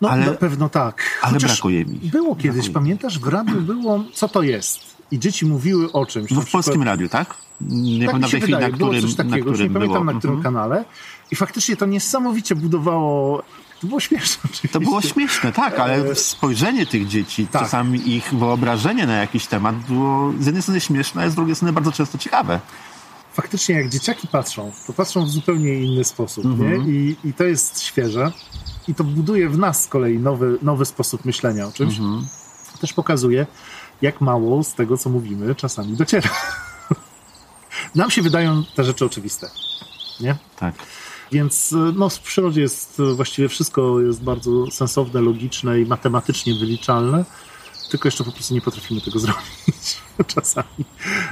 [0.00, 1.02] No, ale- na pewno tak.
[1.22, 1.98] ale Chociaż brakuje mi.
[1.98, 2.72] Było kiedyś, Brakuje.
[2.74, 4.80] pamiętasz, w radiu było, co to jest?
[5.10, 6.30] I dzieci mówiły o czymś.
[6.30, 7.34] No w przykład- polskim radiu, tak?
[7.60, 9.72] Nie tak pamiętam tej chwili, na wydaje, było którym, coś takiego, na już nie którym
[9.74, 10.12] pamiętam było.
[10.12, 10.54] na którym Mhm.
[10.54, 10.84] kanale.
[11.30, 13.42] I faktycznie to niesamowicie budowało,
[13.80, 14.68] to było śmieszne oczywiście.
[14.68, 17.62] To było śmieszne, tak, ale spojrzenie tych dzieci, tak.
[17.62, 21.72] czasami ich wyobrażenie na jakiś temat było z jednej strony śmieszne, a z drugiej strony
[21.72, 22.60] bardzo często ciekawe.
[23.32, 26.86] Faktycznie jak dzieciaki patrzą, to patrzą w zupełnie inny sposób, Mhm.
[26.86, 26.92] nie?
[26.92, 28.32] I, I to jest świeże.
[28.88, 31.98] I to buduje w nas z kolei nowy, nowy sposób myślenia o czymś.
[31.98, 32.26] Mhm.
[32.80, 33.46] Też pokazuje,
[34.02, 36.30] jak mało z tego, co mówimy, czasami dociera.
[37.94, 39.50] Nam się wydają te rzeczy oczywiste,
[40.20, 40.36] nie?
[40.56, 40.74] Tak.
[41.32, 46.54] Więc y, no, w przyrodzie jest y, właściwie wszystko jest bardzo sensowne, logiczne i matematycznie
[46.54, 47.24] wyliczalne,
[47.90, 50.84] tylko jeszcze po prostu nie potrafimy tego zrobić czasami.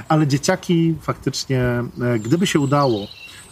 [0.07, 3.07] Ale dzieciaki faktycznie, e, gdyby się udało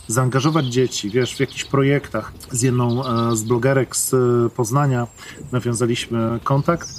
[0.08, 5.08] zaangażować dzieci, wiesz, w jakichś projektach z jedną e, z blogerek z e, Poznania
[5.52, 6.90] nawiązaliśmy kontakt,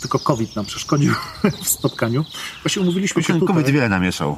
[0.00, 1.14] tylko COVID nam przeszkodził
[1.64, 2.24] w spotkaniu.
[2.62, 4.36] Właśnie umówiliśmy się COVID tutaj, wiele namieszał.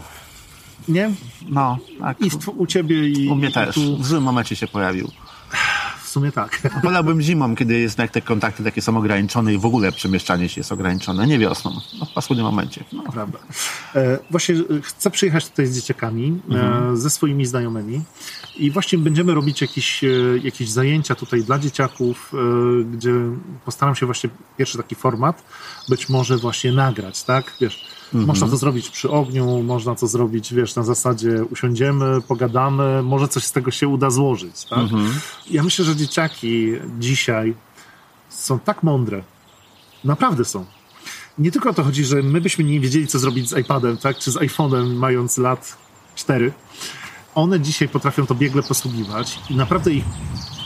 [0.88, 1.10] nie?
[1.48, 2.20] No, tak.
[2.20, 3.74] I w, u ciebie i U mnie i też.
[3.74, 5.10] tu W złym momencie się pojawił.
[6.14, 6.60] W sumie tak.
[6.82, 10.60] Wolałbym zimą, kiedy jest jak te kontakty takie są ograniczone i w ogóle przemieszczanie się
[10.60, 11.26] jest ograniczone.
[11.26, 11.70] Nie wiosną.
[12.00, 12.84] No, w paskudnym momencie.
[12.92, 13.02] No.
[13.02, 13.38] Prawda.
[13.94, 18.02] E, właśnie e, chcę przyjechać tutaj z dzieciakami, e, ze swoimi znajomymi
[18.56, 20.08] i właśnie będziemy robić jakieś, e,
[20.42, 23.12] jakieś zajęcia tutaj dla dzieciaków, e, gdzie
[23.64, 25.42] postaram się właśnie pierwszy taki format
[25.88, 27.52] być może właśnie nagrać, tak?
[27.60, 27.84] Wiesz,
[28.14, 33.44] można to zrobić przy ogniu, można to zrobić, wiesz, na zasadzie usiądziemy, pogadamy, może coś
[33.44, 34.78] z tego się uda złożyć, tak?
[35.50, 37.54] Ja myślę, że dzieciaki dzisiaj
[38.28, 39.22] są tak mądre,
[40.04, 40.64] naprawdę są,
[41.38, 44.18] nie tylko o to chodzi, że my byśmy nie wiedzieli, co zrobić z iPadem, tak?
[44.18, 45.76] czy z iPhone'em, mając lat
[46.14, 46.52] 4.
[47.34, 50.04] One dzisiaj potrafią to biegle posługiwać i naprawdę ich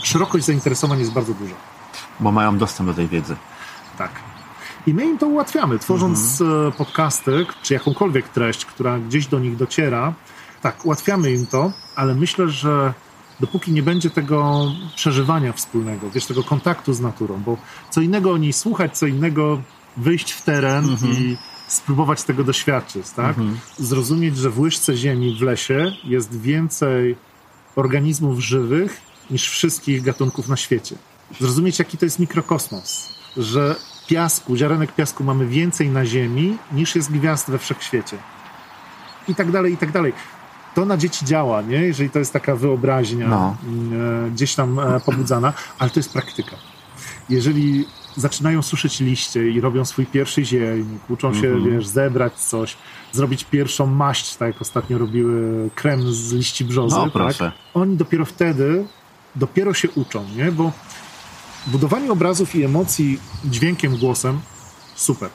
[0.02, 1.54] szerokość zainteresowań jest bardzo duża.
[2.20, 3.36] Bo mają dostęp do tej wiedzy.
[3.98, 4.27] Tak.
[4.88, 9.56] I my im to ułatwiamy, tworząc e, podcasty, czy jakąkolwiek treść, która gdzieś do nich
[9.56, 10.14] dociera.
[10.62, 12.94] Tak, ułatwiamy im to, ale myślę, że
[13.40, 14.66] dopóki nie będzie tego
[14.96, 17.56] przeżywania wspólnego, wiesz, tego kontaktu z naturą, bo
[17.90, 19.62] co innego o niej słuchać, co innego
[19.96, 21.36] wyjść w teren i
[21.68, 23.36] spróbować tego doświadczyć, tak?
[23.78, 27.16] Zrozumieć, że w łyżce ziemi w lesie jest więcej
[27.76, 30.96] organizmów żywych niż wszystkich gatunków na świecie.
[31.40, 33.76] Zrozumieć, jaki to jest mikrokosmos, że
[34.08, 38.16] piasku, ziarenek piasku mamy więcej na Ziemi niż jest gwiazd we wszechświecie.
[39.28, 40.12] I tak dalej, i tak dalej.
[40.74, 41.76] to na dzieci działa, nie?
[41.76, 43.56] Jeżeli to jest taka wyobraźnia No.
[44.26, 46.56] e, gdzieś tam e, pobudzana, ale to jest praktyka.
[47.28, 47.86] Jeżeli
[48.16, 51.64] zaczynają suszyć liście i robią swój pierwszy zień, uczą się, Mhm.
[51.70, 52.76] wiesz, zebrać coś,
[53.12, 57.52] zrobić pierwszą maść, tak jak ostatnio robiły krem z liści brzozy, No, tak?
[57.74, 58.86] Oni dopiero wtedy,
[59.36, 60.52] dopiero się uczą, nie?
[60.52, 60.72] Bo
[61.68, 64.40] budowanie obrazów i emocji dźwiękiem, głosem,
[64.94, 65.30] super.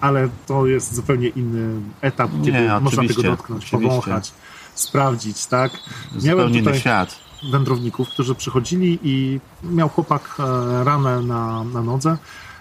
[0.00, 3.88] Ale to jest zupełnie inny etap, Nie, kiedy można tego dotknąć, oczywiście.
[3.88, 4.32] powąchać,
[4.74, 5.72] sprawdzić, tak?
[6.16, 7.16] Zupełnie inny tutaj świat.
[7.52, 12.16] wędrowników, którzy przychodzili i miał chłopak e, ranę na, na nodze.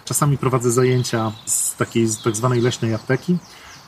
[0.05, 3.37] Czasami prowadzę zajęcia z takiej z tak zwanej leśnej apteki,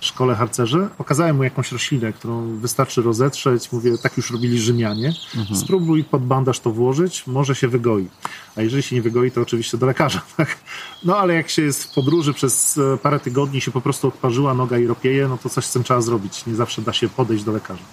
[0.01, 0.87] szkole harcerzy.
[0.97, 3.71] Pokazałem mu jakąś roślinę, którą wystarczy rozetrzeć.
[3.71, 5.13] Mówię, tak już robili Rzymianie.
[5.55, 8.09] Spróbuj pod bandaż to włożyć, może się wygoi.
[8.55, 10.21] A jeżeli się nie wygoi, to oczywiście do lekarza.
[10.37, 10.57] Tak?
[11.03, 14.53] No ale jak się jest w podróży przez e, parę tygodni się po prostu odparzyła
[14.53, 16.45] noga i ropieje, no to coś z tym trzeba zrobić.
[16.45, 17.83] Nie zawsze da się podejść do lekarza.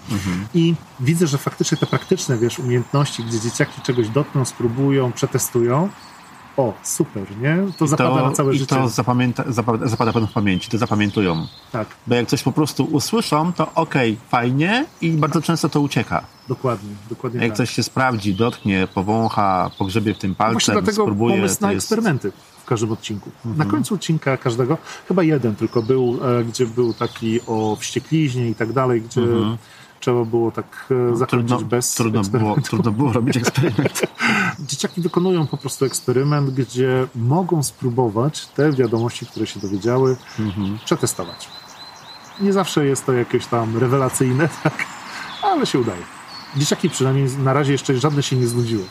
[0.55, 5.89] I widzę, że faktycznie te praktyczne, wiesz, umiejętności, gdzie dzieciaki czegoś dotkną, spróbują, przetestują,
[6.59, 7.57] o, super, nie?
[7.79, 8.77] To zapada na całe I życie.
[8.77, 11.47] to zapamięta, zapada, zapada panu w pamięci, to zapamiętują.
[11.73, 16.23] Tak, Bo jak coś po prostu usłyszą, to okej, fajnie i bardzo często to ucieka.
[16.49, 17.57] dokładnie, dokładnie Jak tak.
[17.57, 21.73] coś się sprawdzi, dotknie, powącha, pogrzebie w tym Właśnie palcem, dlatego spróbuje, pomysł to na
[21.73, 21.85] jest...
[21.87, 22.33] eksperymenty
[22.63, 23.31] w każdym odcinku.
[23.45, 23.71] Na Mhm.
[23.71, 24.79] końcu odcinka każdego,
[25.09, 29.21] chyba jeden tylko był, e, gdzie był taki o wściekliźnie i tak dalej, gdzie
[30.01, 31.59] trzeba było tak e, zakończyć Mhm.
[31.59, 34.01] Trudno, bez trudno, było, trudno było robić eksperyment.
[34.69, 40.79] Dzieciaki wykonują po prostu eksperyment, gdzie mogą spróbować te wiadomości, które się dowiedziały, Mhm.
[40.85, 41.49] przetestować.
[42.41, 44.87] Nie zawsze jest to jakieś tam rewelacyjne, tak,
[45.43, 46.03] ale się udaje.
[46.57, 48.85] Dzieciaki przynajmniej na razie jeszcze żadne się nie znudziły.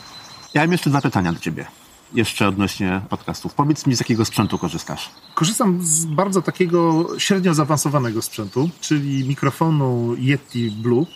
[0.54, 1.66] Ja mam jeszcze dwa pytania do ciebie.
[2.14, 3.54] Jeszcze odnośnie podcastów.
[3.54, 5.10] Powiedz mi, z jakiego sprzętu korzystasz?
[5.34, 11.06] Korzystam z bardzo takiego średnio zaawansowanego sprzętu, czyli mikrofonu Yeti Blue.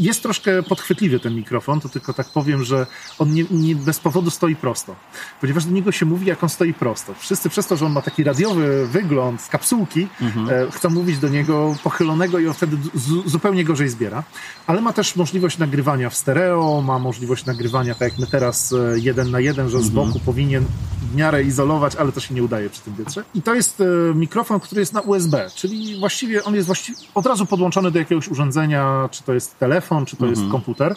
[0.00, 2.86] Jest troszkę podchwytliwy ten mikrofon, to tylko tak powiem, że
[3.18, 4.96] on nie, nie bez powodu stoi prosto.
[5.40, 7.14] Ponieważ do niego się mówi, jak on stoi prosto.
[7.14, 10.08] Wszyscy przez to, że on ma taki radiowy wygląd z kapsułki,
[10.50, 14.22] e, chcą mówić do niego pochylonego i on wtedy z, zupełnie gorzej zbiera.
[14.66, 18.98] Ale ma też możliwość nagrywania w stereo, ma możliwość nagrywania tak jak my teraz e,
[18.98, 20.64] jeden na jeden, że z boku powinien
[21.12, 23.24] w miarę izolować, ale to się nie udaje przy tym wietrze.
[23.34, 27.26] I to jest e, mikrofon, który jest na USB, czyli właściwie on jest właściwie od
[27.26, 30.94] razu podłączony do jakiegoś urządzenia, czy to jest telefon, czy to jest komputer.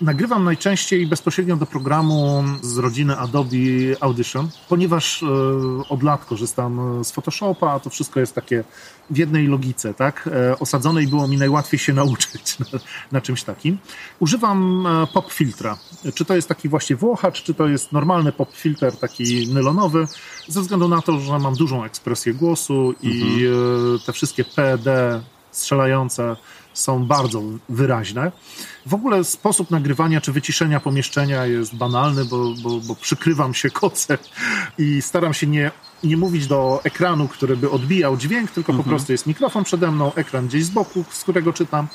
[0.00, 3.56] Nagrywam najczęściej bezpośrednio do programu z rodziny Adobe
[4.00, 5.26] Audition, ponieważ e,
[5.88, 8.64] od lat korzystam z Photoshopa, a to wszystko jest takie
[9.10, 10.28] w jednej logice, tak?
[10.32, 12.66] E, osadzone i było mi najłatwiej się nauczyć na,
[13.12, 13.78] na czymś takim.
[14.20, 15.78] Używam e, pop filtra.
[16.14, 20.06] Czy to jest taki właśnie włochacz, czy to jest normalny pop filter, taki nylonowy,
[20.48, 26.36] ze względu na to, że mam dużą ekspresję głosu i e, te wszystkie PD strzelające
[26.72, 28.32] są bardzo wyraźne.
[28.86, 34.18] W ogóle sposób nagrywania czy wyciszenia pomieszczenia jest banalny, bo, bo, bo przykrywam się kocem
[34.78, 35.70] i staram się nie,
[36.04, 40.14] nie mówić do ekranu, który by odbijał dźwięk, tylko po prostu jest mikrofon przede mną,
[40.14, 41.88] ekran gdzieś z boku, z którego czytam.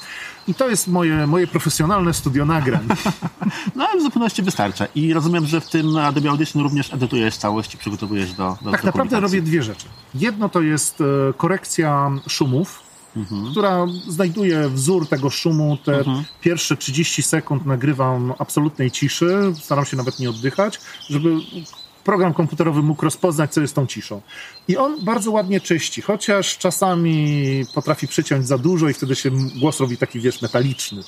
[0.47, 2.87] I to jest moje, moje profesjonalne studio nagrań.
[3.75, 4.87] No, ale w zupełności wystarcza.
[4.95, 8.81] I rozumiem, że w tym Adobe Audition również edytujesz całość i przygotowujesz do, do Tak
[8.81, 9.85] do naprawdę robię dwie rzeczy.
[10.15, 12.84] Jedno to jest e, korekcja szumów,
[13.51, 15.77] która znajduje wzór tego szumu.
[15.83, 16.03] Te
[16.41, 20.79] pierwsze 30 sekund nagrywam absolutnej ciszy, staram się nawet nie oddychać,
[21.09, 21.29] żeby
[22.03, 24.21] program komputerowy mógł rozpoznać, co jest tą ciszą.
[24.67, 29.79] I on bardzo ładnie czyści, chociaż czasami potrafi przyciąć za dużo i wtedy się głos
[29.79, 31.03] robi taki, wiesz, metaliczny.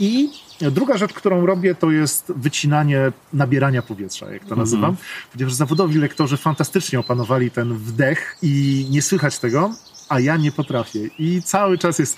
[0.00, 0.30] I
[0.60, 4.96] druga rzecz, którą robię, to jest wycinanie nabierania powietrza, jak to nazywam,
[5.32, 9.70] ponieważ zawodowi lektorzy fantastycznie opanowali ten wdech i nie słychać tego,
[10.08, 11.00] a ja nie potrafię.
[11.18, 12.16] I cały czas jest...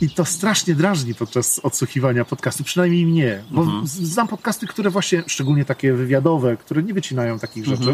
[0.00, 3.42] I to strasznie drażni podczas odsłuchiwania podcastu, przynajmniej mnie.
[3.50, 7.84] Bo z- znam podcasty, które właśnie, szczególnie takie wywiadowe, które nie wycinają takich rzeczy.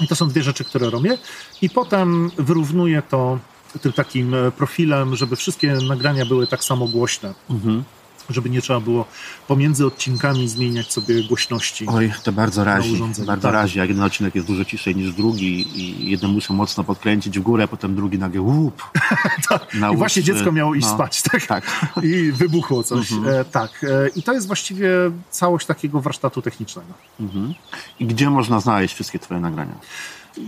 [0.00, 1.18] I to są dwie rzeczy, które robię.
[1.62, 3.38] I potem wyrównuję to
[3.82, 7.34] tym takim e, profilem, żeby wszystkie nagrania były tak samo głośne.
[8.30, 9.06] Żeby nie trzeba było
[9.48, 11.86] pomiędzy odcinkami zmieniać sobie głośności.
[11.88, 13.02] Oj, to bardzo razi.
[13.26, 13.52] Bardzo Tak.
[13.52, 17.42] razi, jak jeden odcinek jest dużo ciszej niż drugi i jeden muszę mocno podkręcić w
[17.42, 18.82] górę, potem drugi nagle łup.
[19.74, 21.46] Na I właśnie dziecko miało iść No, spać, tak?
[21.46, 21.64] Tak.
[22.02, 23.12] I wybuchło coś.
[23.12, 23.84] E, tak.
[23.84, 24.90] E, I to jest właściwie
[25.30, 26.94] całość takiego warsztatu technicznego.
[27.20, 27.54] Mhm.
[28.00, 29.74] I gdzie można znaleźć wszystkie twoje nagrania?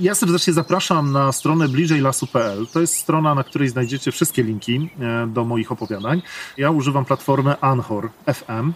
[0.00, 2.66] Ja serdecznie zapraszam na stronę bliżejlasu.pl.
[2.72, 6.22] To jest strona, na której znajdziecie wszystkie linki e, do moich opowiadań.
[6.56, 8.72] Ja używam platformy Anchor FM.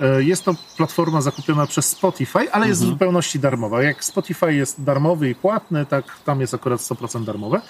[0.00, 3.82] E, Jest to platforma zakupiona przez Spotify, ale jest w zupełności darmowa.
[3.82, 7.60] Jak Spotify jest darmowy i płatny, tak tam jest akurat 100% darmowe.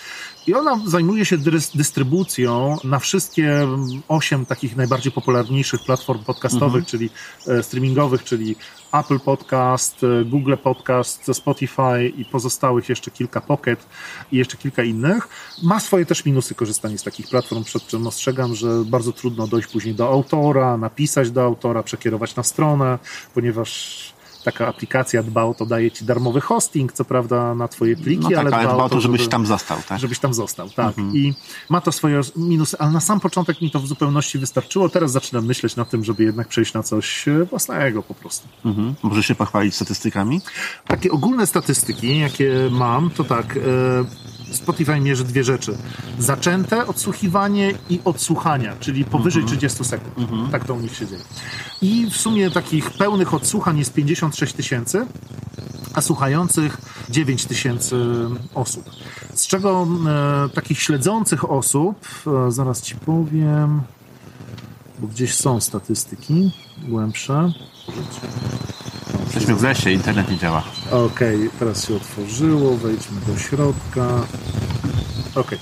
[0.47, 3.69] I ona zajmuje się dys- dystrybucją na wszystkie
[4.09, 7.11] osiem takich najbardziej popularniejszych platform podcastowych, czyli
[7.49, 8.57] e, streamingowych, czyli
[8.93, 13.87] Apple Podcast, e, Google Podcast, Spotify i pozostałych jeszcze kilka Pocket
[14.33, 15.29] i jeszcze kilka innych.
[15.63, 19.69] Ma swoje też minusy korzystanie z takich platform, przed czym ostrzegam, że bardzo trudno dojść
[19.69, 22.99] później do autora, napisać do autora, przekierować na stronę,
[23.35, 24.13] ponieważ
[24.45, 28.29] taka aplikacja dba o to, daje ci darmowy hosting, co prawda na twoje pliki, No
[28.31, 29.99] tak, ale ale dba o to, żebyś żeby- tam został, tak?
[30.01, 30.95] żebyś tam został, tak.
[30.99, 31.35] I
[31.69, 34.89] ma to swoje minusy, ale na sam początek mi to w zupełności wystarczyło.
[34.89, 38.49] Teraz zaczynam myśleć nad tym, żeby jednak przejść na coś e, własnego po prostu.
[38.65, 38.95] Mhm.
[39.03, 40.41] Możesz się pochwalić statystykami?
[40.87, 43.57] Takie ogólne statystyki, jakie mam, to tak.
[43.57, 45.79] E, Spotify mierzy dwie rzeczy.
[46.19, 50.51] Zaczęte odsłuchiwanie i odsłuchania, czyli powyżej 30 sekund.
[50.53, 51.23] Tak to u nich się dzieje.
[51.83, 53.95] I w sumie takich pełnych odsłuchań jest
[54.33, 55.07] 56 tysięcy,
[55.95, 56.77] a słuchających
[57.11, 57.97] 9 tysięcy
[58.55, 58.91] osób.
[59.35, 61.97] Z czego e, takich śledzących osób,
[62.27, 63.83] e, zaraz ci powiem,
[64.99, 66.53] bo gdzieś są statystyki
[66.89, 67.53] głębsze.
[69.25, 70.63] Jesteśmy w lesie, internet nie działa.
[70.91, 74.09] Okej, teraz się otworzyło, wejdźmy do środka.
[75.35, 75.59] Okej.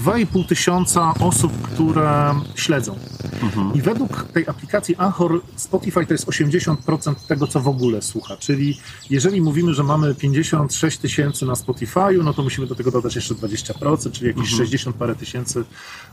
[0.00, 2.98] 2,5 tysiąca osób, które śledzą.
[3.74, 8.36] I według tej aplikacji Anchor Spotify to jest 80% tego, co w ogóle słucha.
[8.36, 8.78] Czyli
[9.10, 13.34] jeżeli mówimy, że mamy 56 tysięcy na Spotify'u, no to musimy do tego dodać jeszcze
[13.34, 15.64] 20%, czyli jakieś 60 parę tysięcy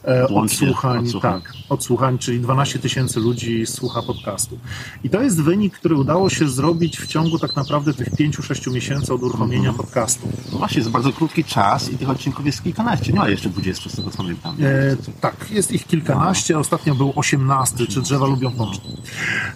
[0.06, 1.06] e, odsłuchań.
[1.06, 1.42] odsłuchań.
[1.42, 4.60] Tak, odsłuchań, czyli 12 tysięcy ludzi słucha podcastu.
[5.04, 9.14] I to jest wynik, który udało się zrobić w ciągu tak naprawdę tych 5-6 miesięcy
[9.14, 10.28] od uruchomienia podcastu.
[10.52, 13.14] No właśnie, jest bardzo krótki czas i tych odcinków jest kilkanaście.
[13.14, 14.56] Nie ma jeszcze 20 z tego co pamiętam.
[14.62, 18.98] E, tak, jest ich kilkanaście, ostatnio był 18, czy drzewa lubią pączki.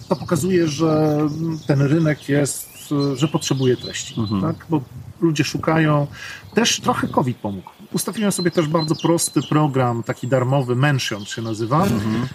[0.08, 1.18] To pokazuje, że
[1.66, 2.68] ten rynek jest,
[3.14, 4.66] że potrzebuje treści, tak?
[4.70, 4.80] bo
[5.20, 6.06] ludzie szukają.
[6.54, 7.70] Też trochę COVID pomógł.
[7.92, 11.86] Ustawiłem sobie też bardzo prosty program, taki darmowy, Mention się nazywa,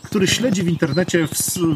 [0.04, 1.28] który śledzi w internecie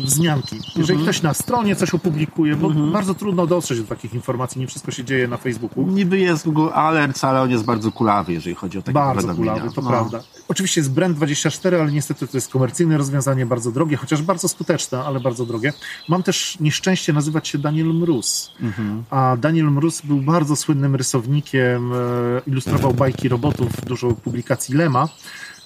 [0.05, 0.59] wzmianki.
[0.75, 4.91] Jeżeli ktoś na stronie coś opublikuje, bo bardzo trudno dotrzeć do takich informacji, nie wszystko
[4.91, 5.87] się dzieje na Facebooku.
[5.87, 9.69] Niby jest Google Alerts, ale on jest bardzo kulawy, jeżeli chodzi o takie Bardzo kulawy,
[9.75, 9.89] to No.
[9.89, 10.19] prawda.
[10.47, 15.19] Oczywiście jest Brand24, ale niestety to jest komercyjne rozwiązanie, bardzo drogie, chociaż bardzo skuteczne, ale
[15.19, 15.73] bardzo drogie.
[16.09, 18.51] Mam też nieszczęście nazywać się Daniel Mróz.
[18.61, 19.03] Mhm.
[19.09, 21.95] A Daniel Mróz był bardzo słynnym rysownikiem, e,
[22.47, 25.09] ilustrował bajki robotów, dużo publikacji Lema.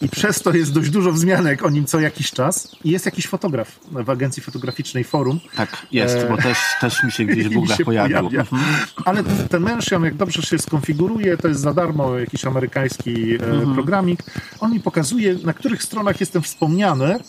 [0.01, 2.75] I przez to jest dość dużo wzmianek o nim co jakiś czas.
[2.83, 7.11] I jest jakiś fotograf w agencji fotograficznej Forum, Tak, jest, E, bo też, też mi
[7.11, 8.17] się gdzieś w Google pojawił.
[8.17, 8.39] pojawia.
[8.39, 8.61] Mhm.
[9.05, 13.39] Ale ten Mention, jak dobrze się skonfiguruje, to jest za darmo jakiś amerykański e,
[13.73, 14.23] programik.
[14.59, 17.19] On mi pokazuje, na których stronach jestem wspomniany.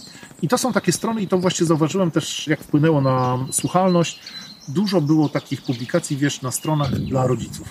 [0.43, 4.21] I to są takie strony, i to właśnie zauważyłem też, jak wpłynęło na słuchalność.
[4.71, 7.69] Dużo było takich publikacji, wiesz, na stronach dla rodziców.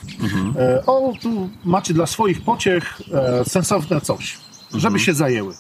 [0.56, 4.38] E, o, tu macie dla swoich pociech e, sensowne coś,
[4.74, 5.54] żeby się zajęły.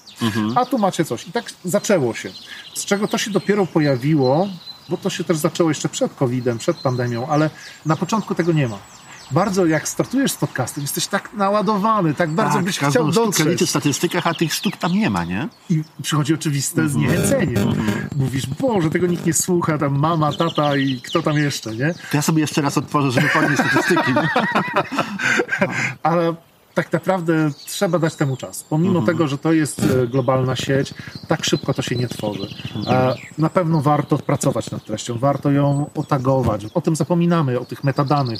[0.55, 1.27] A tu macie coś.
[1.27, 2.29] I tak zaczęło się.
[2.75, 4.47] Z czego to się dopiero pojawiło,
[4.89, 7.49] bo to się też zaczęło jeszcze przed COVID-em, przed pandemią, ale
[7.85, 8.77] na początku tego nie ma.
[9.31, 13.45] Bardzo jak startujesz z podcastem, jesteś tak naładowany, tak bardzo tak, byś chciał dotrzeć.
[13.45, 15.47] liczy w statystykach, a tych sztuk tam nie ma, nie?
[15.69, 17.55] I przychodzi oczywiste zniechęcenie.
[18.15, 21.93] Mówisz, Boże, tego nikt nie słucha, tam mama, tata i kto tam jeszcze, nie?
[21.93, 24.13] To ja sobie jeszcze raz otworzę, żeby podnieść statystyki.
[26.03, 26.35] ale
[26.83, 28.63] tak naprawdę trzeba dać temu czas.
[28.63, 30.93] Pomimo tego, że to jest e, globalna sieć,
[31.27, 32.47] tak szybko to się nie tworzy.
[32.87, 36.65] E, Na pewno warto pracować nad treścią, warto ją otagować.
[36.73, 38.39] O tym zapominamy, o tych metadanych.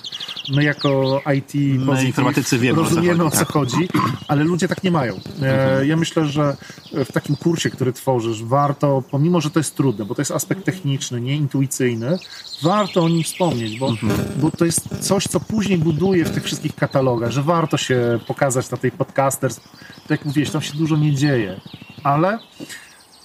[0.56, 1.54] My jako IT,
[1.86, 3.48] My, informatycy, wiemy, o co rozumiemy o co tak.
[3.52, 3.90] chodzi,
[4.28, 5.20] ale ludzie tak nie mają.
[5.42, 6.58] E, Ja myślę, że
[6.94, 10.66] w takim kursie, który tworzysz, warto, pomimo, że to jest trudne, bo to jest aspekt
[10.66, 12.18] techniczny, nieintuicyjny,
[12.62, 13.94] warto o nim wspomnieć, bo,
[14.38, 18.72] bo to jest coś, co później buduje w tych wszystkich katalogach, że warto się pokazać
[18.72, 19.60] na tej podcasters.
[20.02, 21.62] Tak jak mówiłeś, tam się dużo nie dzieje,
[22.04, 22.40] ale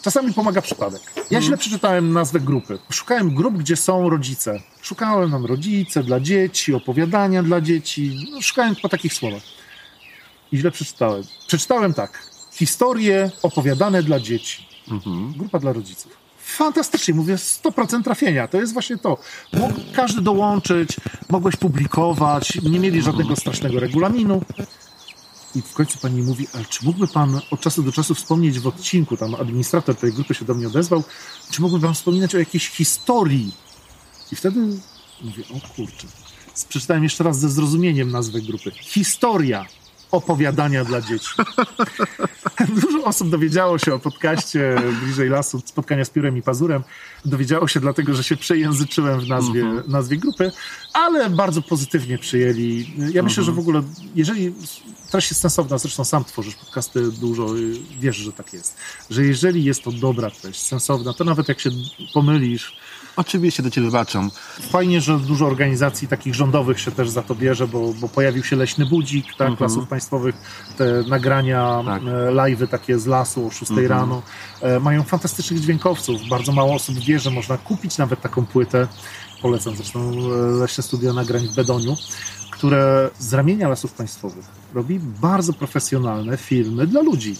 [0.02, 1.02] czasami pomaga przypadek.
[1.30, 2.78] Ja źle przeczytałem nazwę grupy.
[2.90, 4.60] Szukałem grup, gdzie są rodzice.
[4.82, 8.28] Szukałem nam rodzice dla dzieci, opowiadania dla dzieci.
[8.32, 9.42] No, szukałem po takich słowach.
[10.52, 11.22] I źle przeczytałem.
[11.46, 12.26] Przeczytałem tak.
[12.52, 14.66] Historie opowiadane dla dzieci.
[15.36, 16.23] Grupa dla rodziców.
[16.46, 18.48] Fantastycznie, mówię, 100% trafienia.
[18.48, 19.18] To jest właśnie to.
[19.52, 20.96] Mógł każdy dołączyć,
[21.30, 24.42] mogłeś publikować, nie mieli żadnego strasznego regulaminu.
[25.54, 28.66] I w końcu pani mówi, ale czy mógłby pan od czasu do czasu wspomnieć w
[28.66, 31.04] odcinku, tam administrator tej grupy się do mnie odezwał,
[31.50, 33.54] czy mógłby pan wspominać o jakiejś historii?
[34.32, 34.60] I wtedy
[35.22, 36.06] mówię, o kurczę.
[36.68, 38.70] Przeczytałem jeszcze raz ze zrozumieniem nazwę grupy.
[38.70, 39.66] Historia
[40.16, 41.28] opowiadania dla dzieci.
[42.82, 46.82] Dużo osób dowiedziało się o podcaście Bliżej Lasu, spotkania z piórem i pazurem.
[47.24, 49.90] Dowiedziało się dlatego, że się przejęzyczyłem w nazwie, Mhm.
[49.90, 50.52] nazwie grupy,
[50.92, 52.86] ale bardzo pozytywnie przyjęli.
[53.12, 53.82] Ja myślę, że w ogóle,
[54.14, 54.54] jeżeli
[55.10, 57.46] treść jest sensowna, zresztą sam tworzysz podcasty dużo,
[58.00, 58.76] wiesz, że tak jest,
[59.10, 61.70] że jeżeli jest to dobra treść, sensowna, to nawet jak się
[62.14, 62.76] pomylisz,
[63.16, 64.30] Oczywiście do ciebie wybaczam.
[64.70, 68.56] Fajnie, że dużo organizacji takich rządowych się też za to bierze, bo, bo pojawił się
[68.56, 69.70] Leśny Budzik, tak, Mhm.
[69.70, 70.34] lasów państwowych,
[70.78, 72.02] te nagrania, Tak.
[72.02, 74.22] e, live'y takie z lasu o 6 rano.
[74.62, 76.20] E, mają fantastycznych dźwiękowców.
[76.30, 78.86] Bardzo mało osób wie, że można kupić nawet taką płytę.
[79.42, 80.14] Polecam zresztą e,
[80.60, 81.96] Leśne Studio Nagrań w Bedoniu,
[82.50, 87.36] które z ramienia lasów państwowych robi bardzo profesjonalne filmy dla ludzi.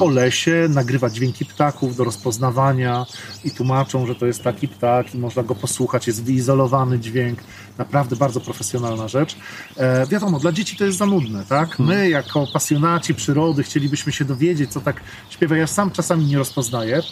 [0.00, 3.06] O lesie, nagrywa dźwięki ptaków do rozpoznawania
[3.44, 7.38] i tłumaczą, że to jest taki ptak i można go posłuchać, jest wyizolowany dźwięk.
[7.78, 9.36] Naprawdę bardzo profesjonalna rzecz.
[9.76, 11.78] E, wiadomo, dla dzieci to jest za nudne, tak?
[11.78, 15.00] My jako pasjonaci przyrody chcielibyśmy się dowiedzieć, co tak
[15.30, 15.56] śpiewa.
[15.56, 17.02] Ja sam czasami nie rozpoznaję,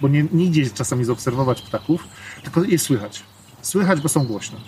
[0.00, 2.08] bo nie, nie idzie czasami zaobserwować ptaków,
[2.42, 3.22] tylko je słychać.
[3.62, 4.58] Słychać, bo są głośne.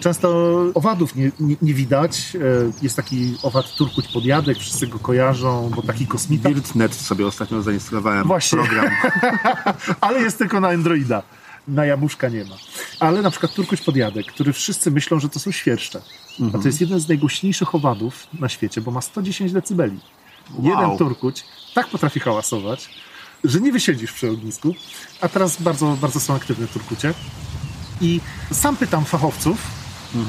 [0.00, 2.36] Często owadów nie, nie, nie widać.
[2.36, 2.38] E,
[2.82, 6.48] Jest taki owad turkuć podjadek, wszyscy go kojarzą, bo taki kosmita.
[6.50, 8.58] BuildNet sobie ostatnio zainstalowałem Właśnie.
[8.58, 8.86] program.
[10.00, 11.22] Ale jest tylko na Androida.
[11.68, 12.54] Na jabłuszka nie ma.
[13.00, 16.00] Ale na przykład turkuć podjadek, który wszyscy myślą, że to są świerszcze.
[16.54, 19.98] A to jest jeden z najgłośniejszych owadów na świecie, bo ma 110 decybeli.
[20.62, 21.44] Jeden turkuć
[21.74, 22.90] tak potrafi hałasować,
[23.44, 24.74] że nie wysiedzisz przy ognisku.
[25.20, 27.14] A teraz bardzo, bardzo są aktywne turkucie.
[28.00, 28.20] I
[28.52, 29.56] sam pytam fachowców,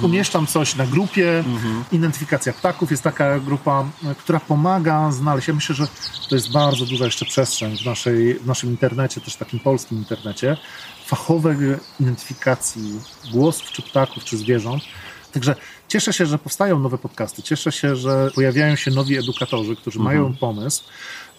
[0.01, 1.43] umieszczam coś na grupie,
[1.91, 5.47] identyfikacja ptaków jest taka grupa, e, która pomaga znaleźć.
[5.47, 5.87] Ja myślę, że
[6.29, 10.57] to jest bardzo duża jeszcze przestrzeń w, naszej, w naszym internecie, też takim polskim internecie,
[11.05, 11.57] fachowej
[11.99, 12.99] identyfikacji
[13.31, 14.83] głosów, czy ptaków, czy zwierząt.
[15.31, 15.55] Także
[15.87, 20.33] cieszę się, że powstają nowe podcasty, cieszę się, że pojawiają się nowi edukatorzy, którzy mają
[20.33, 20.83] pomysł.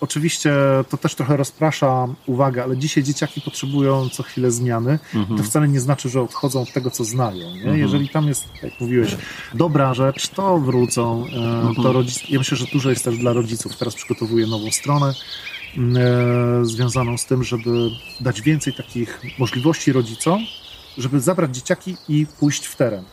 [0.01, 0.52] Oczywiście
[0.89, 4.98] to też trochę rozprasza uwagę, ale dzisiaj dzieciaki potrzebują co chwilę zmiany.
[5.36, 7.55] To wcale nie znaczy, że odchodzą od tego, co znają.
[7.55, 7.78] Nie?
[7.78, 9.16] Jeżeli tam jest, jak mówiłeś,
[9.55, 11.24] dobra rzecz, to wrócą.
[11.27, 12.22] E, To rodzic...
[12.28, 13.77] Ja myślę, że dużo jest też dla rodziców.
[13.77, 15.14] Teraz przygotowuję nową stronę
[15.77, 17.90] e, związaną z tym, żeby
[18.20, 20.40] dać więcej takich możliwości rodzicom,
[20.98, 23.05] żeby zabrać dzieciaki i pójść w teren.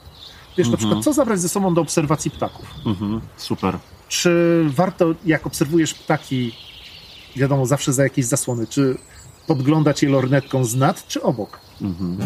[0.57, 2.65] Wiesz, na przykład, co zabrać ze sobą do obserwacji ptaków?
[2.85, 3.77] Mhm, super.
[4.07, 6.51] Czy warto, jak obserwujesz ptaki,
[7.37, 8.97] wiadomo, zawsze za jakieś zasłony, czy
[9.47, 11.59] podglądać je lornetką z nad, czy obok?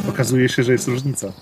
[0.09, 1.33] Okazuje się, że jest różnica.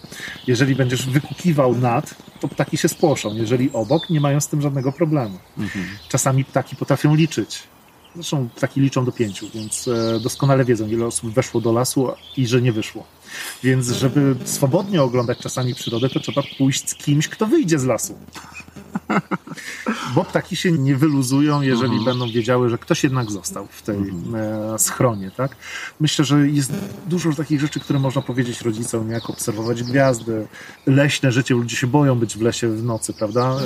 [0.48, 3.36] Jeżeli będziesz wykukiwał nad, to ptaki się spłoszą.
[3.36, 5.38] Jeżeli obok, nie mają z tym żadnego problemu.
[6.10, 7.64] Czasami ptaki potrafią liczyć.
[8.16, 12.48] Zresztą ptaki liczą do pięciu, więc e, doskonale wiedzą, ile osób weszło do lasu i
[12.48, 13.04] że nie wyszło.
[13.64, 18.16] Więc, żeby swobodnie oglądać czasami przyrodę, to trzeba pójść z kimś, kto wyjdzie z lasu.
[20.16, 23.98] Bo ptaki się nie wyluzują, jeżeli będą wiedziały, że ktoś jednak został w tej
[24.36, 25.56] e, schronie, tak?
[26.00, 26.72] Myślę, że jest
[27.08, 30.48] dużo takich rzeczy, które można powiedzieć rodzicom, jak obserwować gwiazdy,
[30.86, 33.58] leśne życie, ludzie się boją być w lesie w nocy, prawda?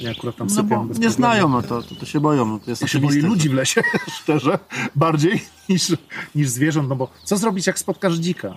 [0.00, 2.46] E, ja akurat tam No sypiam nie znają, no to, to, to się boją.
[2.46, 3.28] No to jest Ja się oczywiste.
[3.28, 3.82] ludzi w lesie,
[4.22, 4.58] szczerze,
[4.96, 5.92] bardziej niż,
[6.34, 8.56] niż zwierząt, no bo co zrobić, jak spotkasz dzika?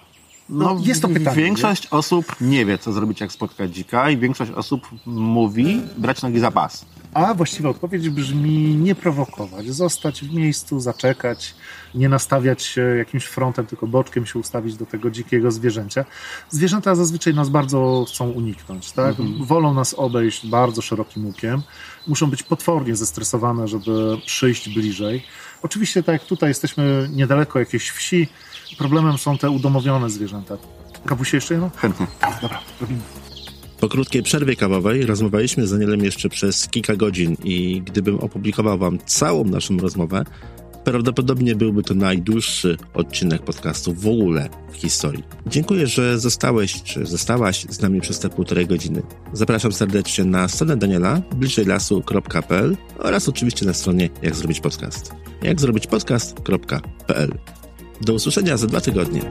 [0.50, 1.38] No, jest to pytanie.
[1.38, 6.40] Większość osób nie wie, co zrobić, jak spotkać dzika, i większość osób mówi brać nogi
[6.40, 6.86] za pas.
[7.14, 11.56] A właściwa odpowiedź brzmi nie prowokować, zostać w miejscu, zaczekać,
[11.96, 16.06] nie nastawiać się jakimś frontem, tylko boczkiem się ustawić do tego dzikiego zwierzęcia.
[16.50, 19.16] Zwierzęta zazwyczaj nas bardzo chcą uniknąć, tak?
[19.40, 21.62] Wolą nas obejść bardzo szerokim łukiem.
[22.08, 25.24] Muszą być potwornie zestresowane, żeby przyjść bliżej.
[25.64, 28.28] Oczywiście, tak jak tutaj jesteśmy niedaleko jakiejś wsi,
[28.78, 30.58] problemem są te udomowione zwierzęta.
[31.06, 31.70] Kawusie jeszcze jedno?
[31.76, 32.08] Chętnie.
[32.42, 33.02] Dobra, robimy.
[33.80, 39.00] Po krótkiej przerwie kawowej rozmawialiśmy z Danielem jeszcze przez kilka godzin i gdybym opublikował wam
[39.06, 40.24] całą naszą rozmowę,
[40.84, 45.24] prawdopodobnie byłby to najdłuższy odcinek podcastu w ogóle w historii.
[45.48, 49.02] Dziękuję, że zostałeś czy zostałaś z nami przez te półtorej godziny.
[49.34, 55.12] Zapraszam serdecznie na stronę Daniela bliżejlasu.pl oraz oczywiście na stronie jak zrobić podcast.
[55.42, 57.38] Jak zrobić podcast.pl.
[58.02, 59.22] Do usłyszenia za dwa tygodnie.